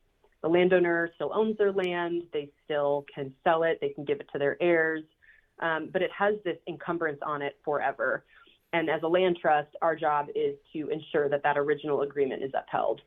The 0.41 0.49
landowner 0.49 1.09
still 1.15 1.31
owns 1.33 1.57
their 1.57 1.71
land, 1.71 2.23
they 2.33 2.49
still 2.65 3.05
can 3.13 3.33
sell 3.43 3.63
it, 3.63 3.77
they 3.79 3.89
can 3.89 4.03
give 4.03 4.19
it 4.19 4.27
to 4.33 4.39
their 4.39 4.61
heirs, 4.61 5.03
um, 5.59 5.89
but 5.93 6.01
it 6.01 6.11
has 6.11 6.35
this 6.43 6.57
encumbrance 6.67 7.19
on 7.25 7.41
it 7.41 7.57
forever. 7.63 8.25
And 8.73 8.89
as 8.89 9.03
a 9.03 9.07
land 9.07 9.37
trust, 9.39 9.69
our 9.81 9.95
job 9.95 10.27
is 10.35 10.55
to 10.73 10.89
ensure 10.89 11.29
that 11.29 11.43
that 11.43 11.57
original 11.57 12.01
agreement 12.01 12.43
is 12.43 12.51
upheld. 12.55 13.01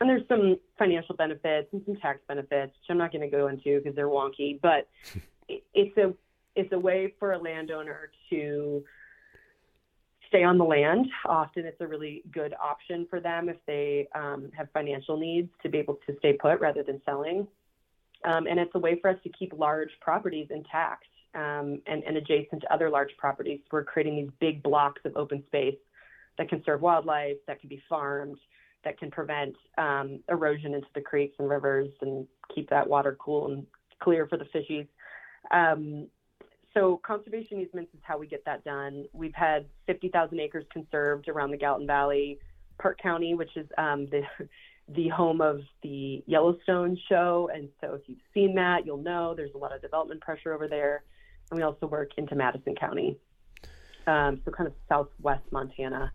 And 0.00 0.10
there's 0.10 0.26
some 0.28 0.56
financial 0.78 1.14
benefits 1.14 1.68
and 1.72 1.80
some 1.86 1.96
tax 1.96 2.18
benefits, 2.26 2.72
which 2.72 2.90
I'm 2.90 2.98
not 2.98 3.12
going 3.12 3.22
to 3.22 3.28
go 3.28 3.46
into 3.46 3.78
because 3.78 3.94
they're 3.94 4.08
wonky, 4.08 4.60
but 4.60 4.88
it's 5.48 5.96
a 5.96 6.12
it's 6.54 6.72
a 6.72 6.78
way 6.78 7.14
for 7.18 7.32
a 7.32 7.38
landowner 7.38 8.10
to 8.28 8.84
stay 10.32 10.44
on 10.44 10.56
the 10.56 10.64
land. 10.64 11.06
Often 11.26 11.66
it's 11.66 11.80
a 11.80 11.86
really 11.86 12.22
good 12.32 12.54
option 12.60 13.06
for 13.10 13.20
them 13.20 13.50
if 13.50 13.58
they 13.66 14.08
um, 14.14 14.50
have 14.56 14.68
financial 14.72 15.18
needs 15.18 15.50
to 15.62 15.68
be 15.68 15.76
able 15.76 15.98
to 16.06 16.16
stay 16.20 16.32
put 16.32 16.58
rather 16.58 16.82
than 16.82 17.02
selling. 17.04 17.46
Um, 18.24 18.46
and 18.46 18.58
it's 18.58 18.70
a 18.74 18.78
way 18.78 18.98
for 19.00 19.10
us 19.10 19.18
to 19.24 19.28
keep 19.28 19.52
large 19.54 19.90
properties 20.00 20.46
intact 20.50 21.04
um, 21.34 21.82
and, 21.86 22.02
and 22.04 22.16
adjacent 22.16 22.62
to 22.62 22.72
other 22.72 22.88
large 22.88 23.10
properties. 23.18 23.60
We're 23.70 23.84
creating 23.84 24.16
these 24.16 24.30
big 24.40 24.62
blocks 24.62 25.02
of 25.04 25.16
open 25.16 25.42
space 25.48 25.76
that 26.38 26.48
can 26.48 26.62
serve 26.64 26.80
wildlife, 26.80 27.36
that 27.46 27.60
can 27.60 27.68
be 27.68 27.82
farmed, 27.86 28.38
that 28.84 28.98
can 28.98 29.10
prevent 29.10 29.54
um, 29.76 30.20
erosion 30.30 30.72
into 30.74 30.88
the 30.94 31.02
creeks 31.02 31.36
and 31.38 31.48
rivers 31.48 31.90
and 32.00 32.26
keep 32.54 32.70
that 32.70 32.88
water 32.88 33.16
cool 33.20 33.52
and 33.52 33.66
clear 34.00 34.26
for 34.26 34.38
the 34.38 34.46
fishies. 34.46 34.88
Um, 35.50 36.06
so 36.74 37.00
conservation 37.04 37.60
easements 37.60 37.92
is 37.94 38.00
how 38.02 38.18
we 38.18 38.26
get 38.26 38.44
that 38.44 38.64
done. 38.64 39.04
We've 39.12 39.34
had 39.34 39.66
50,000 39.86 40.38
acres 40.40 40.64
conserved 40.72 41.28
around 41.28 41.50
the 41.50 41.56
Gallatin 41.56 41.86
Valley, 41.86 42.38
Park 42.80 42.98
County, 43.02 43.34
which 43.34 43.56
is 43.56 43.66
um, 43.78 44.06
the 44.06 44.22
the 44.88 45.08
home 45.08 45.40
of 45.40 45.60
the 45.82 46.24
Yellowstone 46.26 46.98
show. 47.08 47.48
And 47.54 47.68
so 47.80 47.94
if 47.94 48.02
you've 48.08 48.18
seen 48.34 48.56
that, 48.56 48.84
you'll 48.84 48.98
know 48.98 49.32
there's 49.34 49.54
a 49.54 49.58
lot 49.58 49.72
of 49.74 49.80
development 49.80 50.20
pressure 50.20 50.52
over 50.52 50.66
there 50.66 51.04
and 51.52 51.58
we 51.58 51.64
also 51.64 51.86
work 51.86 52.12
into 52.16 52.34
Madison 52.34 52.74
County, 52.74 53.18
um, 54.06 54.40
so 54.42 54.50
kind 54.50 54.66
of 54.66 54.72
southwest 54.88 55.44
Montana. 55.50 56.10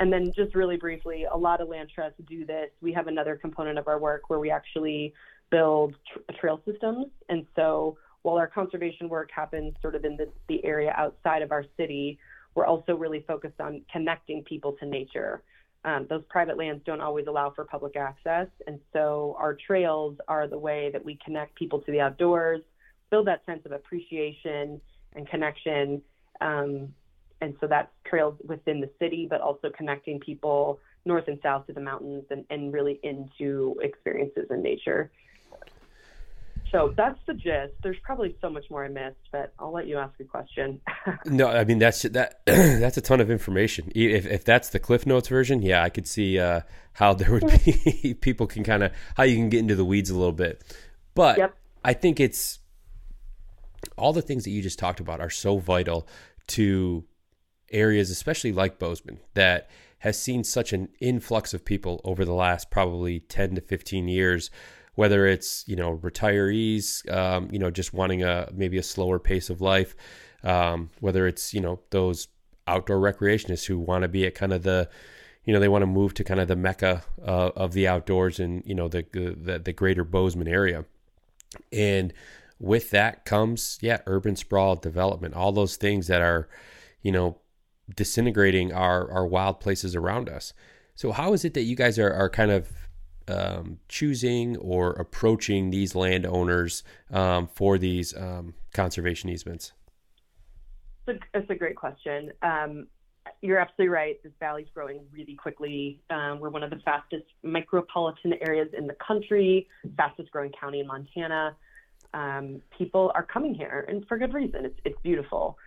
And 0.00 0.10
then 0.10 0.32
just 0.34 0.54
really 0.54 0.78
briefly, 0.78 1.26
a 1.30 1.36
lot 1.36 1.60
of 1.60 1.68
land 1.68 1.90
trusts 1.94 2.18
do 2.26 2.46
this. 2.46 2.70
We 2.80 2.92
have 2.94 3.06
another 3.06 3.36
component 3.36 3.78
of 3.78 3.86
our 3.86 3.98
work 3.98 4.30
where 4.30 4.38
we 4.38 4.50
actually 4.50 5.12
build 5.50 5.94
tr- 6.10 6.32
trail 6.40 6.60
systems. 6.64 7.06
And 7.28 7.46
so 7.54 7.98
while 8.26 8.38
our 8.38 8.48
conservation 8.48 9.08
work 9.08 9.30
happens 9.30 9.72
sort 9.80 9.94
of 9.94 10.04
in 10.04 10.16
the, 10.16 10.28
the 10.48 10.64
area 10.64 10.92
outside 10.96 11.42
of 11.42 11.52
our 11.52 11.64
city, 11.76 12.18
we're 12.56 12.66
also 12.66 12.96
really 12.96 13.24
focused 13.24 13.60
on 13.60 13.82
connecting 13.92 14.42
people 14.42 14.72
to 14.80 14.84
nature. 14.84 15.44
Um, 15.84 16.08
those 16.10 16.24
private 16.28 16.58
lands 16.58 16.82
don't 16.84 17.00
always 17.00 17.28
allow 17.28 17.50
for 17.50 17.64
public 17.64 17.94
access. 17.94 18.48
And 18.66 18.80
so 18.92 19.36
our 19.38 19.54
trails 19.54 20.16
are 20.26 20.48
the 20.48 20.58
way 20.58 20.90
that 20.92 21.04
we 21.04 21.16
connect 21.24 21.54
people 21.54 21.78
to 21.82 21.92
the 21.92 22.00
outdoors, 22.00 22.62
build 23.12 23.28
that 23.28 23.46
sense 23.46 23.64
of 23.64 23.70
appreciation 23.70 24.80
and 25.14 25.28
connection. 25.28 26.02
Um, 26.40 26.88
and 27.40 27.54
so 27.60 27.68
that's 27.68 27.92
trails 28.04 28.34
within 28.44 28.80
the 28.80 28.90
city, 28.98 29.28
but 29.30 29.40
also 29.40 29.70
connecting 29.70 30.18
people 30.18 30.80
north 31.04 31.28
and 31.28 31.38
south 31.44 31.68
to 31.68 31.72
the 31.72 31.80
mountains 31.80 32.24
and, 32.30 32.44
and 32.50 32.72
really 32.72 32.98
into 33.04 33.76
experiences 33.82 34.46
in 34.50 34.62
nature. 34.64 35.12
So 36.72 36.92
that's 36.96 37.18
the 37.26 37.34
gist. 37.34 37.74
There's 37.82 37.98
probably 38.02 38.36
so 38.40 38.50
much 38.50 38.64
more 38.70 38.84
I 38.84 38.88
missed, 38.88 39.16
but 39.30 39.52
I'll 39.58 39.72
let 39.72 39.86
you 39.86 39.98
ask 39.98 40.18
a 40.20 40.24
question. 40.24 40.80
no, 41.26 41.48
I 41.48 41.64
mean 41.64 41.78
that's 41.78 42.02
that 42.02 42.40
that's 42.46 42.96
a 42.96 43.00
ton 43.00 43.20
of 43.20 43.30
information. 43.30 43.90
If 43.94 44.26
if 44.26 44.44
that's 44.44 44.70
the 44.70 44.78
Cliff 44.78 45.06
Notes 45.06 45.28
version, 45.28 45.62
yeah, 45.62 45.82
I 45.82 45.90
could 45.90 46.06
see 46.06 46.38
uh, 46.38 46.62
how 46.94 47.14
there 47.14 47.30
would 47.30 47.46
be 47.64 48.14
people 48.20 48.46
can 48.46 48.64
kind 48.64 48.82
of 48.82 48.92
how 49.16 49.22
you 49.22 49.36
can 49.36 49.48
get 49.48 49.60
into 49.60 49.76
the 49.76 49.84
weeds 49.84 50.10
a 50.10 50.16
little 50.16 50.32
bit. 50.32 50.62
But 51.14 51.38
yep. 51.38 51.56
I 51.84 51.92
think 51.92 52.20
it's 52.20 52.58
all 53.96 54.12
the 54.12 54.22
things 54.22 54.44
that 54.44 54.50
you 54.50 54.62
just 54.62 54.78
talked 54.78 55.00
about 55.00 55.20
are 55.20 55.30
so 55.30 55.58
vital 55.58 56.08
to 56.48 57.04
areas, 57.70 58.10
especially 58.10 58.52
like 58.52 58.78
Bozeman, 58.78 59.20
that 59.34 59.70
has 60.00 60.20
seen 60.20 60.44
such 60.44 60.72
an 60.72 60.88
influx 61.00 61.54
of 61.54 61.64
people 61.64 62.00
over 62.04 62.24
the 62.24 62.34
last 62.34 62.70
probably 62.70 63.20
10 63.20 63.54
to 63.54 63.60
15 63.60 64.08
years 64.08 64.50
whether 64.96 65.26
it's 65.26 65.64
you 65.68 65.76
know 65.76 65.96
retirees 65.98 67.08
um, 67.12 67.48
you 67.52 67.58
know 67.58 67.70
just 67.70 67.94
wanting 67.94 68.22
a 68.22 68.48
maybe 68.52 68.76
a 68.76 68.82
slower 68.82 69.18
pace 69.18 69.48
of 69.48 69.60
life 69.60 69.94
um, 70.42 70.90
whether 71.00 71.26
it's 71.26 71.54
you 71.54 71.60
know 71.60 71.80
those 71.90 72.28
outdoor 72.66 72.98
recreationists 72.98 73.66
who 73.66 73.78
want 73.78 74.02
to 74.02 74.08
be 74.08 74.26
at 74.26 74.34
kind 74.34 74.52
of 74.52 74.62
the 74.62 74.88
you 75.44 75.52
know 75.52 75.60
they 75.60 75.68
want 75.68 75.82
to 75.82 75.86
move 75.86 76.12
to 76.14 76.24
kind 76.24 76.40
of 76.40 76.48
the 76.48 76.56
mecca 76.56 77.04
uh, 77.24 77.50
of 77.54 77.72
the 77.72 77.86
outdoors 77.86 78.40
and 78.40 78.62
you 78.66 78.74
know 78.74 78.88
the, 78.88 79.04
the 79.12 79.58
the 79.58 79.72
greater 79.72 80.04
Bozeman 80.04 80.48
area. 80.48 80.84
And 81.72 82.12
with 82.58 82.90
that 82.90 83.24
comes 83.24 83.78
yeah 83.80 83.98
urban 84.06 84.34
sprawl 84.34 84.76
development 84.76 85.34
all 85.34 85.52
those 85.52 85.76
things 85.76 86.06
that 86.06 86.22
are 86.22 86.48
you 87.02 87.12
know 87.12 87.38
disintegrating 87.94 88.72
our 88.72 89.10
our 89.10 89.26
wild 89.26 89.60
places 89.60 89.94
around 89.94 90.28
us. 90.28 90.52
So 90.96 91.12
how 91.12 91.32
is 91.32 91.44
it 91.44 91.54
that 91.54 91.62
you 91.62 91.76
guys 91.76 91.98
are, 91.98 92.12
are 92.12 92.30
kind 92.30 92.50
of 92.50 92.85
um, 93.28 93.78
choosing 93.88 94.56
or 94.58 94.92
approaching 94.92 95.70
these 95.70 95.94
landowners 95.94 96.84
um, 97.10 97.48
for 97.48 97.78
these 97.78 98.16
um, 98.16 98.54
conservation 98.72 99.30
easements 99.30 99.72
that's 101.06 101.50
a 101.50 101.54
great 101.54 101.76
question 101.76 102.32
um, 102.42 102.86
you're 103.42 103.58
absolutely 103.58 103.88
right. 103.88 104.22
This 104.22 104.32
valley's 104.38 104.68
growing 104.72 105.00
really 105.12 105.34
quickly. 105.34 106.00
Um, 106.10 106.38
we're 106.38 106.48
one 106.48 106.62
of 106.62 106.70
the 106.70 106.78
fastest 106.84 107.24
micropolitan 107.44 108.38
areas 108.40 108.68
in 108.76 108.86
the 108.86 108.94
country, 108.94 109.66
fastest 109.96 110.30
growing 110.30 110.52
county 110.58 110.78
in 110.78 110.86
Montana 110.86 111.54
people 112.76 113.12
are 113.14 113.24
coming 113.24 113.54
here, 113.54 113.84
and 113.88 114.06
for 114.06 114.18
good 114.18 114.32
reason. 114.32 114.64
It's, 114.64 114.78
it's 114.84 114.98
beautiful. 115.02 115.58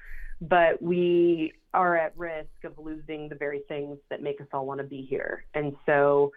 but 0.41 0.81
we 0.81 1.53
are 1.73 1.97
at 1.97 2.17
risk 2.17 2.63
of 2.63 2.73
losing 2.77 3.27
the 3.29 3.35
very 3.35 3.59
things 3.67 3.97
that 4.09 4.21
make 4.21 4.39
us 4.41 4.47
all 4.53 4.65
want 4.65 4.79
to 4.79 4.85
be 4.85 5.01
here. 5.01 5.43
And 5.53 5.75
so 5.85 6.31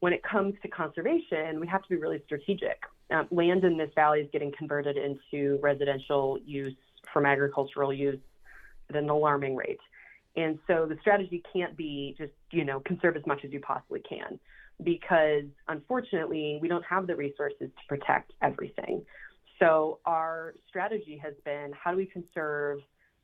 when 0.00 0.12
it 0.12 0.22
comes 0.22 0.54
to 0.62 0.68
conservation, 0.68 1.60
we 1.60 1.66
have 1.66 1.82
to 1.82 1.88
be 1.88 1.96
really 1.96 2.22
strategic. 2.24 2.82
Um, 3.10 3.26
land 3.30 3.64
in 3.64 3.76
this 3.76 3.90
valley 3.94 4.20
is 4.20 4.28
getting 4.32 4.52
converted 4.56 4.96
into 4.96 5.58
residential 5.62 6.38
use 6.44 6.76
from 7.12 7.26
agricultural 7.26 7.92
use 7.92 8.20
at 8.90 8.96
an 8.96 9.08
alarming 9.08 9.56
rate. 9.56 9.80
And 10.36 10.58
so 10.66 10.86
the 10.86 10.96
strategy 11.00 11.42
can't 11.52 11.76
be 11.76 12.14
just, 12.16 12.32
you 12.52 12.64
know, 12.64 12.80
conserve 12.80 13.16
as 13.16 13.26
much 13.26 13.44
as 13.44 13.52
you 13.52 13.60
possibly 13.60 14.00
can 14.00 14.38
because 14.84 15.44
unfortunately 15.66 16.58
we 16.62 16.68
don't 16.68 16.84
have 16.84 17.06
the 17.06 17.16
resources 17.16 17.58
to 17.70 17.86
protect 17.88 18.32
everything. 18.42 19.04
So 19.58 19.98
our 20.04 20.54
strategy 20.68 21.20
has 21.22 21.34
been 21.44 21.72
how 21.72 21.90
do 21.90 21.96
we 21.96 22.06
conserve 22.06 22.78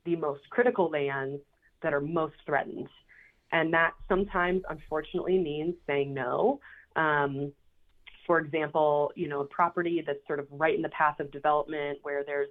the 0.05 0.17
most 0.17 0.43
critical 0.51 0.91
lands 0.91 1.41
that 1.83 1.95
are 1.95 2.01
most 2.01 2.35
threatened? 2.45 2.89
And 3.55 3.73
that 3.73 3.93
sometimes 4.09 4.63
unfortunately 4.69 5.39
means 5.39 5.77
saying 5.87 6.13
no. 6.13 6.59
Um, 6.97 7.53
for 8.27 8.41
example, 8.41 9.13
you 9.15 9.29
know, 9.29 9.43
a 9.43 9.45
property 9.45 10.03
that's 10.05 10.19
sort 10.27 10.41
of 10.41 10.49
right 10.51 10.75
in 10.75 10.83
the 10.83 10.89
path 10.89 11.21
of 11.21 11.31
development 11.31 12.01
where 12.03 12.25
there's 12.25 12.49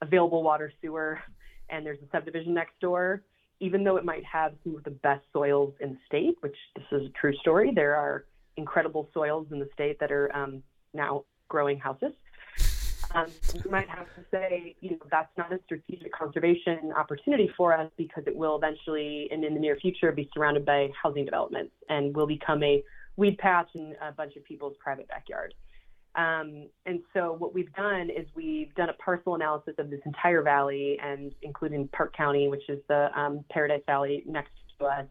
available 0.00 0.44
water 0.44 0.72
sewer 0.80 1.18
and 1.70 1.84
there's 1.84 1.98
a 1.98 2.08
subdivision 2.12 2.54
next 2.54 2.78
door, 2.80 3.22
even 3.58 3.82
though 3.82 3.96
it 3.96 4.04
might 4.04 4.24
have 4.24 4.52
some 4.62 4.76
of 4.76 4.84
the 4.84 4.90
best 4.90 5.24
soils 5.32 5.74
in 5.80 5.94
the 5.94 5.98
state, 6.06 6.36
which 6.40 6.56
this 6.76 6.84
is 6.92 7.08
a 7.08 7.12
true 7.20 7.34
story, 7.38 7.72
there 7.74 7.96
are 7.96 8.24
incredible 8.56 9.08
soils 9.12 9.48
in 9.50 9.58
the 9.58 9.68
state 9.74 9.98
that 9.98 10.12
are 10.12 10.34
um, 10.36 10.62
now 10.92 11.24
growing 11.48 11.80
houses. 11.80 12.12
Um, 13.14 13.26
you 13.54 13.70
might 13.70 13.88
have 13.88 14.06
to 14.16 14.24
say, 14.32 14.74
you 14.80 14.90
know, 14.90 14.98
that's 15.08 15.30
not 15.38 15.52
a 15.52 15.60
strategic 15.64 16.12
conservation 16.12 16.92
opportunity 16.96 17.48
for 17.56 17.72
us 17.72 17.88
because 17.96 18.24
it 18.26 18.34
will 18.34 18.56
eventually, 18.56 19.28
and 19.30 19.44
in 19.44 19.54
the 19.54 19.60
near 19.60 19.76
future, 19.76 20.10
be 20.10 20.28
surrounded 20.34 20.66
by 20.66 20.90
housing 21.00 21.24
developments 21.24 21.72
and 21.88 22.14
will 22.14 22.26
become 22.26 22.62
a 22.64 22.82
weed 23.16 23.38
patch 23.38 23.68
in 23.74 23.94
a 24.02 24.10
bunch 24.10 24.34
of 24.34 24.44
people's 24.44 24.76
private 24.80 25.06
backyard. 25.06 25.54
Um, 26.16 26.68
and 26.86 27.00
so 27.12 27.36
what 27.38 27.54
we've 27.54 27.72
done 27.74 28.10
is 28.10 28.26
we've 28.34 28.74
done 28.74 28.88
a 28.88 28.94
parcel 28.94 29.36
analysis 29.36 29.74
of 29.78 29.90
this 29.90 30.00
entire 30.06 30.42
valley 30.42 30.98
and 31.02 31.32
including 31.42 31.88
Park 31.88 32.16
County, 32.16 32.48
which 32.48 32.68
is 32.68 32.80
the 32.88 33.16
um, 33.18 33.44
Paradise 33.50 33.82
Valley 33.86 34.24
next 34.26 34.52
to 34.78 34.86
us, 34.86 35.06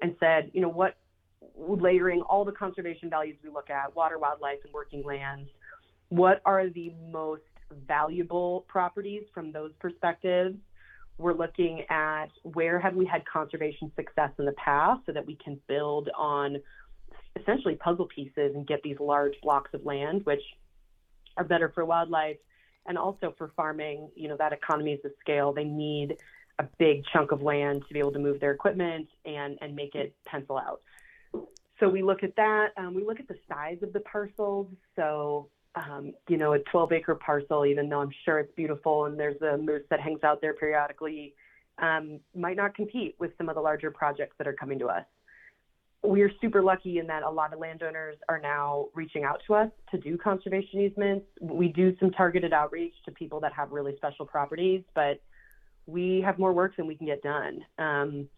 and 0.00 0.14
said, 0.20 0.50
you 0.52 0.60
know, 0.60 0.68
what 0.68 0.96
layering 1.56 2.22
all 2.22 2.44
the 2.44 2.52
conservation 2.52 3.10
values 3.10 3.36
we 3.42 3.50
look 3.50 3.70
at, 3.70 3.94
water, 3.94 4.18
wildlife, 4.18 4.58
and 4.64 4.72
working 4.72 5.04
lands, 5.04 5.48
what 6.14 6.40
are 6.44 6.68
the 6.68 6.92
most 7.10 7.42
valuable 7.88 8.64
properties 8.68 9.24
from 9.34 9.50
those 9.50 9.72
perspectives? 9.80 10.56
We're 11.18 11.34
looking 11.34 11.84
at 11.90 12.28
where 12.42 12.78
have 12.78 12.94
we 12.94 13.04
had 13.04 13.24
conservation 13.26 13.90
success 13.96 14.30
in 14.38 14.44
the 14.44 14.52
past 14.52 15.00
so 15.06 15.12
that 15.12 15.26
we 15.26 15.36
can 15.42 15.60
build 15.66 16.08
on 16.16 16.58
essentially 17.40 17.74
puzzle 17.74 18.06
pieces 18.06 18.54
and 18.54 18.64
get 18.64 18.80
these 18.84 18.98
large 19.00 19.34
blocks 19.42 19.70
of 19.74 19.84
land, 19.84 20.24
which 20.24 20.42
are 21.36 21.42
better 21.42 21.72
for 21.74 21.84
wildlife 21.84 22.36
and 22.86 22.96
also 22.96 23.34
for 23.36 23.50
farming. 23.56 24.08
You 24.14 24.28
know, 24.28 24.36
that 24.36 24.52
economies 24.52 25.00
of 25.04 25.10
scale, 25.20 25.52
they 25.52 25.64
need 25.64 26.16
a 26.60 26.64
big 26.78 27.02
chunk 27.12 27.32
of 27.32 27.42
land 27.42 27.82
to 27.88 27.92
be 27.92 27.98
able 27.98 28.12
to 28.12 28.20
move 28.20 28.38
their 28.38 28.52
equipment 28.52 29.08
and, 29.24 29.58
and 29.60 29.74
make 29.74 29.96
it 29.96 30.14
pencil 30.24 30.58
out. 30.58 30.80
So 31.80 31.88
we 31.88 32.02
look 32.02 32.22
at 32.22 32.36
that. 32.36 32.68
Um, 32.76 32.94
we 32.94 33.04
look 33.04 33.18
at 33.18 33.26
the 33.26 33.36
size 33.48 33.78
of 33.82 33.92
the 33.92 34.00
parcels. 34.00 34.68
So, 34.94 35.48
um, 35.74 36.12
you 36.28 36.36
know, 36.36 36.52
a 36.52 36.58
12 36.58 36.92
acre 36.92 37.14
parcel, 37.14 37.66
even 37.66 37.88
though 37.88 38.00
I'm 38.00 38.12
sure 38.24 38.38
it's 38.38 38.54
beautiful 38.54 39.06
and 39.06 39.18
there's 39.18 39.40
a 39.42 39.56
moose 39.58 39.82
that 39.90 40.00
hangs 40.00 40.22
out 40.22 40.40
there 40.40 40.54
periodically, 40.54 41.34
um, 41.78 42.20
might 42.34 42.56
not 42.56 42.74
compete 42.74 43.16
with 43.18 43.32
some 43.36 43.48
of 43.48 43.56
the 43.56 43.60
larger 43.60 43.90
projects 43.90 44.36
that 44.38 44.46
are 44.46 44.52
coming 44.52 44.78
to 44.78 44.86
us 44.86 45.04
we're 46.04 46.30
super 46.40 46.62
lucky 46.62 46.98
in 46.98 47.06
that 47.06 47.22
a 47.22 47.30
lot 47.30 47.52
of 47.52 47.58
landowners 47.58 48.16
are 48.28 48.38
now 48.38 48.88
reaching 48.94 49.24
out 49.24 49.40
to 49.46 49.54
us 49.54 49.70
to 49.90 49.98
do 49.98 50.18
conservation 50.18 50.80
easements. 50.80 51.26
We 51.40 51.68
do 51.68 51.96
some 51.98 52.10
targeted 52.10 52.52
outreach 52.52 52.94
to 53.06 53.10
people 53.10 53.40
that 53.40 53.52
have 53.54 53.72
really 53.72 53.96
special 53.96 54.26
properties, 54.26 54.82
but 54.94 55.22
we 55.86 56.20
have 56.24 56.38
more 56.38 56.52
work 56.52 56.76
than 56.76 56.86
we 56.86 56.94
can 56.94 57.06
get 57.06 57.22
done. 57.22 57.64
Um, 57.78 58.28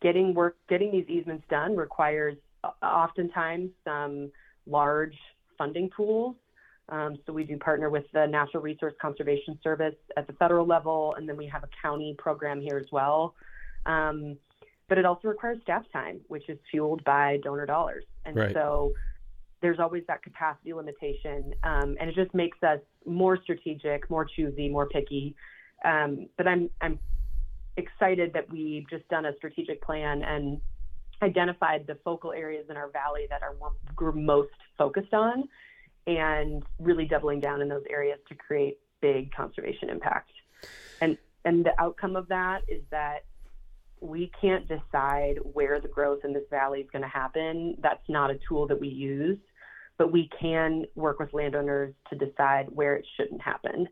getting 0.00 0.34
work, 0.34 0.56
getting 0.68 0.92
these 0.92 1.08
easements 1.08 1.44
done 1.50 1.76
requires 1.76 2.36
uh, 2.62 2.70
oftentimes 2.80 3.70
some 3.84 4.30
large 4.66 5.16
funding 5.56 5.90
pools. 5.90 6.36
Um, 6.88 7.16
so 7.24 7.32
we 7.32 7.44
do 7.44 7.56
partner 7.58 7.90
with 7.90 8.04
the 8.12 8.26
Natural 8.26 8.62
Resource 8.62 8.94
Conservation 9.00 9.58
Service 9.62 9.94
at 10.16 10.26
the 10.26 10.32
federal 10.34 10.66
level, 10.66 11.14
and 11.16 11.28
then 11.28 11.36
we 11.36 11.46
have 11.46 11.62
a 11.62 11.68
county 11.80 12.14
program 12.18 12.60
here 12.60 12.76
as 12.76 12.86
well. 12.92 13.34
Um, 13.86 14.36
but 14.88 14.98
it 14.98 15.06
also 15.06 15.28
requires 15.28 15.58
staff 15.62 15.84
time, 15.92 16.20
which 16.28 16.48
is 16.48 16.58
fueled 16.70 17.02
by 17.04 17.38
donor 17.42 17.66
dollars. 17.66 18.04
And 18.24 18.36
right. 18.36 18.52
so 18.52 18.92
there's 19.62 19.78
always 19.78 20.02
that 20.08 20.22
capacity 20.22 20.74
limitation. 20.74 21.54
Um, 21.62 21.96
and 21.98 22.10
it 22.10 22.14
just 22.14 22.34
makes 22.34 22.62
us 22.62 22.80
more 23.06 23.38
strategic, 23.42 24.10
more 24.10 24.26
choosy, 24.26 24.68
more 24.68 24.86
picky. 24.86 25.34
Um, 25.84 26.26
but 26.36 26.46
I'm, 26.46 26.68
I'm 26.80 26.98
excited 27.76 28.32
that 28.34 28.50
we've 28.50 28.88
just 28.90 29.08
done 29.08 29.24
a 29.24 29.34
strategic 29.36 29.80
plan 29.82 30.22
and 30.22 30.60
identified 31.22 31.86
the 31.86 31.96
focal 32.04 32.32
areas 32.32 32.66
in 32.68 32.76
our 32.76 32.90
valley 32.90 33.26
that 33.30 33.42
are 33.42 33.54
we're 34.00 34.12
most 34.12 34.50
focused 34.76 35.14
on 35.14 35.48
and 36.06 36.62
really 36.78 37.04
doubling 37.04 37.40
down 37.40 37.60
in 37.60 37.68
those 37.68 37.84
areas 37.88 38.18
to 38.28 38.34
create 38.34 38.78
big 39.00 39.32
conservation 39.32 39.88
impact. 39.88 40.30
And 41.00 41.16
and 41.44 41.64
the 41.64 41.72
outcome 41.80 42.16
of 42.16 42.28
that 42.28 42.62
is 42.68 42.82
that 42.90 43.24
we 44.00 44.30
can't 44.40 44.66
decide 44.66 45.38
where 45.42 45.80
the 45.80 45.88
growth 45.88 46.20
in 46.24 46.32
this 46.32 46.42
valley 46.50 46.80
is 46.80 46.90
going 46.90 47.02
to 47.02 47.08
happen. 47.08 47.76
That's 47.80 48.02
not 48.08 48.30
a 48.30 48.38
tool 48.48 48.66
that 48.66 48.80
we 48.80 48.88
use, 48.88 49.38
but 49.96 50.12
we 50.12 50.28
can 50.40 50.84
work 50.96 51.20
with 51.20 51.32
landowners 51.32 51.94
to 52.10 52.16
decide 52.16 52.66
where 52.70 52.96
it 52.96 53.06
shouldn't 53.16 53.40
happen. 53.40 53.88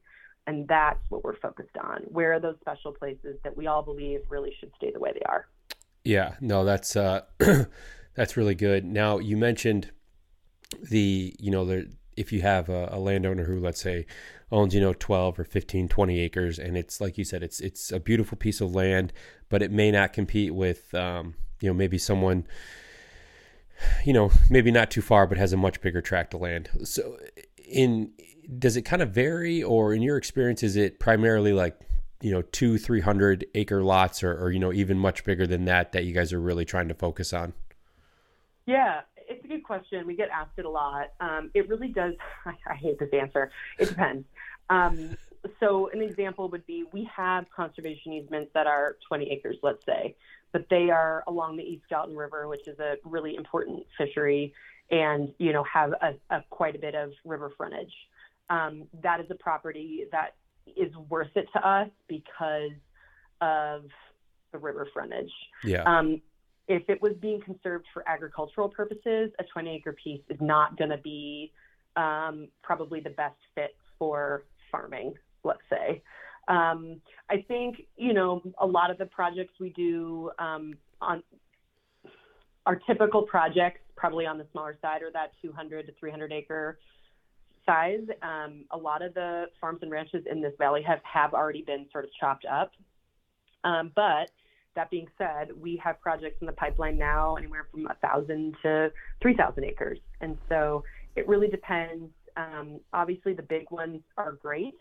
And 0.47 0.67
that's 0.67 0.99
what 1.11 1.23
we're 1.23 1.39
focused 1.39 1.77
on. 1.81 2.03
Where 2.09 2.33
are 2.33 2.41
those 2.41 2.57
special 2.61 2.93
places 2.93 3.39
that 3.45 3.57
we 3.57 3.69
all 3.69 3.83
believe 3.83 4.21
really 4.29 4.53
should 4.59 4.73
stay 4.77 4.91
the 4.91 4.99
way 4.99 5.13
they 5.15 5.23
are? 5.27 5.47
Yeah, 6.05 6.35
no, 6.41 6.65
that's 6.65 6.97
uh, 6.97 7.23
that's 8.15 8.37
really 8.37 8.55
good. 8.55 8.85
Now 8.85 9.19
you 9.19 9.37
mentioned 9.37 9.91
the 10.83 11.35
you 11.39 11.51
know 11.51 11.65
the 11.65 11.91
if 12.17 12.33
you 12.33 12.43
have 12.43 12.69
a, 12.69 12.89
a, 12.93 12.99
landowner 12.99 13.45
who 13.45 13.59
let's 13.59 13.81
say 13.81 14.07
owns 14.53 14.75
you 14.75 14.81
know 14.81 14.93
12 14.93 15.39
or 15.39 15.45
15 15.45 15.89
20 15.89 16.21
acres 16.21 16.59
and 16.59 16.77
it's 16.77 17.01
like 17.01 17.19
you 17.19 17.25
said 17.25 17.43
it's 17.43 17.61
it's 17.61 17.91
a 17.91 18.01
beautiful 18.01 18.37
piece 18.37 18.61
of 18.61 18.75
land 18.75 19.13
but 19.49 19.63
it 19.63 19.71
may 19.71 19.91
not 19.91 20.13
compete 20.13 20.55
with 20.55 20.95
um, 20.95 21.35
you 21.61 21.69
know 21.69 21.75
maybe 21.75 21.99
someone 21.99 22.47
you 24.05 24.13
know 24.13 24.31
maybe 24.49 24.71
not 24.71 24.91
too 24.91 25.03
far 25.03 25.27
but 25.27 25.39
has 25.39 25.53
a 25.53 25.57
much 25.57 25.81
bigger 25.81 26.01
tract 26.01 26.35
of 26.35 26.41
land 26.41 26.69
so 26.85 27.17
in 27.57 28.13
does 28.59 28.77
it 28.77 28.83
kind 28.83 29.03
of 29.03 29.11
vary 29.11 29.63
or 29.63 29.95
in 29.95 30.03
your 30.03 30.17
experience 30.17 30.63
is 30.63 30.77
it 30.77 30.99
primarily 30.99 31.53
like 31.53 31.79
you 32.21 32.31
know 32.31 32.43
two 32.43 32.79
three 32.79 33.01
hundred 33.01 33.47
acre 33.55 33.83
lots 33.83 34.23
or, 34.23 34.33
or 34.33 34.51
you 34.51 34.59
know 34.59 34.73
even 34.73 34.99
much 34.99 35.25
bigger 35.25 35.47
than 35.47 35.65
that 35.65 35.93
that 35.93 36.05
you 36.05 36.13
guys 36.13 36.33
are 36.33 36.41
really 36.41 36.65
trying 36.65 36.89
to 36.89 36.95
focus 36.95 37.33
on 37.33 37.53
yeah 38.67 39.01
it's 39.31 39.45
a 39.45 39.49
good 39.49 39.63
question. 39.63 40.07
We 40.07 40.17
get 40.17 40.29
asked 40.29 40.59
it 40.59 40.65
a 40.65 40.71
lot. 40.71 41.13
Um, 41.21 41.51
it 41.55 41.69
really 41.69 41.89
does. 41.89 42.15
I, 42.47 42.75
hate 42.75 42.99
this 42.99 43.11
answer. 43.13 43.51
It 43.79 43.89
depends. 43.89 44.27
Um, 44.69 45.17
so 45.61 45.89
an 45.93 46.03
example 46.03 46.49
would 46.51 46.67
be 46.67 46.85
we 46.93 47.09
have 47.17 47.47
conservation 47.55 48.13
easements 48.13 48.51
that 48.55 48.67
are 48.67 48.97
20 49.09 49.31
acres, 49.31 49.57
let's 49.63 49.85
say, 49.87 50.17
but 50.53 50.67
they 50.69 50.91
are 50.91 51.25
along 51.29 51.57
the 51.57 51.63
East 51.63 51.85
Gallatin 51.89 52.17
River, 52.17 52.49
which 52.49 52.67
is 52.67 52.79
a 52.79 52.97
really 53.05 53.37
important 53.37 53.85
fishery, 53.97 54.53
and 54.91 55.33
you 55.39 55.53
know 55.53 55.65
have 55.65 55.93
a, 55.93 56.15
a 56.31 56.45
quite 56.51 56.75
a 56.75 56.79
bit 56.79 56.95
of 56.95 57.13
river 57.25 57.53
frontage. 57.57 57.93
Um, 58.51 58.89
that 59.03 59.21
is 59.21 59.27
a 59.31 59.37
property 59.37 60.05
that 60.11 60.35
is 60.77 60.95
worth 61.09 61.31
it 61.35 61.47
to 61.53 61.69
us 61.69 61.89
because 62.09 62.73
of 63.41 63.85
the 64.53 64.59
river 64.59 64.89
frontage. 64.93 65.31
Yeah. 65.65 65.83
Um, 65.85 66.21
if 66.69 66.89
it 66.89 67.03
was 67.03 67.13
being 67.21 67.41
conserved 67.41 67.87
for 67.93 68.09
agricultural 68.09 68.69
purposes, 68.69 69.31
a 69.39 69.45
20 69.53 69.77
acre 69.77 69.93
piece 69.93 70.23
is 70.29 70.39
not 70.41 70.77
going 70.77 70.91
to 70.91 70.99
be 70.99 71.53
um, 71.97 72.49
probably 72.63 73.01
the 73.01 73.11
best 73.11 73.37
fit 73.55 73.75
for 73.99 74.45
farming, 74.71 75.15
let's 75.43 75.61
say. 75.69 76.03
Um, 76.49 77.01
I 77.29 77.45
think, 77.49 77.83
you 77.97 78.13
know, 78.13 78.43
a 78.61 78.67
lot 78.67 78.91
of 78.91 78.99
the 78.99 79.07
projects 79.07 79.55
we 79.61 79.71
do 79.71 80.31
um, 80.39 80.75
on 81.01 81.23
our 82.67 82.77
typical 82.77 83.23
projects, 83.23 83.81
probably 83.97 84.27
on 84.27 84.39
the 84.39 84.47
smaller 84.53 84.77
side, 84.81 85.03
are 85.03 85.13
that 85.13 85.33
200 85.43 85.87
to 85.87 85.93
300 85.99 86.33
acre 86.33 86.79
size. 87.67 88.07
Um, 88.23 88.65
a 88.71 88.77
lot 88.77 89.03
of 89.03 89.15
the 89.15 89.47
farms 89.61 89.81
and 89.83 89.91
ranches 89.91 90.25
in 90.31 90.41
this 90.41 90.53
valley 90.59 90.83
have, 90.83 91.01
have 91.05 91.35
already 91.35 91.63
been 91.63 91.87
sort 91.93 92.05
of 92.05 92.11
chopped 92.19 92.45
up. 92.45 92.73
Um, 93.65 93.93
but 93.95 94.31
that 94.77 94.91
being 94.91 95.09
said, 95.19 95.49
we 95.61 95.81
have 95.83 96.01
projects 96.01 96.37
in 96.41 96.47
the 96.47 96.53
pipeline 96.53 96.99
now 96.99 97.37
anywhere 97.37 97.67
from 97.71 97.87
a 97.87 97.95
thousand 97.95 98.57
to 98.63 98.91
three 99.21 99.37
thousand 99.37 99.65
acres, 99.65 99.99
and 100.21 100.39
so 100.49 100.85
it 101.17 101.29
really 101.29 101.49
depends. 101.49 102.11
Um, 102.37 102.81
obviously, 102.93 103.35
the 103.35 103.43
big 103.43 103.71
ones 103.71 104.01
are 104.17 104.33
great, 104.33 104.79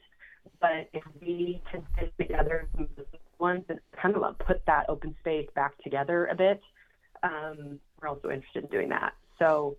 but 0.61 0.89
if 0.93 1.03
we 1.19 1.61
can 1.71 1.83
fit 1.97 2.13
together 2.17 2.69
some 2.75 2.83
of 2.83 2.95
the 2.95 3.05
ones 3.39 3.63
and 3.69 3.79
kind 3.99 4.15
of 4.15 4.37
put 4.39 4.65
that 4.67 4.85
open 4.89 5.15
space 5.19 5.47
back 5.55 5.77
together 5.83 6.27
a 6.27 6.35
bit. 6.35 6.61
Um, 7.23 7.79
we're 7.99 8.09
also 8.09 8.29
interested 8.29 8.65
in 8.65 8.69
doing 8.69 8.89
that. 8.89 9.13
So 9.39 9.77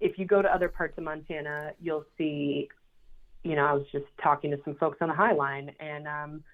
if 0.00 0.18
you 0.18 0.26
go 0.26 0.42
to 0.42 0.48
other 0.48 0.68
parts 0.68 0.96
of 0.98 1.04
Montana, 1.04 1.72
you'll 1.80 2.04
see, 2.16 2.68
you 3.42 3.56
know, 3.56 3.64
I 3.64 3.72
was 3.72 3.86
just 3.92 4.06
talking 4.22 4.50
to 4.50 4.58
some 4.64 4.76
folks 4.76 4.98
on 5.00 5.08
the 5.08 5.14
High 5.14 5.32
Line, 5.32 5.70
and 5.80 6.06
um, 6.06 6.44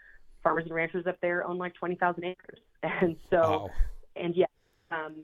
farmers 0.43 0.65
and 0.65 0.75
ranchers 0.75 1.07
up 1.07 1.19
there 1.21 1.47
own 1.47 1.59
like 1.59 1.75
20,000 1.75 2.25
acres. 2.25 2.59
And 3.01 3.17
so, 3.31 3.41
wow. 3.41 3.69
and 4.15 4.37
yeah, 4.37 4.45
um, 4.91 5.15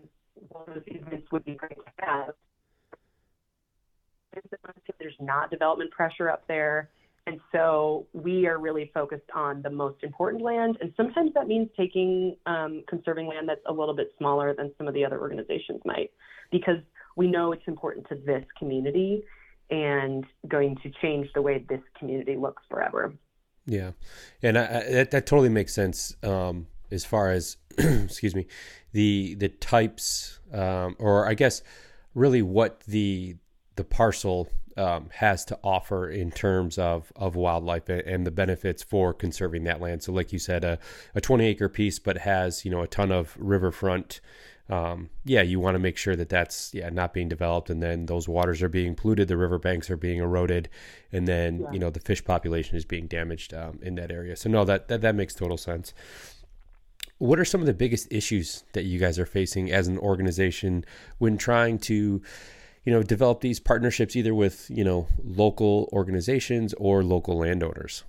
one 0.49 0.65
of 0.67 0.75
those 0.77 0.85
easements 0.89 1.31
would 1.31 1.45
be 1.45 1.57
great 1.57 1.77
to 1.77 1.93
have. 1.99 2.31
There's 4.99 5.15
not 5.21 5.51
development 5.51 5.91
pressure 5.91 6.31
up 6.31 6.49
there. 6.49 6.89
And 7.27 7.39
so 7.53 8.07
we 8.15 8.47
are 8.47 8.59
really 8.59 8.91
focused 8.95 9.31
on 9.35 9.61
the 9.61 9.69
most 9.69 10.03
important 10.03 10.43
land. 10.43 10.79
And 10.81 10.93
sometimes 10.97 11.33
that 11.35 11.47
means 11.49 11.69
taking 11.77 12.37
um, 12.47 12.83
conserving 12.89 13.27
land 13.27 13.47
that's 13.47 13.61
a 13.67 13.73
little 13.73 13.95
bit 13.95 14.11
smaller 14.17 14.55
than 14.55 14.73
some 14.79 14.89
of 14.89 14.95
the 14.95 15.05
other 15.05 15.21
organizations 15.21 15.83
might, 15.85 16.11
because 16.51 16.79
we 17.17 17.29
know 17.29 17.53
it's 17.53 17.67
important 17.67 18.09
to 18.09 18.15
this 18.15 18.45
community 18.59 19.23
and 19.71 20.25
going 20.49 20.77
to 20.83 20.91
change 21.01 21.29
the 21.35 21.43
way 21.43 21.65
this 21.69 21.81
community 21.99 22.37
looks 22.37 22.63
forever. 22.69 23.15
Yeah, 23.67 23.93
and 24.43 24.59
I, 24.59 24.63
I, 24.63 24.93
that 24.93 25.11
that 25.13 25.27
totally 25.27 25.49
makes 25.49 25.73
sense 25.73 26.17
um, 26.23 26.67
as 26.91 27.05
far 27.05 27.31
as 27.31 27.57
excuse 27.79 28.35
me, 28.35 28.47
the 28.93 29.35
the 29.35 29.49
types 29.49 30.41
um, 30.53 30.97
or 30.99 31.29
I 31.29 31.35
guess 31.35 31.63
really 32.15 32.43
what 32.43 32.81
the 32.81 33.37
the 33.77 33.85
parcel 33.85 34.49
um, 34.77 35.09
has 35.15 35.45
to 35.47 35.59
offer 35.63 36.09
in 36.09 36.31
terms 36.31 36.79
of 36.79 37.13
of 37.17 37.37
wildlife 37.37 37.89
and 37.89 38.27
the 38.27 38.31
benefits 38.31 38.83
for 38.83 39.13
conserving 39.13 39.65
that 39.65 39.81
land. 39.81 40.03
So, 40.03 40.13
like 40.13 40.33
you 40.33 40.39
said, 40.39 40.65
a, 40.65 40.79
a 41.15 41.21
20 41.21 41.45
acre 41.45 41.69
piece, 41.69 41.99
but 41.99 42.19
has 42.19 42.65
you 42.65 42.71
know 42.71 42.81
a 42.81 42.89
ton 42.89 43.13
of 43.13 43.37
riverfront 43.39 44.21
um, 44.71 45.11
yeah, 45.25 45.43
you 45.43 45.59
want 45.59 45.75
to 45.75 45.81
make 45.81 45.97
sure 45.97 46.15
that 46.15 46.29
that's 46.29 46.73
yeah 46.73 46.89
not 46.91 47.13
being 47.13 47.29
developed, 47.29 47.71
and 47.71 47.83
then 47.83 48.07
those 48.07 48.29
waters 48.29 48.63
are 48.63 48.69
being 48.69 48.95
polluted, 48.95 49.27
the 49.27 49.37
riverbanks 49.37 49.91
are 49.91 49.97
being 49.97 50.19
eroded, 50.19 50.69
and 51.13 51.27
then 51.27 51.61
yeah. 51.61 51.73
you 51.73 51.79
know 51.81 51.91
the 51.91 51.99
fish 51.99 52.25
population 52.25 52.77
is 52.77 52.85
being 52.85 53.09
damaged 53.09 53.53
um, 53.53 53.81
in 53.83 53.97
that 53.97 54.13
area. 54.13 54.37
So 54.37 54.49
no, 54.49 54.65
that, 54.65 54.87
that 54.87 55.01
that 55.01 55.17
makes 55.17 55.35
total 55.35 55.57
sense. 55.57 55.93
What 57.19 57.41
are 57.41 57.45
some 57.45 57.61
of 57.61 57.67
the 57.67 57.75
biggest 57.75 58.07
issues 58.13 58.65
that 58.73 58.85
you 58.85 58.99
guys 58.99 59.19
are 59.19 59.27
facing 59.27 59.73
as 59.73 59.89
an 59.89 59.99
organization 59.99 60.85
when 61.19 61.37
trying 61.37 61.79
to, 61.81 62.23
you 62.85 62.93
know, 62.93 63.03
develop 63.03 63.41
these 63.41 63.61
partnerships 63.61 64.15
either 64.15 64.35
with 64.35 64.71
you 64.71 64.85
know 64.85 65.09
local 65.25 65.89
organizations 65.93 66.75
or 66.75 67.03
local 67.03 67.37
landowners? 67.39 68.05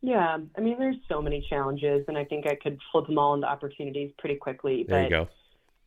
Yeah, 0.00 0.38
I 0.56 0.60
mean, 0.62 0.78
there's 0.78 0.96
so 1.06 1.20
many 1.20 1.46
challenges, 1.50 2.06
and 2.08 2.16
I 2.16 2.24
think 2.24 2.46
I 2.46 2.54
could 2.54 2.78
flip 2.90 3.06
them 3.06 3.18
all 3.18 3.34
into 3.34 3.46
opportunities 3.46 4.10
pretty 4.16 4.36
quickly. 4.36 4.86
There 4.88 5.02
you 5.02 5.10
go 5.10 5.28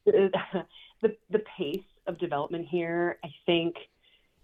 the 0.05 1.15
the 1.29 1.39
pace 1.57 1.83
of 2.07 2.17
development 2.17 2.67
here, 2.67 3.17
I 3.23 3.29
think 3.45 3.75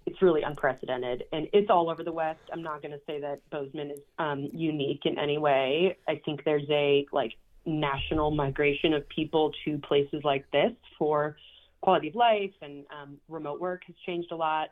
it's 0.05 0.22
really 0.22 0.41
unprecedented, 0.41 1.26
and 1.32 1.47
it's 1.53 1.70
all 1.70 1.89
over 1.89 2.03
the 2.03 2.12
West. 2.12 2.39
I'm 2.51 2.64
not 2.64 2.82
going 2.82 2.91
to 2.91 3.01
say 3.05 3.20
that 3.22 3.47
Bozeman 3.49 3.91
is 3.91 3.99
um, 4.18 4.49
unique 4.53 5.01
in 5.05 5.20
any 5.20 5.38
way. 5.38 5.97
I 6.07 6.22
think 6.26 6.43
there's 6.43 6.70
a 6.70 7.05
like 7.12 7.34
national 7.66 8.32
migration 8.32 8.93
of 8.93 9.07
people 9.10 9.51
to 9.66 9.78
places 9.80 10.22
like 10.24 10.49
this 10.51 10.72
for 10.97 11.38
quality 11.82 12.10
of 12.10 12.16
life, 12.16 12.53
and 12.62 12.86
um, 12.89 13.18
remote 13.28 13.60
work 13.60 13.84
has 13.88 13.95
changed 14.05 14.32
a 14.32 14.36
lot. 14.36 14.70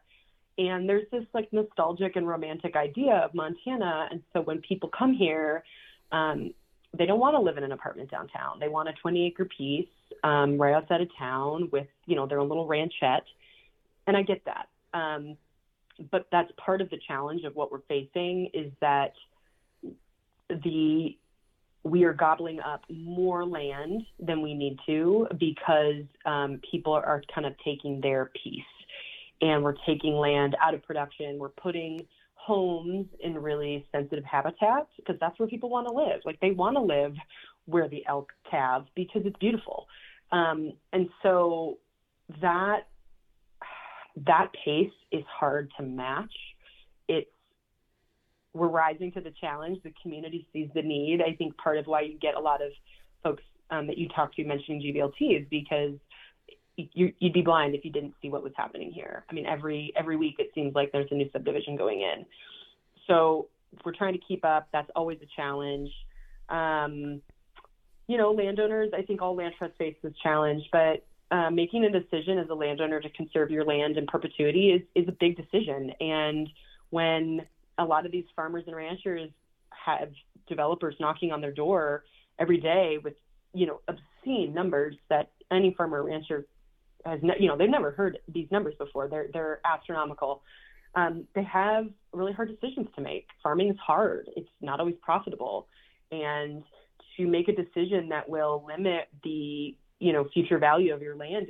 And 0.57 0.89
there's 0.89 1.05
this 1.11 1.25
like 1.33 1.53
nostalgic 1.53 2.15
and 2.15 2.27
romantic 2.27 2.75
idea 2.75 3.13
of 3.13 3.33
Montana, 3.35 4.07
and 4.09 4.23
so 4.33 4.41
when 4.41 4.59
people 4.61 4.89
come 4.89 5.13
here, 5.13 5.63
um, 6.11 6.51
they 6.97 7.05
don't 7.05 7.19
want 7.19 7.35
to 7.35 7.39
live 7.39 7.57
in 7.57 7.63
an 7.63 7.71
apartment 7.71 8.11
downtown. 8.11 8.59
They 8.59 8.69
want 8.69 8.89
a 8.89 8.93
20 8.93 9.27
acre 9.27 9.45
piece 9.45 9.87
um, 10.23 10.57
right 10.57 10.73
outside 10.73 11.01
of 11.01 11.09
town 11.17 11.69
with, 11.71 11.87
you 12.05 12.15
know, 12.15 12.27
their 12.27 12.39
own 12.39 12.47
little 12.47 12.67
ranchette. 12.67 13.23
And 14.05 14.15
I 14.15 14.21
get 14.21 14.43
that. 14.45 14.67
Um, 14.93 15.37
but 16.11 16.27
that's 16.31 16.51
part 16.57 16.81
of 16.81 16.89
the 16.89 16.99
challenge 17.07 17.43
of 17.43 17.55
what 17.55 17.71
we're 17.71 17.81
facing 17.87 18.49
is 18.53 18.71
that 18.81 19.13
the 20.49 21.17
we 21.83 22.03
are 22.03 22.13
gobbling 22.13 22.59
up 22.59 22.83
more 22.89 23.45
land 23.45 24.03
than 24.19 24.41
we 24.41 24.53
need 24.53 24.77
to 24.85 25.27
because 25.39 26.03
um, 26.25 26.59
people 26.69 26.91
are 26.91 27.21
kind 27.33 27.47
of 27.47 27.53
taking 27.63 28.01
their 28.01 28.29
piece 28.43 28.61
and 29.41 29.63
we're 29.63 29.75
taking 29.85 30.13
land 30.13 30.55
out 30.61 30.73
of 30.73 30.83
production. 30.83 31.37
We're 31.39 31.49
putting 31.49 32.05
homes 32.47 33.07
in 33.19 33.37
really 33.37 33.85
sensitive 33.91 34.23
habitats 34.23 34.87
because 34.95 35.17
that's 35.19 35.37
where 35.37 35.49
people 35.49 35.69
want 35.69 35.85
to 35.87 35.93
live. 35.93 36.21
Like 36.23 36.39
they 36.39 36.51
want 36.51 36.77
to 36.77 36.81
live 36.81 37.13
where 37.65 37.89
the 37.89 38.03
elk 38.07 38.31
calve 38.49 38.85
because 38.95 39.23
it's 39.25 39.35
beautiful. 39.37 39.87
Um, 40.31 40.71
and 40.93 41.09
so 41.21 41.79
that 42.41 42.87
that 44.25 44.47
pace 44.65 44.91
is 45.11 45.23
hard 45.29 45.71
to 45.77 45.83
match. 45.83 46.33
It's 47.09 47.29
we're 48.53 48.69
rising 48.69 49.11
to 49.11 49.21
the 49.21 49.33
challenge. 49.41 49.79
The 49.83 49.93
community 50.01 50.47
sees 50.53 50.69
the 50.73 50.81
need. 50.81 51.21
I 51.21 51.35
think 51.35 51.57
part 51.57 51.77
of 51.77 51.85
why 51.85 52.01
you 52.01 52.17
get 52.17 52.35
a 52.35 52.39
lot 52.39 52.61
of 52.61 52.71
folks 53.23 53.43
um, 53.69 53.87
that 53.87 53.97
you 53.97 54.07
talk 54.07 54.33
to 54.35 54.43
mentioning 54.45 54.81
GVLT 54.81 55.41
is 55.41 55.47
because 55.51 55.95
you, 56.77 57.11
would 57.21 57.33
be 57.33 57.41
blind 57.41 57.75
if 57.75 57.83
you 57.83 57.91
didn't 57.91 58.13
see 58.21 58.29
what 58.29 58.43
was 58.43 58.53
happening 58.55 58.91
here. 58.91 59.25
I 59.29 59.33
mean, 59.33 59.45
every 59.45 59.91
every 59.97 60.15
week 60.15 60.35
it 60.37 60.51
seems 60.53 60.75
like 60.75 60.91
there's 60.91 61.07
a 61.11 61.15
new 61.15 61.29
subdivision 61.31 61.75
going 61.75 62.01
in. 62.01 62.25
So 63.07 63.47
we're 63.83 63.95
trying 63.95 64.13
to 64.13 64.19
keep 64.19 64.45
up. 64.45 64.67
That's 64.71 64.89
always 64.95 65.17
a 65.21 65.27
challenge. 65.35 65.89
Um, 66.49 67.21
you 68.07 68.17
know, 68.17 68.31
landowners. 68.31 68.91
I 68.95 69.01
think 69.01 69.21
all 69.21 69.35
land 69.35 69.55
trusts 69.57 69.77
face 69.77 69.95
this 70.01 70.13
challenge, 70.21 70.63
but 70.71 71.05
uh, 71.31 71.49
making 71.49 71.83
a 71.83 71.89
decision 71.89 72.37
as 72.37 72.47
a 72.49 72.53
landowner 72.53 73.01
to 73.01 73.09
conserve 73.09 73.51
your 73.51 73.65
land 73.65 73.97
in 73.97 74.05
perpetuity 74.05 74.69
is 74.69 74.81
is 74.95 75.07
a 75.07 75.15
big 75.19 75.35
decision. 75.35 75.91
And 75.99 76.47
when 76.91 77.41
a 77.77 77.85
lot 77.85 78.05
of 78.05 78.11
these 78.11 78.25
farmers 78.35 78.63
and 78.67 78.75
ranchers 78.75 79.29
have 79.71 80.09
developers 80.47 80.95
knocking 80.99 81.31
on 81.31 81.41
their 81.41 81.51
door 81.51 82.03
every 82.39 82.59
day 82.59 82.97
with 83.03 83.15
you 83.53 83.65
know 83.65 83.81
obscene 83.87 84.53
numbers 84.53 84.95
that 85.09 85.31
any 85.51 85.73
farmer 85.73 86.01
or 86.01 86.05
rancher 86.05 86.45
has 87.05 87.19
ne- 87.21 87.37
you 87.39 87.47
know 87.47 87.57
they've 87.57 87.69
never 87.69 87.91
heard 87.91 88.19
these 88.27 88.47
numbers 88.51 88.75
before. 88.77 89.07
They're 89.07 89.27
they're 89.33 89.59
astronomical. 89.65 90.43
Um, 90.95 91.25
they 91.35 91.43
have 91.43 91.87
really 92.13 92.33
hard 92.33 92.49
decisions 92.49 92.87
to 92.95 93.01
make. 93.01 93.27
Farming 93.43 93.69
is 93.69 93.77
hard. 93.77 94.29
It's 94.35 94.49
not 94.61 94.79
always 94.79 94.95
profitable, 95.01 95.67
and 96.11 96.63
to 97.17 97.27
make 97.27 97.47
a 97.47 97.53
decision 97.53 98.09
that 98.09 98.27
will 98.27 98.65
limit 98.67 99.09
the 99.23 99.75
you 99.99 100.13
know 100.13 100.27
future 100.33 100.57
value 100.57 100.93
of 100.93 101.01
your 101.01 101.15
land 101.15 101.47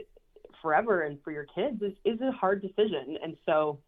forever 0.62 1.02
and 1.02 1.20
for 1.24 1.32
your 1.32 1.46
kids 1.56 1.82
is, 1.82 1.94
is 2.04 2.20
a 2.22 2.32
hard 2.32 2.62
decision. 2.62 3.18
And 3.22 3.38
so 3.46 3.80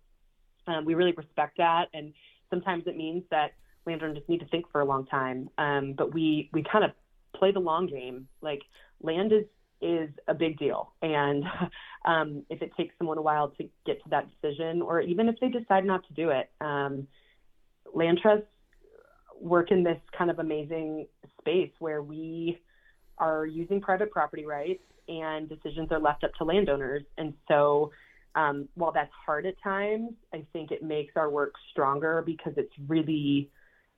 um, 0.67 0.85
we 0.85 0.93
really 0.93 1.13
respect 1.13 1.57
that. 1.57 1.85
And 1.93 2.13
sometimes 2.49 2.83
it 2.87 2.95
means 2.95 3.23
that 3.31 3.51
landowners 3.85 4.17
just 4.17 4.29
need 4.29 4.39
to 4.39 4.47
think 4.47 4.65
for 4.71 4.81
a 4.81 4.85
long 4.85 5.05
time. 5.05 5.49
Um, 5.57 5.93
but 5.97 6.13
we 6.13 6.49
we 6.53 6.63
kind 6.63 6.83
of 6.83 6.91
play 7.35 7.51
the 7.51 7.59
long 7.59 7.87
game. 7.87 8.27
Like 8.41 8.61
land 9.01 9.31
is 9.31 9.45
is 9.81 10.09
a 10.27 10.33
big 10.33 10.57
deal. 10.57 10.93
And 11.01 11.43
um, 12.05 12.43
if 12.49 12.61
it 12.61 12.71
takes 12.75 12.95
someone 12.97 13.17
a 13.17 13.21
while 13.21 13.49
to 13.57 13.69
get 13.85 14.01
to 14.03 14.09
that 14.09 14.27
decision, 14.41 14.81
or 14.81 15.01
even 15.01 15.29
if 15.29 15.35
they 15.39 15.49
decide 15.49 15.85
not 15.85 16.07
to 16.07 16.13
do 16.13 16.29
it, 16.29 16.49
um, 16.61 17.07
land 17.93 18.19
trusts 18.21 18.47
work 19.39 19.71
in 19.71 19.83
this 19.83 19.99
kind 20.17 20.29
of 20.29 20.39
amazing 20.39 21.07
space 21.39 21.71
where 21.79 22.01
we 22.01 22.59
are 23.17 23.45
using 23.45 23.81
private 23.81 24.11
property 24.11 24.45
rights 24.45 24.83
and 25.07 25.49
decisions 25.49 25.91
are 25.91 25.99
left 25.99 26.23
up 26.23 26.33
to 26.35 26.43
landowners. 26.43 27.03
And 27.17 27.33
so 27.47 27.91
um, 28.35 28.67
while 28.75 28.91
that's 28.91 29.11
hard 29.25 29.45
at 29.45 29.55
times, 29.63 30.11
I 30.33 30.45
think 30.53 30.71
it 30.71 30.83
makes 30.83 31.13
our 31.15 31.29
work 31.29 31.53
stronger 31.71 32.21
because 32.25 32.53
it's 32.57 32.73
really 32.87 33.49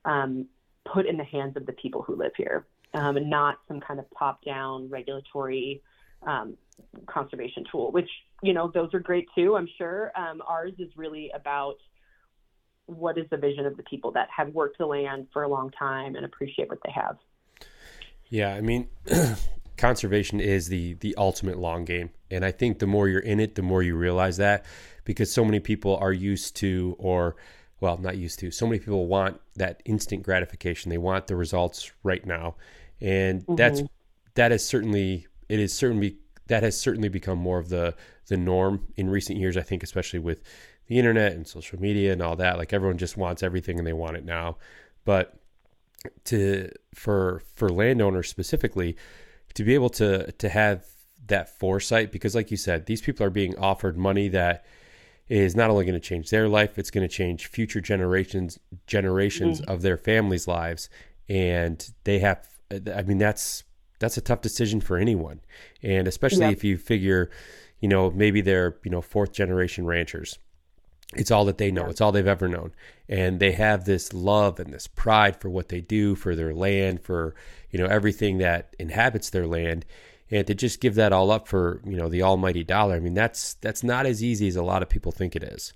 um, 0.04 0.46
put 0.90 1.06
in 1.06 1.16
the 1.16 1.24
hands 1.24 1.56
of 1.56 1.66
the 1.66 1.72
people 1.72 2.02
who 2.02 2.16
live 2.16 2.32
here 2.36 2.66
um, 2.94 3.16
and 3.16 3.28
not 3.30 3.58
some 3.68 3.80
kind 3.80 4.00
of 4.00 4.06
top-down 4.18 4.88
regulatory 4.88 5.82
um, 6.26 6.56
conservation 7.06 7.64
tool. 7.70 7.90
Which 7.92 8.08
you 8.42 8.52
know 8.52 8.70
those 8.72 8.92
are 8.94 9.00
great 9.00 9.28
too. 9.34 9.56
I'm 9.56 9.68
sure 9.78 10.12
um, 10.16 10.42
ours 10.46 10.72
is 10.78 10.90
really 10.96 11.30
about 11.34 11.76
what 12.86 13.16
is 13.16 13.24
the 13.30 13.36
vision 13.36 13.64
of 13.66 13.76
the 13.76 13.82
people 13.84 14.12
that 14.12 14.28
have 14.36 14.48
worked 14.48 14.78
the 14.78 14.86
land 14.86 15.28
for 15.32 15.42
a 15.42 15.48
long 15.48 15.70
time 15.70 16.16
and 16.16 16.24
appreciate 16.24 16.68
what 16.68 16.78
they 16.84 16.92
have. 16.92 17.16
Yeah, 18.28 18.54
I 18.54 18.60
mean. 18.60 18.88
conservation 19.76 20.38
is 20.38 20.68
the 20.68 20.94
the 21.00 21.14
ultimate 21.16 21.58
long 21.58 21.84
game 21.84 22.10
and 22.30 22.44
i 22.44 22.50
think 22.50 22.78
the 22.78 22.86
more 22.86 23.08
you're 23.08 23.20
in 23.20 23.40
it 23.40 23.54
the 23.54 23.62
more 23.62 23.82
you 23.82 23.96
realize 23.96 24.36
that 24.36 24.64
because 25.04 25.32
so 25.32 25.44
many 25.44 25.58
people 25.58 25.96
are 25.96 26.12
used 26.12 26.54
to 26.54 26.94
or 26.98 27.34
well 27.80 27.98
not 27.98 28.16
used 28.16 28.38
to 28.38 28.50
so 28.50 28.66
many 28.66 28.78
people 28.78 29.06
want 29.06 29.40
that 29.56 29.82
instant 29.84 30.22
gratification 30.22 30.90
they 30.90 30.98
want 30.98 31.26
the 31.26 31.34
results 31.34 31.90
right 32.02 32.26
now 32.26 32.54
and 33.00 33.42
mm-hmm. 33.42 33.56
that's 33.56 33.82
that 34.34 34.52
is 34.52 34.66
certainly 34.66 35.26
it 35.48 35.60
is 35.60 35.72
certainly 35.72 36.16
that 36.46 36.62
has 36.62 36.78
certainly 36.78 37.08
become 37.08 37.38
more 37.38 37.58
of 37.58 37.68
the 37.68 37.94
the 38.28 38.36
norm 38.36 38.86
in 38.96 39.10
recent 39.10 39.38
years. 39.38 39.56
I 39.56 39.62
think, 39.62 39.82
especially 39.82 40.18
with 40.18 40.42
the 40.86 40.98
internet 40.98 41.32
and 41.32 41.46
social 41.46 41.80
media 41.80 42.12
and 42.12 42.20
all 42.20 42.36
that. 42.36 42.58
Like 42.58 42.72
everyone 42.72 42.98
just 42.98 43.16
wants 43.16 43.42
everything 43.42 43.78
and 43.78 43.86
they 43.86 43.92
want 43.92 44.16
it 44.16 44.24
now. 44.24 44.58
But 45.04 45.38
to 46.24 46.70
for 46.94 47.42
for 47.54 47.68
landowners 47.68 48.28
specifically 48.28 48.96
to 49.54 49.64
be 49.64 49.74
able 49.74 49.90
to 49.90 50.30
to 50.32 50.48
have 50.48 50.84
that 51.26 51.48
foresight 51.58 52.10
because 52.10 52.34
like 52.34 52.50
you 52.50 52.56
said 52.56 52.86
these 52.86 53.00
people 53.00 53.24
are 53.24 53.30
being 53.30 53.56
offered 53.56 53.96
money 53.96 54.28
that 54.28 54.64
is 55.28 55.54
not 55.54 55.70
only 55.70 55.84
going 55.84 55.94
to 55.94 56.00
change 56.00 56.30
their 56.30 56.48
life 56.48 56.78
it's 56.78 56.90
going 56.90 57.06
to 57.06 57.14
change 57.14 57.46
future 57.46 57.80
generations 57.80 58.58
generations 58.86 59.60
mm-hmm. 59.60 59.70
of 59.70 59.82
their 59.82 59.96
families 59.96 60.48
lives 60.48 60.88
and 61.28 61.92
they 62.02 62.18
have 62.18 62.48
Uh, 62.72 62.92
i 62.92 63.02
mean 63.02 63.18
that's 63.18 63.64
that's 63.98 64.16
a 64.16 64.20
tough 64.20 64.40
decision 64.40 64.80
for 64.80 64.96
anyone 64.96 65.40
and 65.82 66.08
especially 66.08 66.46
if 66.46 66.64
you 66.64 66.76
figure 66.76 67.30
you 67.80 67.88
know 67.88 68.10
maybe 68.10 68.40
they're 68.40 68.76
you 68.84 68.90
know 68.90 69.02
fourth 69.02 69.32
generation 69.32 69.86
ranchers 69.86 70.38
it's 71.14 71.30
all 71.30 71.44
that 71.44 71.58
they 71.58 71.70
know. 71.70 71.86
It's 71.86 72.00
all 72.00 72.12
they've 72.12 72.26
ever 72.26 72.48
known. 72.48 72.72
And 73.08 73.38
they 73.38 73.52
have 73.52 73.84
this 73.84 74.12
love 74.12 74.58
and 74.58 74.72
this 74.72 74.86
pride 74.86 75.40
for 75.40 75.50
what 75.50 75.68
they 75.68 75.80
do, 75.80 76.14
for 76.14 76.34
their 76.34 76.54
land, 76.54 77.02
for, 77.02 77.34
you 77.70 77.78
know, 77.78 77.86
everything 77.86 78.38
that 78.38 78.74
inhabits 78.78 79.30
their 79.30 79.46
land. 79.46 79.84
And 80.30 80.46
to 80.46 80.54
just 80.54 80.80
give 80.80 80.94
that 80.94 81.12
all 81.12 81.30
up 81.30 81.46
for, 81.46 81.82
you 81.84 81.96
know, 81.96 82.08
the 82.08 82.22
almighty 82.22 82.64
dollar, 82.64 82.94
I 82.94 83.00
mean, 83.00 83.12
that's 83.12 83.54
that's 83.54 83.84
not 83.84 84.06
as 84.06 84.24
easy 84.24 84.48
as 84.48 84.56
a 84.56 84.62
lot 84.62 84.82
of 84.82 84.88
people 84.88 85.12
think 85.12 85.36
it 85.36 85.42
is. 85.42 85.74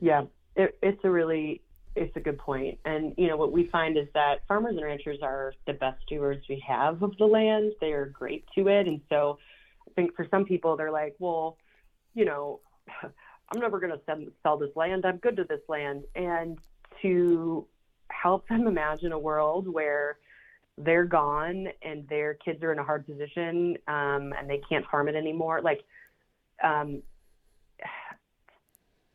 Yeah, 0.00 0.24
it, 0.56 0.76
it's 0.82 1.04
a 1.04 1.10
really 1.10 1.60
it's 1.98 2.16
a 2.16 2.20
good 2.20 2.38
point. 2.38 2.78
And 2.84 3.14
you 3.16 3.28
know 3.28 3.36
what 3.36 3.52
we 3.52 3.66
find 3.66 3.96
is 3.96 4.08
that 4.14 4.46
farmers 4.46 4.76
and 4.76 4.84
ranchers 4.84 5.18
are 5.22 5.52
the 5.66 5.72
best 5.72 6.02
stewards 6.02 6.44
we 6.48 6.62
have 6.66 7.02
of 7.02 7.16
the 7.18 7.26
land. 7.26 7.72
They 7.80 7.92
are 7.92 8.06
great 8.06 8.44
to 8.54 8.68
it, 8.68 8.86
and 8.86 9.00
so 9.08 9.38
I 9.86 9.90
think 9.94 10.14
for 10.14 10.26
some 10.30 10.44
people 10.44 10.76
they're 10.76 10.90
like, 10.90 11.16
well, 11.18 11.56
you 12.14 12.24
know, 12.24 12.60
I'm 13.02 13.60
never 13.60 13.80
going 13.80 13.92
to 13.92 14.32
sell 14.42 14.58
this 14.58 14.74
land. 14.76 15.06
I'm 15.06 15.16
good 15.18 15.36
to 15.36 15.44
this 15.44 15.62
land. 15.68 16.04
And 16.14 16.58
to 17.02 17.66
help 18.10 18.48
them 18.48 18.66
imagine 18.66 19.12
a 19.12 19.18
world 19.18 19.68
where 19.68 20.18
they're 20.76 21.04
gone 21.04 21.68
and 21.82 22.08
their 22.08 22.34
kids 22.34 22.62
are 22.62 22.72
in 22.72 22.78
a 22.78 22.84
hard 22.84 23.06
position 23.06 23.76
um, 23.88 24.32
and 24.38 24.48
they 24.48 24.60
can't 24.68 24.84
farm 24.86 25.08
it 25.08 25.16
anymore. 25.16 25.60
Like, 25.62 25.84
um, 26.62 27.02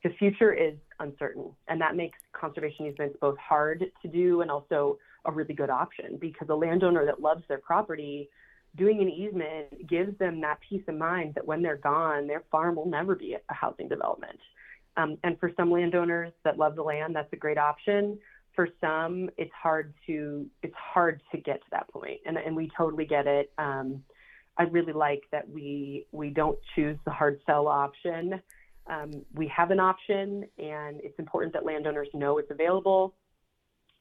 the 0.03 0.09
future 0.19 0.53
is 0.53 0.73
uncertain, 0.99 1.51
and 1.67 1.79
that 1.79 1.95
makes 1.95 2.19
conservation 2.33 2.87
easements 2.87 3.17
both 3.21 3.37
hard 3.37 3.85
to 4.01 4.07
do 4.07 4.41
and 4.41 4.51
also 4.51 4.97
a 5.25 5.31
really 5.31 5.53
good 5.53 5.69
option 5.69 6.17
because 6.19 6.49
a 6.49 6.55
landowner 6.55 7.05
that 7.05 7.21
loves 7.21 7.43
their 7.47 7.59
property 7.59 8.29
doing 8.75 9.01
an 9.01 9.09
easement 9.09 9.87
gives 9.87 10.17
them 10.17 10.41
that 10.41 10.57
peace 10.67 10.81
of 10.87 10.95
mind 10.95 11.35
that 11.35 11.45
when 11.45 11.61
they're 11.61 11.77
gone, 11.77 12.27
their 12.27 12.43
farm 12.51 12.75
will 12.75 12.87
never 12.87 13.15
be 13.15 13.35
a 13.35 13.53
housing 13.53 13.87
development. 13.87 14.39
Um, 14.97 15.17
and 15.23 15.39
for 15.39 15.51
some 15.55 15.71
landowners 15.71 16.33
that 16.43 16.57
love 16.57 16.75
the 16.75 16.83
land, 16.83 17.15
that's 17.15 17.31
a 17.33 17.37
great 17.37 17.57
option. 17.57 18.19
For 18.55 18.67
some, 18.81 19.29
it's 19.37 19.51
hard 19.53 19.93
to 20.07 20.45
it's 20.61 20.75
hard 20.75 21.21
to 21.31 21.37
get 21.39 21.61
to 21.61 21.67
that 21.71 21.89
point, 21.89 22.19
and 22.25 22.37
and 22.37 22.55
we 22.55 22.69
totally 22.77 23.05
get 23.05 23.25
it. 23.25 23.51
Um, 23.57 24.03
I 24.57 24.63
really 24.63 24.93
like 24.93 25.23
that 25.31 25.49
we 25.49 26.05
we 26.11 26.29
don't 26.29 26.59
choose 26.75 26.97
the 27.05 27.11
hard 27.11 27.41
sell 27.47 27.67
option. 27.67 28.39
Um, 28.87 29.25
we 29.33 29.47
have 29.47 29.71
an 29.71 29.79
option, 29.79 30.45
and 30.57 30.99
it's 31.01 31.17
important 31.19 31.53
that 31.53 31.65
landowners 31.65 32.09
know 32.13 32.37
it's 32.37 32.51
available. 32.51 33.15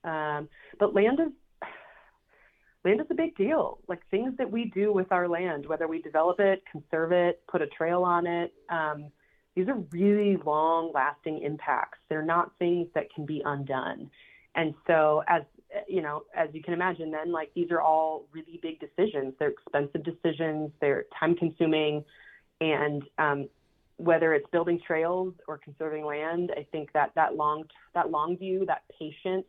Um, 0.04 0.48
but 0.78 0.94
land 0.94 1.20
is 1.20 1.32
land 2.84 3.00
is 3.00 3.06
a 3.10 3.14
big 3.14 3.36
deal. 3.36 3.78
Like 3.88 4.00
things 4.10 4.34
that 4.38 4.50
we 4.50 4.66
do 4.74 4.92
with 4.92 5.12
our 5.12 5.28
land, 5.28 5.66
whether 5.66 5.86
we 5.86 6.02
develop 6.02 6.40
it, 6.40 6.62
conserve 6.70 7.12
it, 7.12 7.42
put 7.48 7.62
a 7.62 7.66
trail 7.68 8.02
on 8.02 8.26
it, 8.26 8.52
um, 8.68 9.10
these 9.54 9.68
are 9.68 9.76
really 9.90 10.38
long 10.44 10.92
lasting 10.94 11.42
impacts. 11.42 11.98
They're 12.08 12.24
not 12.24 12.52
things 12.58 12.88
that 12.94 13.12
can 13.14 13.26
be 13.26 13.42
undone. 13.44 14.10
And 14.54 14.74
so, 14.86 15.22
as 15.28 15.42
you 15.88 16.02
know, 16.02 16.24
as 16.34 16.48
you 16.52 16.62
can 16.62 16.74
imagine, 16.74 17.10
then 17.10 17.32
like 17.32 17.50
these 17.54 17.70
are 17.70 17.80
all 17.80 18.26
really 18.32 18.58
big 18.62 18.80
decisions. 18.80 19.34
They're 19.38 19.50
expensive 19.50 20.04
decisions. 20.04 20.70
They're 20.80 21.04
time 21.18 21.34
consuming, 21.36 22.04
and 22.60 23.02
um, 23.18 23.48
whether 24.02 24.34
it's 24.34 24.46
building 24.50 24.80
trails 24.84 25.34
or 25.46 25.58
conserving 25.58 26.04
land, 26.04 26.52
I 26.56 26.66
think 26.72 26.92
that 26.92 27.12
that 27.14 27.36
long 27.36 27.64
that 27.94 28.10
long 28.10 28.36
view, 28.36 28.64
that 28.66 28.82
patience, 28.98 29.46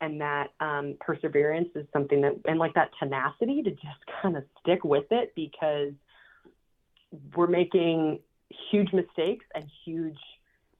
and 0.00 0.20
that 0.20 0.48
um, 0.60 0.96
perseverance 1.00 1.68
is 1.74 1.86
something 1.92 2.20
that 2.22 2.32
and 2.46 2.58
like 2.58 2.74
that 2.74 2.90
tenacity 2.98 3.62
to 3.62 3.70
just 3.70 4.00
kind 4.22 4.36
of 4.36 4.44
stick 4.60 4.84
with 4.84 5.06
it 5.10 5.32
because 5.34 5.92
we're 7.34 7.46
making 7.46 8.18
huge 8.70 8.92
mistakes 8.92 9.44
and 9.54 9.64
huge 9.84 10.18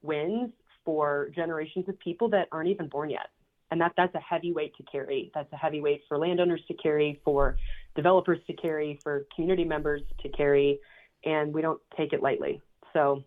wins 0.02 0.50
for 0.84 1.30
generations 1.34 1.88
of 1.88 1.98
people 1.98 2.28
that 2.28 2.48
aren't 2.52 2.68
even 2.68 2.88
born 2.88 3.10
yet. 3.10 3.28
And 3.70 3.80
that 3.80 3.92
that's 3.96 4.14
a 4.14 4.20
heavy 4.20 4.52
weight 4.52 4.76
to 4.76 4.84
carry. 4.84 5.30
That's 5.34 5.52
a 5.52 5.56
heavy 5.56 5.80
weight 5.80 6.02
for 6.08 6.18
landowners 6.18 6.60
to 6.68 6.74
carry 6.74 7.20
for 7.24 7.56
developers 7.96 8.38
to 8.46 8.52
carry 8.52 9.00
for 9.02 9.26
community 9.34 9.64
members 9.64 10.02
to 10.22 10.28
carry 10.28 10.78
and 11.24 11.52
we 11.52 11.62
don't 11.62 11.80
take 11.96 12.12
it 12.12 12.22
lightly 12.22 12.60
so 12.96 13.22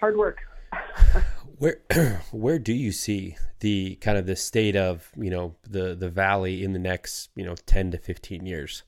hard 0.00 0.16
work 0.16 0.38
Where 1.58 1.78
where 2.30 2.58
do 2.58 2.72
you 2.72 2.92
see 2.92 3.36
the 3.60 3.96
kind 3.96 4.16
of 4.16 4.26
the 4.26 4.36
state 4.36 4.76
of 4.76 5.10
you 5.16 5.30
know 5.30 5.56
the 5.68 5.94
the 5.94 6.08
valley 6.08 6.62
in 6.62 6.72
the 6.72 6.78
next 6.78 7.30
you 7.34 7.44
know 7.44 7.56
ten 7.66 7.90
to 7.90 7.98
fifteen 7.98 8.46
years? 8.46 8.84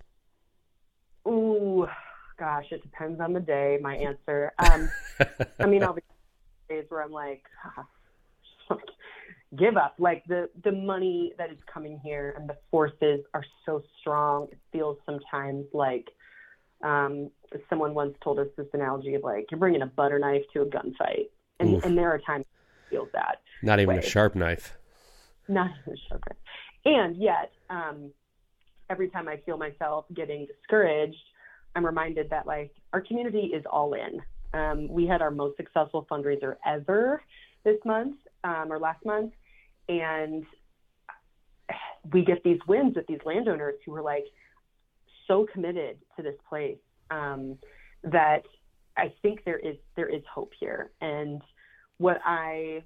Ooh, 1.26 1.88
gosh, 2.38 2.66
it 2.70 2.82
depends 2.82 3.20
on 3.20 3.32
the 3.32 3.40
day. 3.40 3.78
My 3.82 3.96
answer. 3.96 4.52
Um, 4.58 4.88
I 5.58 5.66
mean, 5.66 5.82
I'll 5.82 5.94
be 5.94 6.02
days 6.68 6.84
where 6.90 7.02
I'm 7.02 7.10
like, 7.10 7.42
ah, 7.64 8.76
give 9.58 9.76
up. 9.76 9.96
Like 9.98 10.22
the 10.28 10.48
the 10.62 10.70
money 10.70 11.32
that 11.38 11.50
is 11.50 11.58
coming 11.72 12.00
here 12.04 12.36
and 12.38 12.48
the 12.48 12.56
forces 12.70 13.24
are 13.34 13.44
so 13.66 13.82
strong. 14.00 14.46
It 14.52 14.58
feels 14.70 14.96
sometimes 15.04 15.66
like 15.72 16.06
um, 16.84 17.30
someone 17.68 17.94
once 17.94 18.14
told 18.22 18.38
us 18.38 18.46
this 18.56 18.66
analogy 18.72 19.14
of 19.14 19.22
like 19.22 19.46
you're 19.50 19.58
bringing 19.58 19.82
a 19.82 19.86
butter 19.86 20.18
knife 20.18 20.42
to 20.52 20.62
a 20.62 20.66
gunfight, 20.66 21.28
and, 21.58 21.82
and 21.84 21.98
there 21.98 22.10
are 22.10 22.18
times 22.18 22.44
feels 22.90 23.08
that. 23.12 23.40
Not 23.62 23.80
even 23.80 23.96
way. 23.96 24.02
a 24.02 24.06
sharp 24.06 24.34
knife. 24.34 24.76
Not 25.48 25.70
even 25.82 25.94
a 25.94 26.08
sharp 26.08 26.22
knife. 26.28 26.38
And 26.84 27.16
yet, 27.16 27.52
um, 27.70 28.10
every 28.90 29.08
time 29.08 29.28
I 29.28 29.36
feel 29.46 29.56
myself 29.56 30.04
getting 30.14 30.46
discouraged, 30.46 31.16
I'm 31.76 31.86
reminded 31.86 32.30
that 32.30 32.46
like 32.46 32.72
our 32.92 33.00
community 33.00 33.52
is 33.54 33.64
all 33.70 33.94
in. 33.94 34.20
Um, 34.52 34.88
we 34.88 35.06
had 35.06 35.22
our 35.22 35.30
most 35.30 35.56
successful 35.56 36.06
fundraiser 36.10 36.56
ever 36.66 37.22
this 37.64 37.76
month 37.84 38.16
um, 38.42 38.66
or 38.72 38.78
last 38.78 39.04
month, 39.04 39.32
and 39.88 40.44
we 42.12 42.24
get 42.24 42.42
these 42.42 42.58
wins 42.66 42.96
with 42.96 43.06
these 43.06 43.20
landowners 43.24 43.74
who 43.86 43.94
are 43.94 44.02
like 44.02 44.24
so 45.28 45.46
committed 45.52 45.98
to 46.16 46.22
this 46.22 46.34
place 46.48 46.78
um, 47.10 47.58
that 48.04 48.44
I 48.96 49.12
think 49.22 49.44
there 49.44 49.58
is 49.58 49.76
there 49.96 50.08
is 50.08 50.22
hope 50.32 50.52
here. 50.58 50.90
And 51.00 51.42
what 51.98 52.20
I 52.24 52.82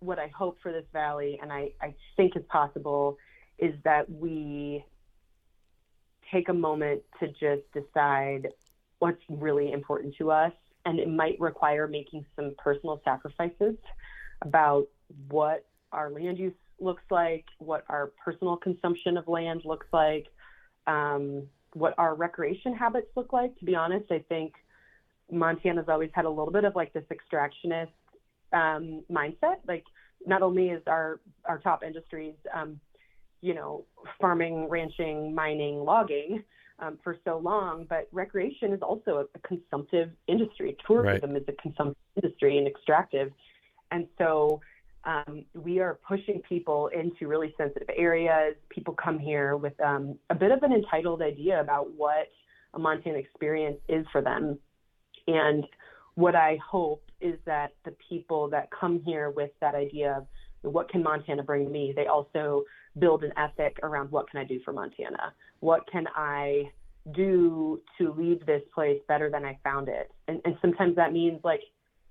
what 0.00 0.18
I 0.18 0.28
hope 0.28 0.58
for 0.62 0.72
this 0.72 0.84
valley, 0.92 1.38
and 1.42 1.52
I, 1.52 1.72
I 1.80 1.94
think 2.16 2.36
is 2.36 2.44
possible, 2.48 3.18
is 3.58 3.74
that 3.84 4.08
we 4.10 4.84
take 6.32 6.48
a 6.48 6.54
moment 6.54 7.02
to 7.20 7.28
just 7.28 7.62
decide 7.72 8.48
what's 8.98 9.22
really 9.28 9.72
important 9.72 10.14
to 10.18 10.30
us. 10.30 10.52
And 10.84 11.00
it 11.00 11.08
might 11.08 11.38
require 11.40 11.86
making 11.86 12.24
some 12.36 12.54
personal 12.58 13.00
sacrifices 13.04 13.76
about 14.42 14.86
what 15.28 15.66
our 15.92 16.10
land 16.10 16.38
use 16.38 16.54
looks 16.80 17.02
like, 17.10 17.44
what 17.58 17.84
our 17.88 18.12
personal 18.24 18.56
consumption 18.56 19.16
of 19.16 19.26
land 19.26 19.62
looks 19.64 19.86
like, 19.92 20.26
um, 20.86 21.48
what 21.74 21.94
our 21.98 22.14
recreation 22.14 22.74
habits 22.74 23.08
look 23.16 23.32
like. 23.32 23.56
To 23.58 23.64
be 23.64 23.74
honest, 23.74 24.10
I 24.10 24.24
think 24.28 24.54
Montana's 25.30 25.86
always 25.88 26.10
had 26.14 26.24
a 26.24 26.30
little 26.30 26.52
bit 26.52 26.64
of 26.64 26.74
like 26.74 26.92
this 26.92 27.04
extractionist 27.10 27.88
um, 28.52 29.02
mindset. 29.10 29.56
Like 29.66 29.84
not 30.26 30.42
only 30.42 30.68
is 30.68 30.82
our 30.86 31.20
our 31.44 31.58
top 31.58 31.82
industries, 31.84 32.34
um, 32.54 32.80
you 33.40 33.54
know, 33.54 33.84
farming, 34.20 34.68
ranching, 34.68 35.34
mining, 35.34 35.76
logging 35.76 36.42
um, 36.78 36.98
for 37.04 37.16
so 37.24 37.38
long, 37.38 37.86
but 37.88 38.08
recreation 38.12 38.72
is 38.72 38.80
also 38.82 39.18
a, 39.18 39.24
a 39.34 39.40
consumptive 39.46 40.10
industry. 40.26 40.76
Tourism 40.86 41.32
right. 41.32 41.42
is 41.42 41.48
a 41.48 41.62
consumptive 41.62 41.96
industry 42.16 42.58
and 42.58 42.66
extractive, 42.66 43.30
and 43.90 44.06
so. 44.18 44.60
Um, 45.04 45.44
we 45.54 45.78
are 45.78 45.98
pushing 46.06 46.42
people 46.48 46.88
into 46.88 47.28
really 47.28 47.54
sensitive 47.56 47.88
areas. 47.96 48.54
People 48.68 48.94
come 48.94 49.18
here 49.18 49.56
with 49.56 49.78
um, 49.80 50.18
a 50.30 50.34
bit 50.34 50.50
of 50.50 50.62
an 50.62 50.72
entitled 50.72 51.22
idea 51.22 51.60
about 51.60 51.92
what 51.92 52.28
a 52.74 52.78
Montana 52.78 53.18
experience 53.18 53.78
is 53.88 54.04
for 54.12 54.20
them. 54.20 54.58
And 55.26 55.64
what 56.14 56.34
I 56.34 56.58
hope 56.66 57.04
is 57.20 57.38
that 57.46 57.74
the 57.84 57.94
people 58.08 58.48
that 58.50 58.68
come 58.78 59.00
here 59.04 59.30
with 59.30 59.50
that 59.60 59.74
idea 59.74 60.18
of 60.18 60.26
what 60.62 60.88
can 60.88 61.02
Montana 61.02 61.42
bring 61.42 61.70
me, 61.70 61.92
they 61.94 62.06
also 62.06 62.64
build 62.98 63.22
an 63.22 63.32
ethic 63.36 63.78
around 63.82 64.10
what 64.10 64.28
can 64.30 64.40
I 64.40 64.44
do 64.44 64.60
for 64.64 64.72
Montana? 64.72 65.32
What 65.60 65.88
can 65.90 66.06
I 66.14 66.64
do 67.14 67.80
to 67.98 68.12
leave 68.12 68.44
this 68.44 68.62
place 68.74 68.98
better 69.06 69.30
than 69.30 69.44
I 69.44 69.58
found 69.62 69.88
it? 69.88 70.10
And, 70.26 70.40
and 70.44 70.56
sometimes 70.60 70.96
that 70.96 71.12
means 71.12 71.40
like, 71.44 71.60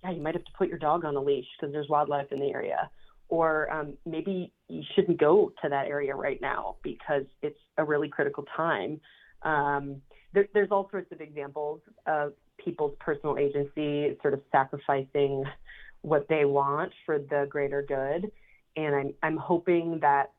yeah, 0.04 0.12
you 0.12 0.22
might 0.22 0.36
have 0.36 0.46
to 0.46 0.52
put 0.58 0.68
your 0.68 0.78
dog 0.78 1.06
on 1.06 1.16
a 1.16 1.22
leash 1.22 1.46
because 1.60 1.74
there's 1.74 1.90
wildlife 1.90 2.32
in 2.32 2.40
the 2.40 2.52
area. 2.52 2.90
or 3.30 3.72
um, 3.72 3.94
maybe 4.06 4.52
you 4.70 4.82
shouldn't 4.96 5.20
go 5.20 5.52
to 5.62 5.70
that 5.70 5.88
area 5.88 6.16
right 6.16 6.40
now 6.42 6.76
because 6.84 7.24
it's 7.42 7.60
a 7.78 7.84
really 7.84 8.08
critical 8.08 8.46
time. 8.56 9.00
Um, 9.44 10.02
there, 10.34 10.48
there's 10.54 10.70
all 10.72 10.88
sorts 10.92 11.12
of 11.12 11.22
examples 11.22 11.82
of 12.06 12.34
people's 12.64 12.96
personal 13.00 13.38
agency 13.38 14.18
sort 14.22 14.34
of 14.34 14.42
sacrificing 14.52 15.44
what 16.02 16.28
they 16.30 16.46
want 16.46 16.92
for 17.06 17.20
the 17.20 17.48
greater 17.50 17.82
good. 17.82 18.32
And 18.76 18.96
I'm, 18.96 19.14
I'm 19.24 19.38
hoping 19.38 20.00
that 20.02 20.32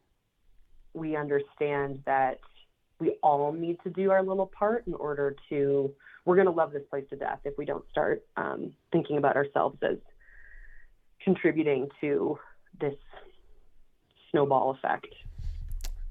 we 0.94 1.16
understand 1.16 2.00
that 2.06 2.38
we 3.00 3.16
all 3.22 3.52
need 3.52 3.78
to 3.84 3.90
do 3.90 4.10
our 4.10 4.22
little 4.22 4.46
part 4.46 4.86
in 4.86 4.94
order 4.94 5.36
to, 5.50 5.92
we're 6.28 6.36
going 6.36 6.46
to 6.46 6.52
love 6.52 6.72
this 6.72 6.82
place 6.90 7.06
to 7.08 7.16
death 7.16 7.40
if 7.46 7.56
we 7.56 7.64
don't 7.64 7.88
start 7.90 8.22
um, 8.36 8.74
thinking 8.92 9.16
about 9.16 9.34
ourselves 9.34 9.78
as 9.82 9.96
contributing 11.24 11.88
to 12.02 12.38
this 12.78 12.92
snowball 14.30 14.70
effect. 14.72 15.06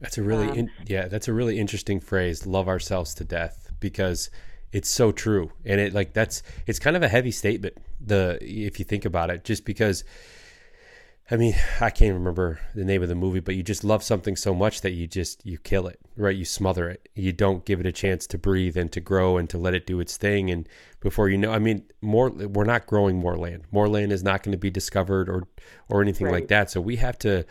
That's 0.02 0.18
a 0.18 0.24
really, 0.24 0.50
um, 0.50 0.58
in, 0.58 0.72
yeah, 0.88 1.08
that's 1.08 1.28
a 1.28 1.34
really 1.34 1.60
interesting 1.60 2.00
phrase, 2.00 2.48
love 2.48 2.68
ourselves 2.68 3.14
to 3.16 3.24
death, 3.24 3.72
because 3.80 4.32
it's 4.72 4.90
so 4.90 5.12
true. 5.12 5.52
And 5.64 5.80
it 5.80 5.94
like, 5.94 6.14
that's, 6.14 6.42
it's 6.66 6.80
kind 6.80 6.96
of 6.96 7.04
a 7.04 7.08
heavy 7.08 7.30
statement, 7.30 7.78
the, 8.04 8.40
if 8.42 8.80
you 8.80 8.86
think 8.86 9.06
about 9.06 9.30
it, 9.30 9.44
just 9.44 9.66
because, 9.66 10.04
I 11.30 11.36
mean, 11.36 11.56
I 11.82 11.90
can't 11.90 12.14
remember 12.14 12.60
the 12.74 12.86
name 12.86 13.04
of 13.04 13.10
the 13.10 13.16
movie, 13.16 13.40
but 13.40 13.56
you 13.56 13.64
just 13.64 13.84
love 13.84 14.04
something 14.04 14.36
so 14.36 14.54
much 14.54 14.82
that 14.82 14.92
you 14.92 15.08
just, 15.08 15.46
you 15.46 15.58
kill 15.58 15.88
it, 15.88 16.00
right? 16.16 16.36
You 16.36 16.46
smother 16.46 16.90
it. 16.90 17.10
You 17.16 17.34
don't 17.34 17.66
give 17.66 17.80
it 17.80 17.86
a 17.86 17.92
chance 17.92 18.28
to 18.28 18.38
breathe 18.38 18.78
and 18.78 18.92
to 18.92 19.00
grow 19.00 19.38
and 19.38 19.50
to 19.50 19.58
let 19.58 19.74
it 19.74 19.86
do 19.86 20.00
its 20.00 20.18
thing. 20.18 20.50
And 20.50 20.68
before 21.00 21.30
you 21.30 21.38
know, 21.38 21.52
I 21.52 21.60
mean, 21.60 21.84
more, 22.02 22.30
we're 22.30 22.64
not 22.64 22.88
growing 22.88 23.18
more 23.18 23.38
land. 23.38 23.64
More 23.72 23.90
land 23.90 24.12
is 24.12 24.24
not 24.24 24.44
going 24.44 24.54
to 24.54 24.58
be 24.58 24.70
discovered 24.70 25.30
or, 25.30 25.48
or 25.90 26.02
anything 26.02 26.28
right. 26.28 26.34
like 26.34 26.48
that. 26.48 26.72
So 26.72 26.82
we 26.82 26.98
have 26.98 27.18
to, 27.20 27.46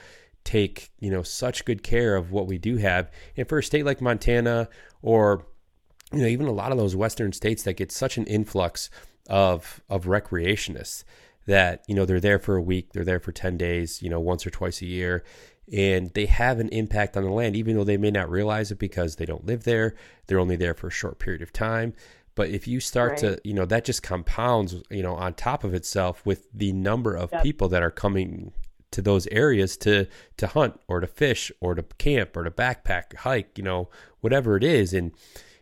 take 0.46 0.92
you 1.00 1.10
know 1.10 1.24
such 1.24 1.64
good 1.64 1.82
care 1.82 2.14
of 2.14 2.30
what 2.30 2.46
we 2.46 2.56
do 2.56 2.76
have 2.76 3.10
and 3.36 3.48
for 3.48 3.58
a 3.58 3.62
state 3.62 3.84
like 3.84 4.00
montana 4.00 4.68
or 5.02 5.44
you 6.12 6.20
know 6.20 6.26
even 6.28 6.46
a 6.46 6.52
lot 6.52 6.70
of 6.70 6.78
those 6.78 6.94
western 6.94 7.32
states 7.32 7.64
that 7.64 7.74
get 7.74 7.90
such 7.90 8.16
an 8.16 8.24
influx 8.26 8.88
of 9.28 9.82
of 9.90 10.04
recreationists 10.04 11.02
that 11.46 11.82
you 11.86 11.94
know 11.94 12.04
they're 12.04 12.20
there 12.20 12.38
for 12.38 12.56
a 12.56 12.62
week 12.62 12.92
they're 12.92 13.04
there 13.04 13.20
for 13.20 13.32
10 13.32 13.56
days 13.56 14.02
you 14.02 14.10
know 14.10 14.20
once 14.20 14.46
or 14.46 14.50
twice 14.50 14.82
a 14.82 14.86
year 14.86 15.24
and 15.72 16.12
they 16.14 16.26
have 16.26 16.60
an 16.60 16.68
impact 16.68 17.16
on 17.16 17.24
the 17.24 17.30
land 17.30 17.56
even 17.56 17.76
though 17.76 17.84
they 17.84 17.96
may 17.96 18.10
not 18.10 18.30
realize 18.30 18.70
it 18.70 18.78
because 18.78 19.16
they 19.16 19.26
don't 19.26 19.46
live 19.46 19.64
there 19.64 19.94
they're 20.26 20.38
only 20.38 20.56
there 20.56 20.74
for 20.74 20.88
a 20.88 20.92
short 20.92 21.18
period 21.18 21.42
of 21.42 21.52
time 21.52 21.92
but 22.34 22.50
if 22.50 22.68
you 22.68 22.80
start 22.80 23.12
right. 23.12 23.18
to 23.18 23.40
you 23.44 23.54
know 23.54 23.64
that 23.64 23.84
just 23.84 24.02
compounds 24.02 24.76
you 24.90 25.02
know 25.02 25.14
on 25.14 25.34
top 25.34 25.64
of 25.64 25.74
itself 25.74 26.24
with 26.24 26.48
the 26.52 26.72
number 26.72 27.14
of 27.14 27.30
yep. 27.32 27.42
people 27.42 27.68
that 27.68 27.82
are 27.82 27.90
coming 27.90 28.52
to 28.96 29.02
those 29.02 29.26
areas 29.28 29.76
to 29.76 30.06
to 30.36 30.46
hunt 30.46 30.80
or 30.88 31.00
to 31.00 31.06
fish 31.06 31.52
or 31.60 31.74
to 31.74 31.82
camp 31.98 32.36
or 32.36 32.44
to 32.44 32.50
backpack, 32.50 33.14
hike, 33.16 33.56
you 33.58 33.64
know, 33.64 33.90
whatever 34.20 34.56
it 34.56 34.64
is. 34.64 34.92
And 34.94 35.12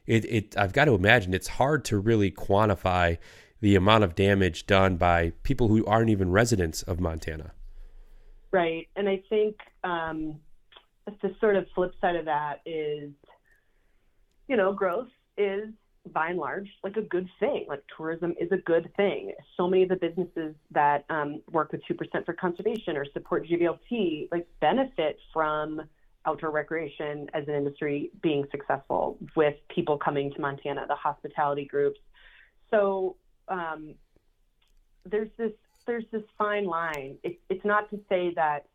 it, 0.06 0.24
it 0.26 0.56
I've 0.56 0.72
got 0.72 0.84
to 0.86 0.94
imagine 0.94 1.34
it's 1.34 1.48
hard 1.48 1.84
to 1.86 1.98
really 1.98 2.30
quantify 2.30 3.18
the 3.60 3.76
amount 3.76 4.04
of 4.04 4.14
damage 4.14 4.66
done 4.66 4.96
by 4.96 5.32
people 5.42 5.68
who 5.68 5.84
aren't 5.86 6.10
even 6.10 6.30
residents 6.30 6.82
of 6.82 7.00
Montana. 7.00 7.52
Right. 8.52 8.88
And 8.94 9.08
I 9.08 9.22
think 9.28 9.56
um, 9.82 10.38
the 11.06 11.34
sort 11.40 11.56
of 11.56 11.66
flip 11.74 11.92
side 12.00 12.16
of 12.16 12.26
that 12.26 12.60
is, 12.66 13.10
you 14.48 14.56
know, 14.56 14.72
growth 14.72 15.08
is 15.36 15.70
by 16.12 16.28
and 16.28 16.38
large 16.38 16.68
like 16.82 16.96
a 16.96 17.02
good 17.02 17.28
thing. 17.40 17.64
Like 17.68 17.82
tourism 17.96 18.34
is 18.38 18.50
a 18.52 18.58
good 18.58 18.90
thing. 18.96 19.32
So 19.56 19.66
many 19.66 19.84
of 19.84 19.88
the 19.88 19.96
businesses 19.96 20.54
that 20.70 21.04
um, 21.08 21.40
work 21.50 21.72
with 21.72 21.80
two 21.88 21.94
percent 21.94 22.26
for 22.26 22.34
conservation 22.34 22.96
or 22.96 23.06
support 23.12 23.46
GVLT 23.48 24.28
like 24.30 24.46
benefit 24.60 25.18
from 25.32 25.82
outdoor 26.26 26.50
recreation 26.50 27.28
as 27.34 27.46
an 27.48 27.54
industry 27.54 28.10
being 28.22 28.44
successful 28.50 29.18
with 29.36 29.54
people 29.74 29.98
coming 29.98 30.32
to 30.32 30.40
Montana, 30.40 30.86
the 30.88 30.94
hospitality 30.94 31.64
groups. 31.64 32.00
So 32.70 33.16
um, 33.48 33.94
there's 35.04 35.30
this 35.36 35.52
there's 35.86 36.04
this 36.12 36.22
fine 36.38 36.66
line. 36.66 37.18
It, 37.22 37.38
it's 37.50 37.64
not 37.64 37.90
to 37.90 38.00
say 38.08 38.32
that 38.36 38.66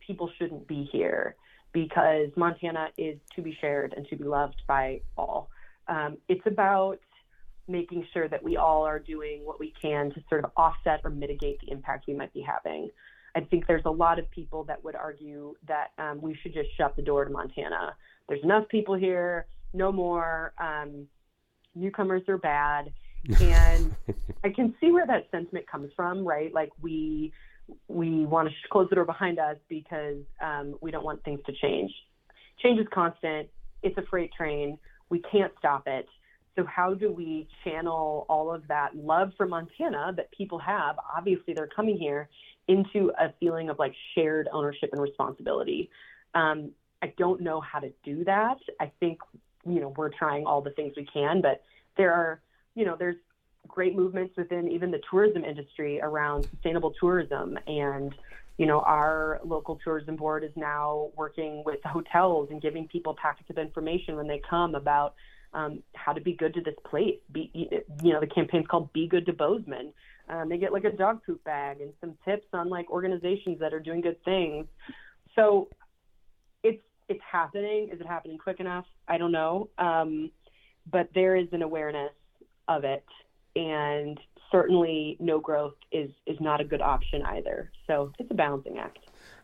people 0.00 0.30
shouldn't 0.38 0.66
be 0.66 0.88
here 0.90 1.36
because 1.72 2.28
Montana 2.36 2.88
is 2.96 3.18
to 3.34 3.42
be 3.42 3.56
shared 3.60 3.92
and 3.94 4.06
to 4.08 4.16
be 4.16 4.24
loved 4.24 4.62
by 4.66 5.02
all. 5.18 5.50
Um, 5.88 6.16
it's 6.28 6.46
about 6.46 6.98
making 7.68 8.06
sure 8.12 8.28
that 8.28 8.42
we 8.42 8.56
all 8.56 8.84
are 8.84 8.98
doing 8.98 9.44
what 9.44 9.60
we 9.60 9.74
can 9.80 10.10
to 10.12 10.22
sort 10.28 10.44
of 10.44 10.50
offset 10.56 11.00
or 11.04 11.10
mitigate 11.10 11.60
the 11.60 11.70
impact 11.70 12.06
we 12.06 12.14
might 12.14 12.32
be 12.32 12.40
having. 12.40 12.88
I 13.34 13.40
think 13.40 13.66
there's 13.66 13.84
a 13.84 13.90
lot 13.90 14.18
of 14.18 14.30
people 14.30 14.64
that 14.64 14.82
would 14.82 14.94
argue 14.96 15.54
that 15.68 15.88
um, 15.98 16.22
we 16.22 16.34
should 16.42 16.54
just 16.54 16.70
shut 16.78 16.96
the 16.96 17.02
door 17.02 17.24
to 17.26 17.30
Montana. 17.30 17.94
There's 18.28 18.42
enough 18.42 18.68
people 18.68 18.94
here, 18.94 19.46
no 19.74 19.92
more. 19.92 20.54
Um, 20.58 21.06
newcomers 21.74 22.22
are 22.28 22.38
bad. 22.38 22.92
And 23.40 23.94
I 24.44 24.50
can 24.50 24.74
see 24.80 24.90
where 24.90 25.06
that 25.06 25.28
sentiment 25.30 25.66
comes 25.70 25.90
from, 25.96 26.24
right? 26.24 26.52
Like 26.52 26.70
we 26.80 27.32
we 27.88 28.26
want 28.26 28.48
to 28.48 28.54
close 28.70 28.88
the 28.90 28.94
door 28.94 29.04
behind 29.04 29.38
us 29.38 29.56
because 29.68 30.22
um, 30.40 30.76
we 30.80 30.92
don't 30.92 31.04
want 31.04 31.24
things 31.24 31.40
to 31.46 31.52
change. 31.52 31.90
Change 32.62 32.78
is 32.78 32.86
constant. 32.92 33.48
It's 33.82 33.98
a 33.98 34.02
freight 34.08 34.30
train 34.32 34.78
we 35.08 35.20
can't 35.30 35.52
stop 35.58 35.86
it. 35.86 36.06
So, 36.56 36.64
how 36.64 36.94
do 36.94 37.12
we 37.12 37.48
channel 37.64 38.24
all 38.28 38.52
of 38.52 38.66
that 38.68 38.96
love 38.96 39.32
for 39.36 39.46
Montana 39.46 40.12
that 40.16 40.30
people 40.32 40.58
have? 40.58 40.96
Obviously, 41.16 41.54
they're 41.54 41.68
coming 41.68 41.96
here 41.98 42.28
into 42.68 43.12
a 43.18 43.32
feeling 43.38 43.68
of 43.68 43.78
like 43.78 43.94
shared 44.14 44.48
ownership 44.52 44.90
and 44.92 45.00
responsibility. 45.00 45.90
Um, 46.34 46.72
I 47.02 47.12
don't 47.18 47.42
know 47.42 47.60
how 47.60 47.78
to 47.80 47.92
do 48.04 48.24
that. 48.24 48.56
I 48.80 48.90
think, 49.00 49.20
you 49.66 49.80
know, 49.80 49.92
we're 49.96 50.10
trying 50.10 50.46
all 50.46 50.62
the 50.62 50.70
things 50.70 50.94
we 50.96 51.06
can, 51.12 51.42
but 51.42 51.62
there 51.96 52.12
are, 52.12 52.40
you 52.76 52.84
know, 52.84 52.94
there's 52.96 53.16
great 53.66 53.96
movements 53.96 54.36
within 54.36 54.68
even 54.70 54.92
the 54.92 55.00
tourism 55.10 55.44
industry 55.44 56.00
around 56.00 56.44
sustainable 56.44 56.92
tourism 57.00 57.58
and 57.66 58.14
you 58.58 58.64
know, 58.64 58.80
our 58.80 59.40
local 59.44 59.78
tourism 59.84 60.16
board 60.16 60.42
is 60.42 60.50
now 60.56 61.10
working 61.14 61.62
with 61.66 61.78
hotels 61.84 62.48
and 62.50 62.62
giving 62.62 62.88
people 62.88 63.14
packets 63.20 63.50
of 63.50 63.58
information 63.58 64.16
when 64.16 64.26
they 64.26 64.40
come 64.48 64.74
about 64.74 65.14
um, 65.52 65.82
how 65.94 66.12
to 66.12 66.20
be 66.20 66.32
good 66.32 66.54
to 66.54 66.62
this 66.62 66.74
place. 66.88 67.18
Be, 67.30 67.50
you 67.54 68.12
know, 68.12 68.20
the 68.20 68.26
campaign's 68.26 68.66
called 68.66 68.92
"Be 68.92 69.08
Good 69.08 69.26
to 69.26 69.32
Bozeman." 69.32 69.92
Um, 70.28 70.48
they 70.48 70.56
get 70.56 70.72
like 70.72 70.84
a 70.84 70.90
dog 70.90 71.20
poop 71.24 71.44
bag 71.44 71.80
and 71.80 71.92
some 72.00 72.16
tips 72.24 72.46
on 72.52 72.68
like 72.68 72.90
organizations 72.90 73.60
that 73.60 73.74
are 73.74 73.80
doing 73.80 74.00
good 74.00 74.22
things. 74.24 74.66
So 75.34 75.68
it's 76.62 76.82
it's 77.08 77.22
happening. 77.30 77.90
Is 77.92 78.00
it 78.00 78.06
happening 78.06 78.38
quick 78.38 78.58
enough? 78.58 78.86
I 79.06 79.18
don't 79.18 79.32
know. 79.32 79.68
Um, 79.78 80.30
but 80.90 81.10
there 81.14 81.36
is 81.36 81.48
an 81.52 81.62
awareness 81.62 82.12
of 82.68 82.84
it, 82.84 83.04
and 83.54 84.18
certainly 84.50 85.16
no 85.20 85.40
growth 85.40 85.74
is 85.92 86.10
is 86.26 86.38
not 86.40 86.60
a 86.60 86.64
good 86.64 86.80
option 86.82 87.22
either. 87.22 87.70
So 87.86 88.12
it's 88.18 88.30
a 88.30 88.34
balancing 88.34 88.78
act. 88.78 88.98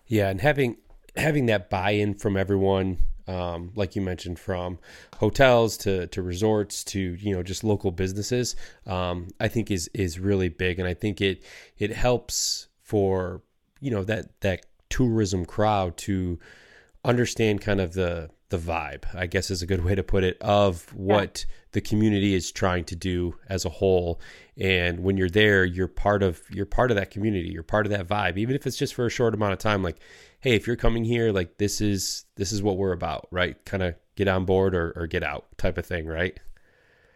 Yeah, 0.07 0.29
and 0.29 0.41
having 0.41 0.77
having 1.17 1.47
that 1.47 1.71
buy-in 1.71 2.15
from 2.15 2.37
everyone, 2.37 2.99
um, 3.27 3.73
like 3.75 3.95
you 3.95 4.03
mentioned, 4.03 4.39
from 4.39 4.79
hotels 5.19 5.77
to 5.79 6.07
to 6.09 6.23
resorts 6.23 6.85
to 6.85 7.01
you 7.01 7.35
know 7.35 7.43
just 7.43 7.65
local 7.65 7.91
businesses, 7.91 8.57
um, 8.87 9.29
I 9.41 9.49
think 9.49 9.71
is 9.71 9.89
is 9.95 10.19
really 10.19 10.49
big, 10.49 10.79
and 10.79 10.89
I 10.89 10.95
think 10.95 11.21
it 11.21 11.43
it 11.79 11.93
helps 11.93 12.69
for 12.83 13.43
you 13.81 13.91
know 13.91 14.05
that 14.05 14.41
that 14.41 14.67
tourism 14.91 15.47
crowd 15.47 15.97
to 15.97 16.39
understand 17.05 17.61
kind 17.61 17.81
of 17.81 17.95
the 17.95 18.31
the 18.53 18.59
vibe, 18.59 19.05
I 19.15 19.27
guess 19.27 19.51
is 19.51 19.63
a 19.63 19.67
good 19.67 19.85
way 19.85 19.95
to 19.97 20.03
put 20.03 20.23
it, 20.23 20.37
of 20.41 20.95
what 20.95 21.45
yeah. 21.49 21.55
the 21.73 21.81
community 21.81 22.35
is 22.35 22.53
trying 22.53 22.85
to 22.85 22.97
do 22.97 23.35
as 23.49 23.65
a 23.65 23.69
whole. 23.71 24.21
And 24.57 25.01
when 25.01 25.17
you're 25.17 25.31
there, 25.31 25.65
you're 25.65 25.89
part 25.89 26.23
of 26.23 26.43
you're 26.51 26.67
part 26.67 26.91
of 26.91 26.97
that 26.97 27.11
community. 27.11 27.49
You're 27.49 27.63
part 27.63 27.87
of 27.87 27.91
that 27.91 28.07
vibe, 28.07 28.37
even 28.37 28.55
if 28.55 28.67
it's 28.67 28.77
just 28.77 28.95
for 28.95 29.07
a 29.07 29.11
short 29.11 29.35
amount 29.35 29.55
of 29.55 29.59
time. 29.59 29.83
Like, 29.83 29.97
hey, 30.41 30.55
if 30.55 30.67
you're 30.67 30.77
coming 30.77 31.03
here, 31.03 31.33
like 31.33 31.57
this 31.57 31.81
is 31.81 32.27
this 32.37 32.53
is 32.53 32.63
what 32.63 32.77
we're 32.77 32.93
about, 32.93 33.27
right? 33.31 33.63
Kind 33.65 33.83
of 33.83 33.95
get 34.15 34.29
on 34.29 34.45
board 34.45 34.75
or, 34.75 34.93
or 34.95 35.07
get 35.07 35.23
out 35.23 35.47
type 35.57 35.79
of 35.79 35.87
thing, 35.87 36.07
right? 36.07 36.39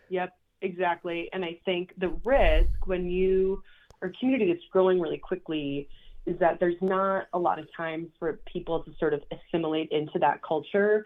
Yep, 0.08 0.32
exactly. 0.62 1.28
And 1.34 1.44
I 1.44 1.60
think 1.64 1.92
the 1.98 2.08
risk 2.24 2.86
when 2.86 3.10
you 3.10 3.62
are 4.00 4.08
a 4.08 4.12
community 4.12 4.52
that's 4.52 4.64
growing 4.72 4.98
really 5.00 5.18
quickly 5.18 5.88
is 6.26 6.38
that 6.40 6.58
there's 6.58 6.80
not 6.80 7.26
a 7.32 7.38
lot 7.38 7.58
of 7.58 7.66
time 7.76 8.10
for 8.18 8.40
people 8.52 8.82
to 8.82 8.92
sort 8.98 9.14
of 9.14 9.22
assimilate 9.30 9.90
into 9.92 10.18
that 10.18 10.40
culture 10.42 11.04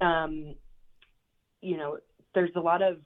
um, 0.00 0.54
you 1.60 1.76
know, 1.76 1.98
there's 2.34 2.50
a 2.56 2.60
lot 2.60 2.82
of 2.82 2.98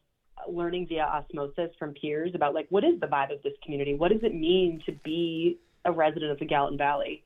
learning 0.48 0.86
via 0.88 1.02
osmosis 1.02 1.70
from 1.78 1.92
peers 1.94 2.32
about 2.34 2.54
like 2.54 2.66
what 2.70 2.84
is 2.84 2.98
the 3.00 3.06
vibe 3.06 3.32
of 3.32 3.42
this 3.42 3.52
community? 3.64 3.94
What 3.94 4.10
does 4.10 4.22
it 4.22 4.34
mean 4.34 4.82
to 4.86 4.92
be 5.04 5.58
a 5.84 5.92
resident 5.92 6.30
of 6.30 6.38
the 6.38 6.46
Gallatin 6.46 6.78
Valley? 6.78 7.22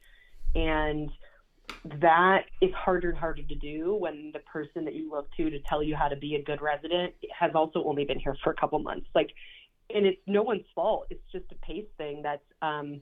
And 0.55 1.11
that 2.01 2.45
is 2.61 2.71
harder 2.75 3.11
and 3.11 3.19
harder 3.19 3.43
to 3.43 3.55
do 3.55 3.95
when 3.95 4.31
the 4.33 4.41
person 4.41 4.85
that 4.85 4.95
you 4.95 5.11
look 5.11 5.29
to 5.37 5.51
to 5.51 5.59
tell 5.69 5.83
you 5.83 5.97
how 5.97 6.09
to 6.09 6.17
be 6.17 6.35
a 6.35 6.43
good 6.43 6.61
resident 6.61 7.15
has 7.39 7.53
also 7.55 7.83
only 7.85 8.05
been 8.05 8.19
here 8.19 8.37
for 8.43 8.51
a 8.51 8.55
couple 8.55 8.79
months. 8.79 9.07
Like, 9.15 9.31
and 9.95 10.07
it's 10.07 10.21
no 10.27 10.43
one's 10.43 10.65
fault. 10.75 11.07
It's 11.11 11.23
just 11.33 11.45
a 11.51 11.67
pace 11.67 11.87
thing 11.99 12.23
that's 12.23 12.45
um, 12.63 13.01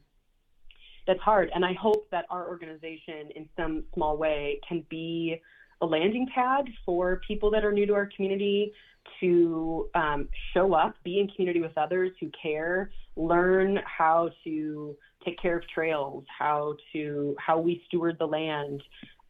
that's 1.07 1.21
hard. 1.21 1.51
And 1.55 1.65
I 1.65 1.75
hope 1.75 2.09
that 2.11 2.27
our 2.31 2.49
organization, 2.49 3.31
in 3.35 3.49
some 3.57 3.85
small 3.95 4.17
way, 4.17 4.61
can 4.67 4.85
be 4.89 5.41
a 5.83 5.87
landing 5.87 6.29
pad 6.33 6.65
for 6.87 7.21
people 7.27 7.51
that 7.51 7.65
are 7.65 7.73
new 7.73 7.87
to 7.87 7.93
our 7.93 8.09
community 8.15 8.73
to 9.21 9.89
um, 9.95 10.29
show 10.55 10.75
up, 10.75 10.95
be 11.05 11.19
in 11.19 11.29
community 11.29 11.61
with 11.61 11.77
others 11.77 12.13
who 12.21 12.31
care, 12.41 12.91
learn 13.17 13.81
how 13.85 14.31
to 14.45 14.97
take 15.25 15.41
care 15.43 15.59
of 15.59 15.65
trails, 15.69 16.25
how 16.39 16.77
to 16.93 17.35
how 17.39 17.59
we 17.59 17.83
steward 17.89 18.17
the 18.19 18.27
land. 18.27 18.83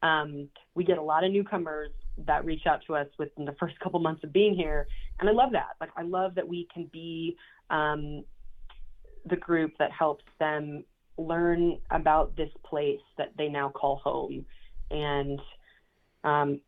Um, 0.03 0.49
we 0.75 0.85
get 0.85 0.99
a 0.99 1.03
lot 1.03 1.25
of 1.25 1.33
newcomers 1.33 1.91
that 2.27 2.45
reach 2.45 2.67
out 2.67 2.81
to 2.87 2.97
us 2.97 3.07
within 3.19 3.47
the 3.47 3.55
first 3.59 3.79
couple 3.81 3.99
months 3.99 4.23
of 4.23 4.33
being 4.33 4.55
here, 4.55 4.87
and 5.21 5.29
I 5.29 5.33
love 5.33 5.53
that. 5.53 5.71
Like 5.81 5.91
I 5.97 6.03
love 6.03 6.35
that 6.35 6.47
we 6.47 6.69
can 6.73 6.91
be 6.93 7.37
um, 7.71 8.25
the 9.25 9.37
group 9.37 9.73
that 9.79 9.91
helps 9.91 10.25
them 10.39 10.85
learn 11.17 11.79
about 11.91 12.37
this 12.37 12.51
place 12.65 13.01
that 13.17 13.33
they 13.39 13.49
now 13.49 13.71
call 13.71 13.97
home, 13.97 14.45
and 14.91 15.41
um, 16.25 16.61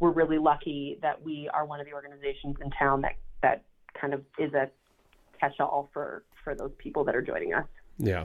we're 0.00 0.10
really 0.10 0.38
lucky 0.38 0.98
that 1.02 1.22
we 1.22 1.48
are 1.52 1.64
one 1.64 1.80
of 1.80 1.86
the 1.86 1.92
organizations 1.92 2.56
in 2.62 2.70
town 2.70 3.02
that 3.02 3.16
that 3.42 3.62
kind 3.98 4.14
of 4.14 4.22
is 4.38 4.52
a 4.54 4.68
catch-all 5.38 5.90
for 5.92 6.24
for 6.42 6.54
those 6.54 6.72
people 6.78 7.04
that 7.04 7.16
are 7.16 7.22
joining 7.22 7.54
us. 7.54 7.66
Yeah. 7.98 8.24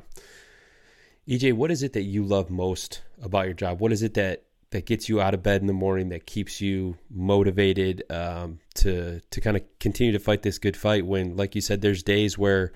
EJ, 1.27 1.53
what 1.53 1.69
is 1.69 1.83
it 1.83 1.93
that 1.93 2.03
you 2.03 2.23
love 2.23 2.49
most 2.49 3.01
about 3.21 3.45
your 3.45 3.53
job? 3.53 3.79
What 3.79 3.91
is 3.91 4.01
it 4.01 4.15
that 4.15 4.43
that 4.71 4.85
gets 4.85 5.09
you 5.09 5.19
out 5.19 5.33
of 5.33 5.41
bed 5.41 5.61
in 5.61 5.67
the 5.67 5.73
morning, 5.73 6.09
that 6.09 6.25
keeps 6.25 6.61
you 6.61 6.95
motivated 7.09 8.03
um, 8.09 8.59
to 8.75 9.19
to 9.19 9.41
kind 9.41 9.57
of 9.57 9.63
continue 9.79 10.11
to 10.11 10.19
fight 10.19 10.41
this 10.41 10.57
good 10.57 10.75
fight? 10.75 11.05
When, 11.05 11.35
like 11.35 11.55
you 11.55 11.61
said, 11.61 11.81
there's 11.81 12.03
days 12.03 12.37
where 12.37 12.71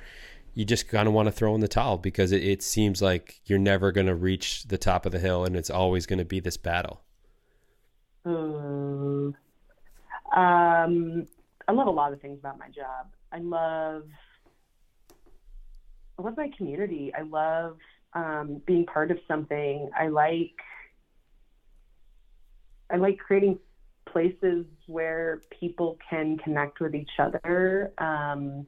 you 0.54 0.66
just 0.66 0.88
kind 0.88 1.08
of 1.08 1.14
want 1.14 1.28
to 1.28 1.32
throw 1.32 1.56
in 1.56 1.62
the 1.62 1.68
towel 1.68 1.98
because 1.98 2.32
it, 2.32 2.44
it 2.44 2.62
seems 2.62 3.02
like 3.02 3.42
you're 3.46 3.60
never 3.60 3.92
going 3.92 4.08
to 4.08 4.16
reach 4.16 4.66
the 4.68 4.78
top 4.78 5.06
of 5.06 5.12
the 5.12 5.20
hill, 5.20 5.46
and 5.46 5.56
it's 5.56 5.70
always 5.70 6.06
going 6.06 6.20
to 6.20 6.26
be 6.26 6.40
this 6.40 6.58
battle. 6.58 7.02
Um, 8.26 9.36
I 11.68 11.72
love 11.72 11.88
a 11.88 11.92
lot 11.92 12.14
of 12.14 12.22
things 12.22 12.40
about 12.40 12.58
my 12.58 12.70
job. 12.70 13.08
I 13.32 13.40
love 13.40 14.04
I 16.18 16.22
love 16.22 16.38
my 16.38 16.50
community. 16.56 17.12
I 17.18 17.24
love 17.24 17.78
um, 18.14 18.62
being 18.66 18.86
part 18.86 19.12
of 19.12 19.18
something. 19.28 19.90
I 19.98 20.08
like 20.08 20.54
I 22.92 22.98
like 22.98 23.18
creating 23.18 23.60
places 24.06 24.66
where 24.88 25.42
people 25.60 25.98
can 26.10 26.38
connect 26.38 26.80
with 26.80 26.94
each 26.94 27.10
other. 27.20 27.92
Um, 27.98 28.68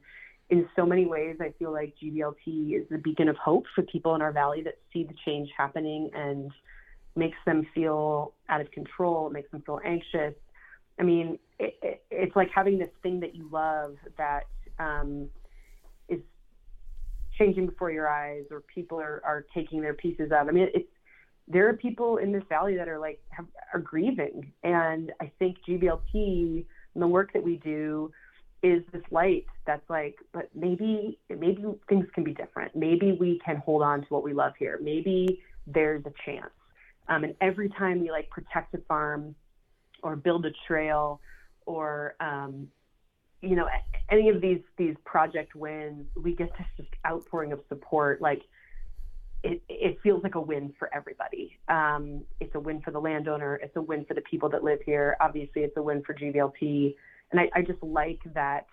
in 0.50 0.68
so 0.76 0.84
many 0.86 1.06
ways, 1.06 1.36
I 1.40 1.52
feel 1.58 1.72
like 1.72 1.94
GVLT 2.02 2.80
is 2.80 2.86
a 2.92 2.98
beacon 2.98 3.28
of 3.28 3.36
hope 3.36 3.64
for 3.74 3.82
people 3.82 4.14
in 4.14 4.22
our 4.22 4.32
valley 4.32 4.62
that 4.62 4.78
see 4.92 5.04
the 5.04 5.14
change 5.24 5.48
happening 5.56 6.10
and 6.14 6.50
makes 7.16 7.38
them 7.46 7.66
feel 7.74 8.34
out 8.48 8.60
of 8.60 8.70
control, 8.70 9.30
makes 9.30 9.50
them 9.50 9.62
feel 9.62 9.80
anxious. 9.84 10.34
I 10.98 11.02
mean, 11.02 11.38
it, 11.58 11.76
it, 11.82 12.04
it's 12.10 12.36
like 12.36 12.50
having 12.54 12.78
this 12.78 12.90
thing 13.02 13.20
that 13.20 13.34
you 13.34 13.48
love 13.50 13.96
that 14.18 14.44
um, 14.78 15.28
is 16.08 16.20
changing 17.38 17.66
before 17.66 17.90
your 17.90 18.08
eyes, 18.08 18.44
or 18.50 18.62
people 18.62 19.00
are, 19.00 19.20
are 19.24 19.46
taking 19.54 19.80
their 19.80 19.94
pieces 19.94 20.30
of. 20.32 20.48
I 20.48 20.50
mean, 20.50 20.68
it's 20.74 20.88
there 21.48 21.68
are 21.68 21.74
people 21.74 22.16
in 22.16 22.32
this 22.32 22.42
valley 22.48 22.76
that 22.76 22.88
are 22.88 22.98
like 22.98 23.20
have, 23.30 23.46
are 23.72 23.80
grieving, 23.80 24.52
and 24.62 25.12
I 25.20 25.30
think 25.38 25.56
GVLT 25.68 26.64
and 26.94 27.02
the 27.02 27.06
work 27.06 27.32
that 27.34 27.42
we 27.42 27.56
do 27.56 28.10
is 28.62 28.82
this 28.92 29.02
light 29.10 29.46
that's 29.66 29.88
like, 29.88 30.16
but 30.32 30.48
maybe 30.54 31.18
maybe 31.28 31.64
things 31.88 32.06
can 32.14 32.24
be 32.24 32.34
different. 32.34 32.74
Maybe 32.74 33.12
we 33.12 33.40
can 33.44 33.56
hold 33.56 33.82
on 33.82 34.00
to 34.00 34.06
what 34.08 34.24
we 34.24 34.32
love 34.32 34.54
here. 34.58 34.78
Maybe 34.82 35.40
there's 35.66 36.04
a 36.06 36.12
chance. 36.24 36.50
Um, 37.08 37.24
and 37.24 37.34
every 37.40 37.68
time 37.68 38.00
we 38.00 38.10
like 38.10 38.28
protect 38.30 38.74
a 38.74 38.78
farm 38.88 39.34
or 40.02 40.16
build 40.16 40.46
a 40.46 40.50
trail 40.66 41.20
or 41.66 42.14
um, 42.20 42.68
you 43.42 43.56
know 43.56 43.68
any 44.10 44.28
of 44.28 44.40
these 44.40 44.60
these 44.76 44.94
project 45.04 45.54
wins, 45.54 46.06
we 46.16 46.34
get 46.34 46.50
this 46.58 46.66
just 46.76 46.90
outpouring 47.06 47.52
of 47.52 47.60
support. 47.68 48.20
Like 48.20 48.42
it, 49.42 49.62
it 49.68 49.98
feels 50.02 50.22
like 50.22 50.34
a 50.34 50.40
win 50.40 50.72
for 50.78 50.92
everybody. 50.94 51.56
Um, 51.68 52.22
it's 52.40 52.54
a 52.54 52.60
win 52.60 52.80
for 52.80 52.90
the 52.90 53.00
landowner. 53.00 53.56
It's 53.56 53.76
a 53.76 53.82
win 53.82 54.04
for 54.04 54.14
the 54.14 54.22
people 54.22 54.48
that 54.50 54.64
live 54.64 54.80
here. 54.84 55.16
Obviously, 55.20 55.62
it's 55.62 55.76
a 55.76 55.82
win 55.82 56.02
for 56.02 56.14
GVLT. 56.14 56.94
And 57.30 57.40
I, 57.40 57.50
I 57.54 57.62
just 57.62 57.82
like 57.82 58.20
that 58.34 58.66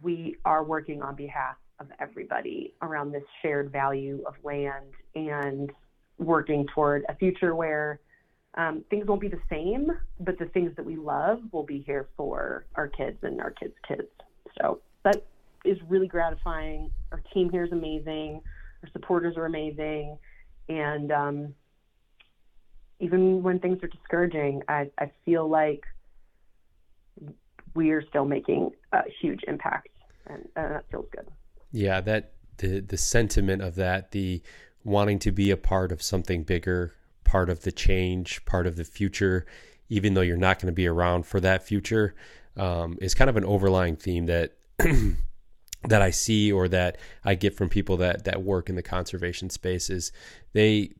we 0.00 0.36
are 0.44 0.64
working 0.64 1.02
on 1.02 1.14
behalf 1.14 1.56
of 1.78 1.88
everybody 2.00 2.74
around 2.82 3.12
this 3.12 3.24
shared 3.42 3.70
value 3.70 4.22
of 4.26 4.34
land 4.42 4.92
and 5.14 5.70
working 6.22 6.66
toward 6.74 7.04
a 7.08 7.14
future 7.16 7.54
where 7.54 8.00
um, 8.54 8.84
things 8.90 9.06
won't 9.06 9.20
be 9.20 9.28
the 9.28 9.40
same, 9.48 9.90
but 10.20 10.38
the 10.38 10.46
things 10.46 10.74
that 10.76 10.84
we 10.84 10.96
love 10.96 11.40
will 11.52 11.62
be 11.64 11.82
here 11.86 12.08
for 12.16 12.66
our 12.74 12.88
kids 12.88 13.18
and 13.22 13.40
our 13.40 13.50
kids' 13.50 13.74
kids. 13.86 14.08
So 14.60 14.80
that 15.04 15.24
is 15.64 15.78
really 15.88 16.08
gratifying. 16.08 16.90
Our 17.12 17.22
team 17.32 17.50
here 17.50 17.64
is 17.64 17.72
amazing. 17.72 18.42
Our 18.82 18.90
supporters 18.92 19.36
are 19.36 19.46
amazing. 19.46 20.18
And 20.68 21.10
um, 21.12 21.54
even 23.00 23.42
when 23.42 23.58
things 23.58 23.78
are 23.82 23.88
discouraging, 23.88 24.62
I, 24.68 24.90
I 24.98 25.10
feel 25.24 25.48
like 25.48 25.82
we 27.74 27.90
are 27.90 28.02
still 28.08 28.24
making 28.24 28.70
a 28.92 29.02
huge 29.20 29.40
impact, 29.48 29.88
and, 30.26 30.46
and 30.56 30.72
that 30.72 30.84
feels 30.90 31.06
good. 31.10 31.26
Yeah, 31.70 32.00
that 32.02 32.32
the 32.58 32.80
the 32.80 32.98
sentiment 32.98 33.62
of 33.62 33.76
that, 33.76 34.10
the 34.10 34.42
wanting 34.84 35.18
to 35.20 35.32
be 35.32 35.50
a 35.50 35.56
part 35.56 35.92
of 35.92 36.02
something 36.02 36.42
bigger, 36.42 36.94
part 37.24 37.48
of 37.48 37.62
the 37.62 37.72
change, 37.72 38.44
part 38.44 38.66
of 38.66 38.76
the 38.76 38.84
future, 38.84 39.46
even 39.88 40.14
though 40.14 40.20
you're 40.20 40.36
not 40.36 40.58
going 40.58 40.66
to 40.66 40.72
be 40.72 40.86
around 40.86 41.26
for 41.26 41.40
that 41.40 41.62
future, 41.62 42.14
um, 42.56 42.98
is 43.00 43.14
kind 43.14 43.30
of 43.30 43.36
an 43.36 43.44
overlying 43.44 43.96
theme 43.96 44.26
that 44.26 44.54
that 45.88 46.02
I 46.02 46.10
see 46.10 46.52
or 46.52 46.68
that 46.68 46.98
I 47.24 47.34
get 47.34 47.54
from 47.54 47.68
people 47.68 47.96
that 47.98 48.24
that 48.24 48.42
work 48.42 48.68
in 48.68 48.76
the 48.76 48.82
conservation 48.82 49.50
spaces. 49.50 50.12
They 50.52 50.92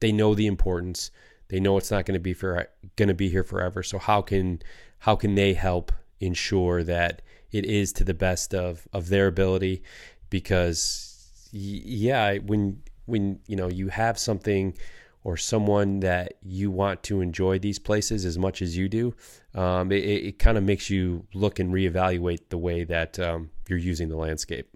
they 0.00 0.12
know 0.12 0.34
the 0.34 0.46
importance. 0.46 1.10
They 1.48 1.60
know 1.60 1.76
it's 1.76 1.90
not 1.90 2.04
going 2.04 2.14
to 2.14 2.20
be 2.20 2.34
for 2.34 2.68
going 2.96 3.08
to 3.08 3.14
be 3.14 3.28
here 3.28 3.44
forever. 3.44 3.82
So 3.82 3.98
how 3.98 4.22
can 4.22 4.62
how 4.98 5.16
can 5.16 5.34
they 5.34 5.54
help 5.54 5.92
ensure 6.20 6.82
that 6.84 7.22
it 7.50 7.64
is 7.64 7.92
to 7.94 8.04
the 8.04 8.14
best 8.14 8.54
of 8.54 8.86
of 8.92 9.08
their 9.08 9.26
ability? 9.26 9.82
Because 10.30 11.48
yeah, 11.52 12.38
when 12.38 12.82
when 13.08 13.40
you 13.46 13.56
know 13.56 13.68
you 13.68 13.88
have 13.88 14.18
something 14.18 14.76
or 15.24 15.36
someone 15.36 16.00
that 16.00 16.34
you 16.42 16.70
want 16.70 17.02
to 17.02 17.20
enjoy 17.20 17.58
these 17.58 17.78
places 17.78 18.24
as 18.24 18.38
much 18.38 18.62
as 18.62 18.76
you 18.76 18.88
do, 18.88 19.14
um, 19.54 19.90
it, 19.90 20.04
it 20.04 20.38
kind 20.38 20.56
of 20.56 20.62
makes 20.62 20.88
you 20.88 21.26
look 21.34 21.58
and 21.58 21.72
reevaluate 21.72 22.48
the 22.50 22.58
way 22.58 22.84
that 22.84 23.18
um, 23.18 23.50
you're 23.68 23.78
using 23.78 24.08
the 24.08 24.16
landscape. 24.16 24.68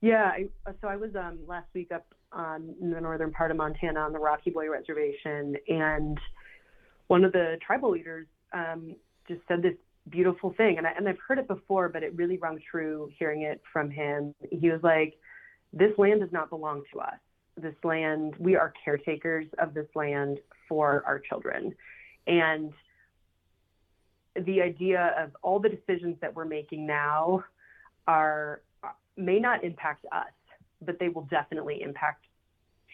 Yeah, 0.00 0.24
I, 0.24 0.48
so 0.80 0.88
I 0.88 0.96
was 0.96 1.14
um, 1.14 1.40
last 1.46 1.66
week 1.74 1.92
up 1.92 2.06
in 2.80 2.90
the 2.90 3.00
northern 3.00 3.32
part 3.32 3.50
of 3.50 3.56
Montana 3.56 4.00
on 4.00 4.12
the 4.12 4.18
Rocky 4.18 4.50
Boy 4.50 4.70
Reservation, 4.70 5.56
and 5.68 6.18
one 7.08 7.24
of 7.24 7.32
the 7.32 7.58
tribal 7.64 7.90
leaders 7.90 8.26
um, 8.52 8.94
just 9.26 9.40
said 9.48 9.62
this 9.62 9.74
beautiful 10.08 10.54
thing, 10.56 10.78
and, 10.78 10.86
I, 10.86 10.92
and 10.96 11.08
I've 11.08 11.18
heard 11.26 11.38
it 11.38 11.48
before, 11.48 11.88
but 11.88 12.02
it 12.02 12.14
really 12.16 12.38
rung 12.38 12.58
true 12.70 13.10
hearing 13.18 13.42
it 13.42 13.60
from 13.72 13.90
him. 13.90 14.34
He 14.50 14.70
was 14.70 14.80
like, 14.82 15.18
"This 15.72 15.96
land 15.98 16.20
does 16.20 16.32
not 16.32 16.50
belong 16.50 16.84
to 16.92 17.00
us. 17.00 17.18
This 17.56 17.74
land, 17.82 18.34
we 18.38 18.56
are 18.56 18.72
caretakers 18.84 19.46
of 19.58 19.74
this 19.74 19.88
land 19.94 20.38
for 20.68 21.02
our 21.06 21.18
children, 21.18 21.74
and." 22.26 22.72
The 24.36 24.62
idea 24.62 25.16
of 25.18 25.34
all 25.42 25.58
the 25.58 25.68
decisions 25.68 26.16
that 26.20 26.32
we're 26.32 26.44
making 26.44 26.86
now 26.86 27.42
are 28.06 28.62
may 29.16 29.40
not 29.40 29.64
impact 29.64 30.06
us, 30.12 30.32
but 30.80 30.98
they 31.00 31.08
will 31.08 31.26
definitely 31.30 31.82
impact 31.82 32.24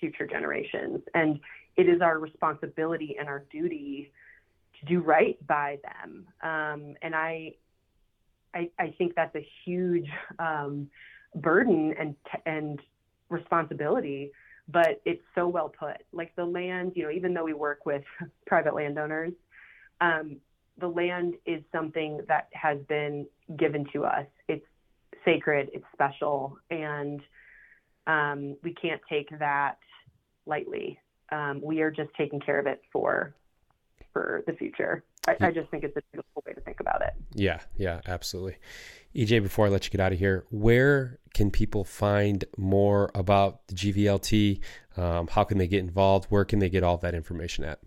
future 0.00 0.26
generations. 0.26 1.00
And 1.14 1.40
it 1.76 1.88
is 1.88 2.00
our 2.00 2.18
responsibility 2.18 3.16
and 3.18 3.28
our 3.28 3.44
duty 3.50 4.12
to 4.80 4.86
do 4.86 5.00
right 5.00 5.44
by 5.46 5.78
them. 5.82 6.26
Um, 6.42 6.94
and 7.02 7.14
I, 7.14 7.54
I, 8.54 8.70
I, 8.78 8.94
think 8.96 9.14
that's 9.14 9.34
a 9.34 9.46
huge 9.64 10.08
um, 10.38 10.88
burden 11.34 11.94
and 11.98 12.14
and 12.46 12.80
responsibility. 13.28 14.32
But 14.68 15.02
it's 15.04 15.22
so 15.34 15.46
well 15.46 15.68
put. 15.68 15.98
Like 16.12 16.34
the 16.36 16.44
land, 16.44 16.92
you 16.94 17.04
know, 17.04 17.10
even 17.10 17.34
though 17.34 17.44
we 17.44 17.52
work 17.52 17.84
with 17.84 18.02
private 18.46 18.74
landowners, 18.74 19.32
um, 20.00 20.36
the 20.78 20.88
land 20.88 21.34
is 21.44 21.62
something 21.70 22.20
that 22.28 22.48
has 22.52 22.78
been 22.88 23.26
given 23.56 23.86
to 23.92 24.04
us. 24.04 24.26
It's 24.48 24.64
sacred, 25.24 25.70
it's 25.72 25.84
special, 25.92 26.58
and 26.70 27.20
um, 28.06 28.56
we 28.62 28.74
can't 28.74 29.00
take 29.08 29.38
that 29.38 29.78
lightly. 30.46 30.98
Um, 31.30 31.60
we 31.62 31.80
are 31.80 31.90
just 31.90 32.10
taking 32.16 32.40
care 32.40 32.58
of 32.58 32.66
it 32.66 32.82
for 32.92 33.34
for 34.12 34.44
the 34.46 34.52
future. 34.52 35.04
I, 35.26 35.36
I 35.40 35.50
just 35.50 35.70
think 35.70 35.84
it's 35.84 35.96
a 35.96 36.02
beautiful 36.12 36.42
way 36.46 36.52
to 36.52 36.60
think 36.60 36.80
about 36.80 37.02
it. 37.02 37.14
Yeah, 37.34 37.60
yeah, 37.76 38.00
absolutely. 38.06 38.56
EJ, 39.14 39.42
before 39.42 39.66
I 39.66 39.68
let 39.68 39.84
you 39.84 39.90
get 39.90 40.00
out 40.00 40.12
of 40.12 40.18
here, 40.18 40.44
where 40.50 41.20
can 41.34 41.50
people 41.50 41.84
find 41.84 42.44
more 42.56 43.12
about 43.14 43.66
the 43.68 43.74
GVLT? 43.74 44.60
Um, 44.96 45.28
how 45.28 45.44
can 45.44 45.58
they 45.58 45.68
get 45.68 45.80
involved? 45.80 46.26
Where 46.30 46.44
can 46.44 46.58
they 46.58 46.68
get 46.68 46.82
all 46.82 46.96
that 46.98 47.14
information 47.14 47.64
at? 47.64 47.80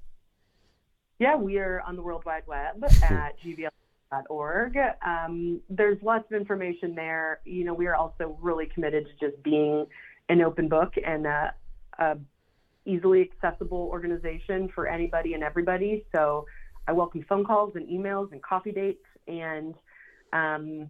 Yeah, 1.19 1.35
we 1.35 1.57
are 1.57 1.81
on 1.81 1.95
the 1.95 2.01
World 2.01 2.23
Wide 2.25 2.43
Web 2.47 2.81
at 3.03 3.35
gvlt.org. 3.41 4.77
Um, 5.05 5.59
there's 5.69 6.01
lots 6.01 6.31
of 6.31 6.39
information 6.39 6.95
there. 6.95 7.39
You 7.43 7.65
know, 7.65 7.73
we 7.73 7.87
are 7.87 7.95
also 7.95 8.37
really 8.41 8.67
committed 8.67 9.07
to 9.07 9.29
just 9.29 9.41
being 9.43 9.85
an 10.29 10.41
open 10.41 10.69
book 10.69 10.93
and 11.05 11.25
a, 11.25 11.53
a 11.99 12.17
easily 12.85 13.29
accessible 13.29 13.89
organization 13.91 14.69
for 14.73 14.87
anybody 14.87 15.33
and 15.33 15.43
everybody. 15.43 16.05
So 16.15 16.45
I 16.87 16.93
welcome 16.93 17.25
phone 17.27 17.43
calls 17.43 17.75
and 17.75 17.85
emails 17.89 18.31
and 18.31 18.41
coffee 18.41 18.71
dates. 18.71 19.03
And 19.27 19.75
um, 20.31 20.87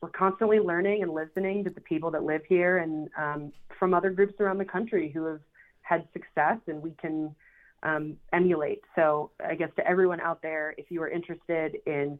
we're 0.00 0.10
constantly 0.10 0.60
learning 0.60 1.02
and 1.02 1.12
listening 1.12 1.64
to 1.64 1.70
the 1.70 1.80
people 1.80 2.10
that 2.12 2.22
live 2.22 2.42
here 2.48 2.78
and 2.78 3.08
um, 3.18 3.52
from 3.78 3.94
other 3.94 4.10
groups 4.10 4.34
around 4.40 4.58
the 4.58 4.64
country 4.64 5.10
who 5.10 5.24
have 5.24 5.40
had 5.82 6.06
success 6.12 6.58
and 6.66 6.82
we 6.82 6.92
can 7.00 7.34
um, 7.82 8.16
emulate. 8.32 8.82
So 8.94 9.30
I 9.44 9.54
guess 9.54 9.70
to 9.76 9.86
everyone 9.86 10.20
out 10.20 10.42
there, 10.42 10.74
if 10.78 10.90
you 10.90 11.02
are 11.02 11.08
interested 11.08 11.76
in 11.86 12.18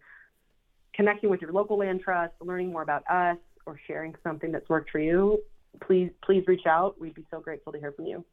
connecting 0.95 1.31
with 1.31 1.41
your 1.41 1.53
local 1.53 1.79
land 1.79 2.01
trust, 2.01 2.35
learning 2.41 2.73
more 2.73 2.83
about 2.83 3.09
us, 3.09 3.39
or 3.67 3.79
sharing 3.87 4.15
something 4.25 4.51
that's 4.51 4.69
worked 4.69 4.91
for 4.91 4.99
you, 4.99 5.39
please 5.87 6.11
please 6.25 6.43
reach 6.47 6.67
out. 6.67 6.99
We'd 6.99 7.15
be 7.15 7.27
so 7.31 7.39
grateful 7.39 7.73
to 7.73 7.79
hear 7.79 7.93
from 7.93 8.07
you. 8.07 8.25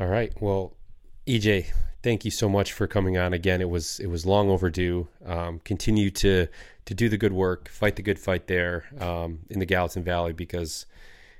All 0.00 0.08
right. 0.08 0.32
Well, 0.40 0.74
EJ, 1.26 1.66
thank 2.02 2.24
you 2.24 2.30
so 2.30 2.48
much 2.48 2.72
for 2.72 2.86
coming 2.86 3.18
on 3.18 3.32
again. 3.32 3.60
It 3.60 3.68
was 3.68 4.00
it 4.00 4.08
was 4.08 4.26
long 4.26 4.50
overdue. 4.50 5.08
Um, 5.24 5.60
continue 5.60 6.10
to 6.10 6.46
to 6.86 6.94
do 6.94 7.08
the 7.08 7.18
good 7.18 7.32
work, 7.32 7.68
fight 7.68 7.96
the 7.96 8.02
good 8.02 8.18
fight 8.18 8.46
there 8.46 8.86
um, 8.98 9.40
in 9.48 9.58
the 9.58 9.66
Gallatin 9.66 10.02
Valley 10.02 10.32
because 10.32 10.86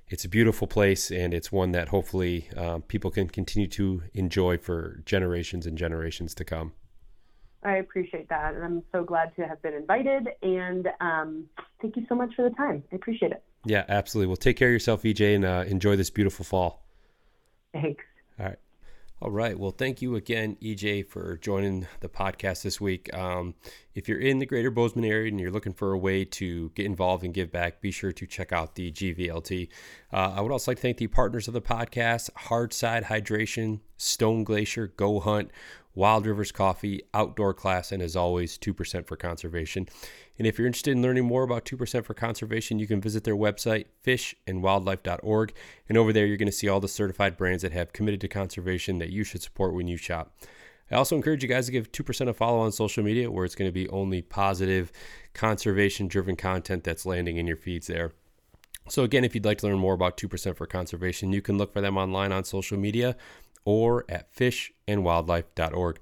it's 0.08 0.24
a 0.24 0.28
beautiful 0.28 0.66
place 0.66 1.10
and 1.10 1.32
it's 1.32 1.50
one 1.52 1.72
that 1.72 1.88
hopefully 1.88 2.48
um, 2.56 2.82
people 2.82 3.10
can 3.10 3.28
continue 3.28 3.68
to 3.68 4.02
enjoy 4.14 4.58
for 4.58 5.02
generations 5.06 5.66
and 5.66 5.78
generations 5.78 6.34
to 6.34 6.44
come. 6.44 6.72
I 7.62 7.76
appreciate 7.76 8.28
that, 8.30 8.54
and 8.54 8.64
I'm 8.64 8.82
so 8.90 9.04
glad 9.04 9.36
to 9.36 9.46
have 9.46 9.60
been 9.60 9.74
invited. 9.74 10.28
And 10.42 10.88
um, 11.00 11.44
thank 11.82 11.94
you 11.96 12.06
so 12.08 12.14
much 12.14 12.34
for 12.34 12.48
the 12.48 12.54
time. 12.56 12.82
I 12.90 12.96
appreciate 12.96 13.32
it. 13.32 13.42
Yeah, 13.66 13.84
absolutely. 13.88 14.28
Well, 14.28 14.36
take 14.36 14.56
care 14.56 14.68
of 14.68 14.72
yourself, 14.72 15.02
EJ, 15.02 15.36
and 15.36 15.44
uh, 15.44 15.64
enjoy 15.66 15.96
this 15.96 16.08
beautiful 16.08 16.44
fall. 16.44 16.82
Thanks. 17.74 18.02
All 19.22 19.30
right. 19.30 19.58
Well, 19.58 19.72
thank 19.72 20.00
you 20.00 20.16
again, 20.16 20.56
EJ, 20.62 21.06
for 21.06 21.36
joining 21.36 21.86
the 22.00 22.08
podcast 22.08 22.62
this 22.62 22.80
week. 22.80 23.12
Um, 23.12 23.54
if 23.94 24.08
you're 24.08 24.18
in 24.18 24.38
the 24.38 24.46
greater 24.46 24.70
Bozeman 24.70 25.04
area 25.04 25.28
and 25.28 25.38
you're 25.38 25.50
looking 25.50 25.74
for 25.74 25.92
a 25.92 25.98
way 25.98 26.24
to 26.24 26.70
get 26.70 26.86
involved 26.86 27.22
and 27.22 27.34
give 27.34 27.52
back, 27.52 27.82
be 27.82 27.90
sure 27.90 28.12
to 28.12 28.26
check 28.26 28.50
out 28.50 28.76
the 28.76 28.90
GVLT. 28.90 29.68
Uh, 30.10 30.32
I 30.36 30.40
would 30.40 30.50
also 30.50 30.70
like 30.70 30.78
to 30.78 30.82
thank 30.82 30.96
the 30.96 31.06
partners 31.06 31.48
of 31.48 31.52
the 31.52 31.60
podcast 31.60 32.30
Hardside 32.30 33.04
Hydration, 33.04 33.80
Stone 33.98 34.44
Glacier, 34.44 34.86
Go 34.86 35.20
Hunt, 35.20 35.50
Wild 36.00 36.24
Rivers 36.24 36.50
Coffee, 36.50 37.02
Outdoor 37.12 37.52
Class, 37.52 37.92
and 37.92 38.02
as 38.02 38.16
always, 38.16 38.56
2% 38.56 39.06
for 39.06 39.16
conservation. 39.16 39.86
And 40.38 40.46
if 40.46 40.56
you're 40.56 40.66
interested 40.66 40.92
in 40.92 41.02
learning 41.02 41.26
more 41.26 41.42
about 41.42 41.66
2% 41.66 42.06
for 42.06 42.14
conservation, 42.14 42.78
you 42.78 42.86
can 42.86 43.02
visit 43.02 43.24
their 43.24 43.36
website, 43.36 43.84
fishandwildlife.org. 44.02 45.52
And 45.90 45.98
over 45.98 46.10
there, 46.14 46.24
you're 46.24 46.38
going 46.38 46.48
to 46.48 46.52
see 46.52 46.70
all 46.70 46.80
the 46.80 46.88
certified 46.88 47.36
brands 47.36 47.62
that 47.64 47.72
have 47.72 47.92
committed 47.92 48.22
to 48.22 48.28
conservation 48.28 48.96
that 48.96 49.10
you 49.10 49.24
should 49.24 49.42
support 49.42 49.74
when 49.74 49.88
you 49.88 49.98
shop. 49.98 50.34
I 50.90 50.94
also 50.94 51.16
encourage 51.16 51.42
you 51.42 51.50
guys 51.50 51.66
to 51.66 51.72
give 51.72 51.92
2% 51.92 52.28
a 52.28 52.32
follow 52.32 52.60
on 52.60 52.72
social 52.72 53.04
media, 53.04 53.30
where 53.30 53.44
it's 53.44 53.54
going 53.54 53.68
to 53.68 53.72
be 53.72 53.86
only 53.90 54.22
positive, 54.22 54.90
conservation 55.34 56.08
driven 56.08 56.34
content 56.34 56.82
that's 56.82 57.04
landing 57.04 57.36
in 57.36 57.46
your 57.46 57.58
feeds 57.58 57.88
there. 57.88 58.12
So, 58.88 59.04
again, 59.04 59.22
if 59.22 59.34
you'd 59.34 59.44
like 59.44 59.58
to 59.58 59.66
learn 59.66 59.78
more 59.78 59.92
about 59.92 60.16
2% 60.16 60.56
for 60.56 60.66
conservation, 60.66 61.34
you 61.34 61.42
can 61.42 61.58
look 61.58 61.74
for 61.74 61.82
them 61.82 61.98
online 61.98 62.32
on 62.32 62.44
social 62.44 62.78
media 62.78 63.16
or 63.64 64.04
at 64.08 64.34
fishandwildlife.org. 64.34 65.98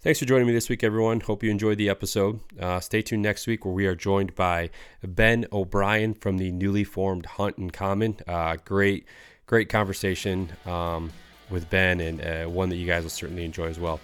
Thanks 0.00 0.18
for 0.18 0.24
joining 0.24 0.48
me 0.48 0.52
this 0.52 0.68
week, 0.68 0.82
everyone. 0.82 1.20
Hope 1.20 1.44
you 1.44 1.50
enjoyed 1.50 1.78
the 1.78 1.88
episode. 1.88 2.40
Uh, 2.58 2.80
stay 2.80 3.02
tuned 3.02 3.22
next 3.22 3.46
week 3.46 3.64
where 3.64 3.72
we 3.72 3.86
are 3.86 3.94
joined 3.94 4.34
by 4.34 4.70
Ben 5.04 5.46
O'Brien 5.52 6.14
from 6.14 6.38
the 6.38 6.50
newly 6.50 6.82
formed 6.82 7.24
Hunt 7.24 7.56
in 7.56 7.70
Common. 7.70 8.16
Uh, 8.26 8.56
great, 8.64 9.06
great 9.46 9.68
conversation 9.68 10.50
um, 10.66 11.12
with 11.50 11.70
Ben 11.70 12.00
and 12.00 12.20
uh, 12.20 12.50
one 12.50 12.68
that 12.70 12.76
you 12.76 12.86
guys 12.86 13.04
will 13.04 13.10
certainly 13.10 13.44
enjoy 13.44 13.66
as 13.66 13.78
well. 13.78 14.00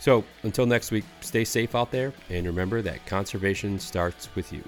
So 0.00 0.22
until 0.42 0.66
next 0.66 0.90
week, 0.90 1.04
stay 1.22 1.44
safe 1.44 1.74
out 1.74 1.90
there 1.90 2.12
and 2.28 2.44
remember 2.44 2.82
that 2.82 3.06
conservation 3.06 3.78
starts 3.78 4.28
with 4.34 4.52
you. 4.52 4.62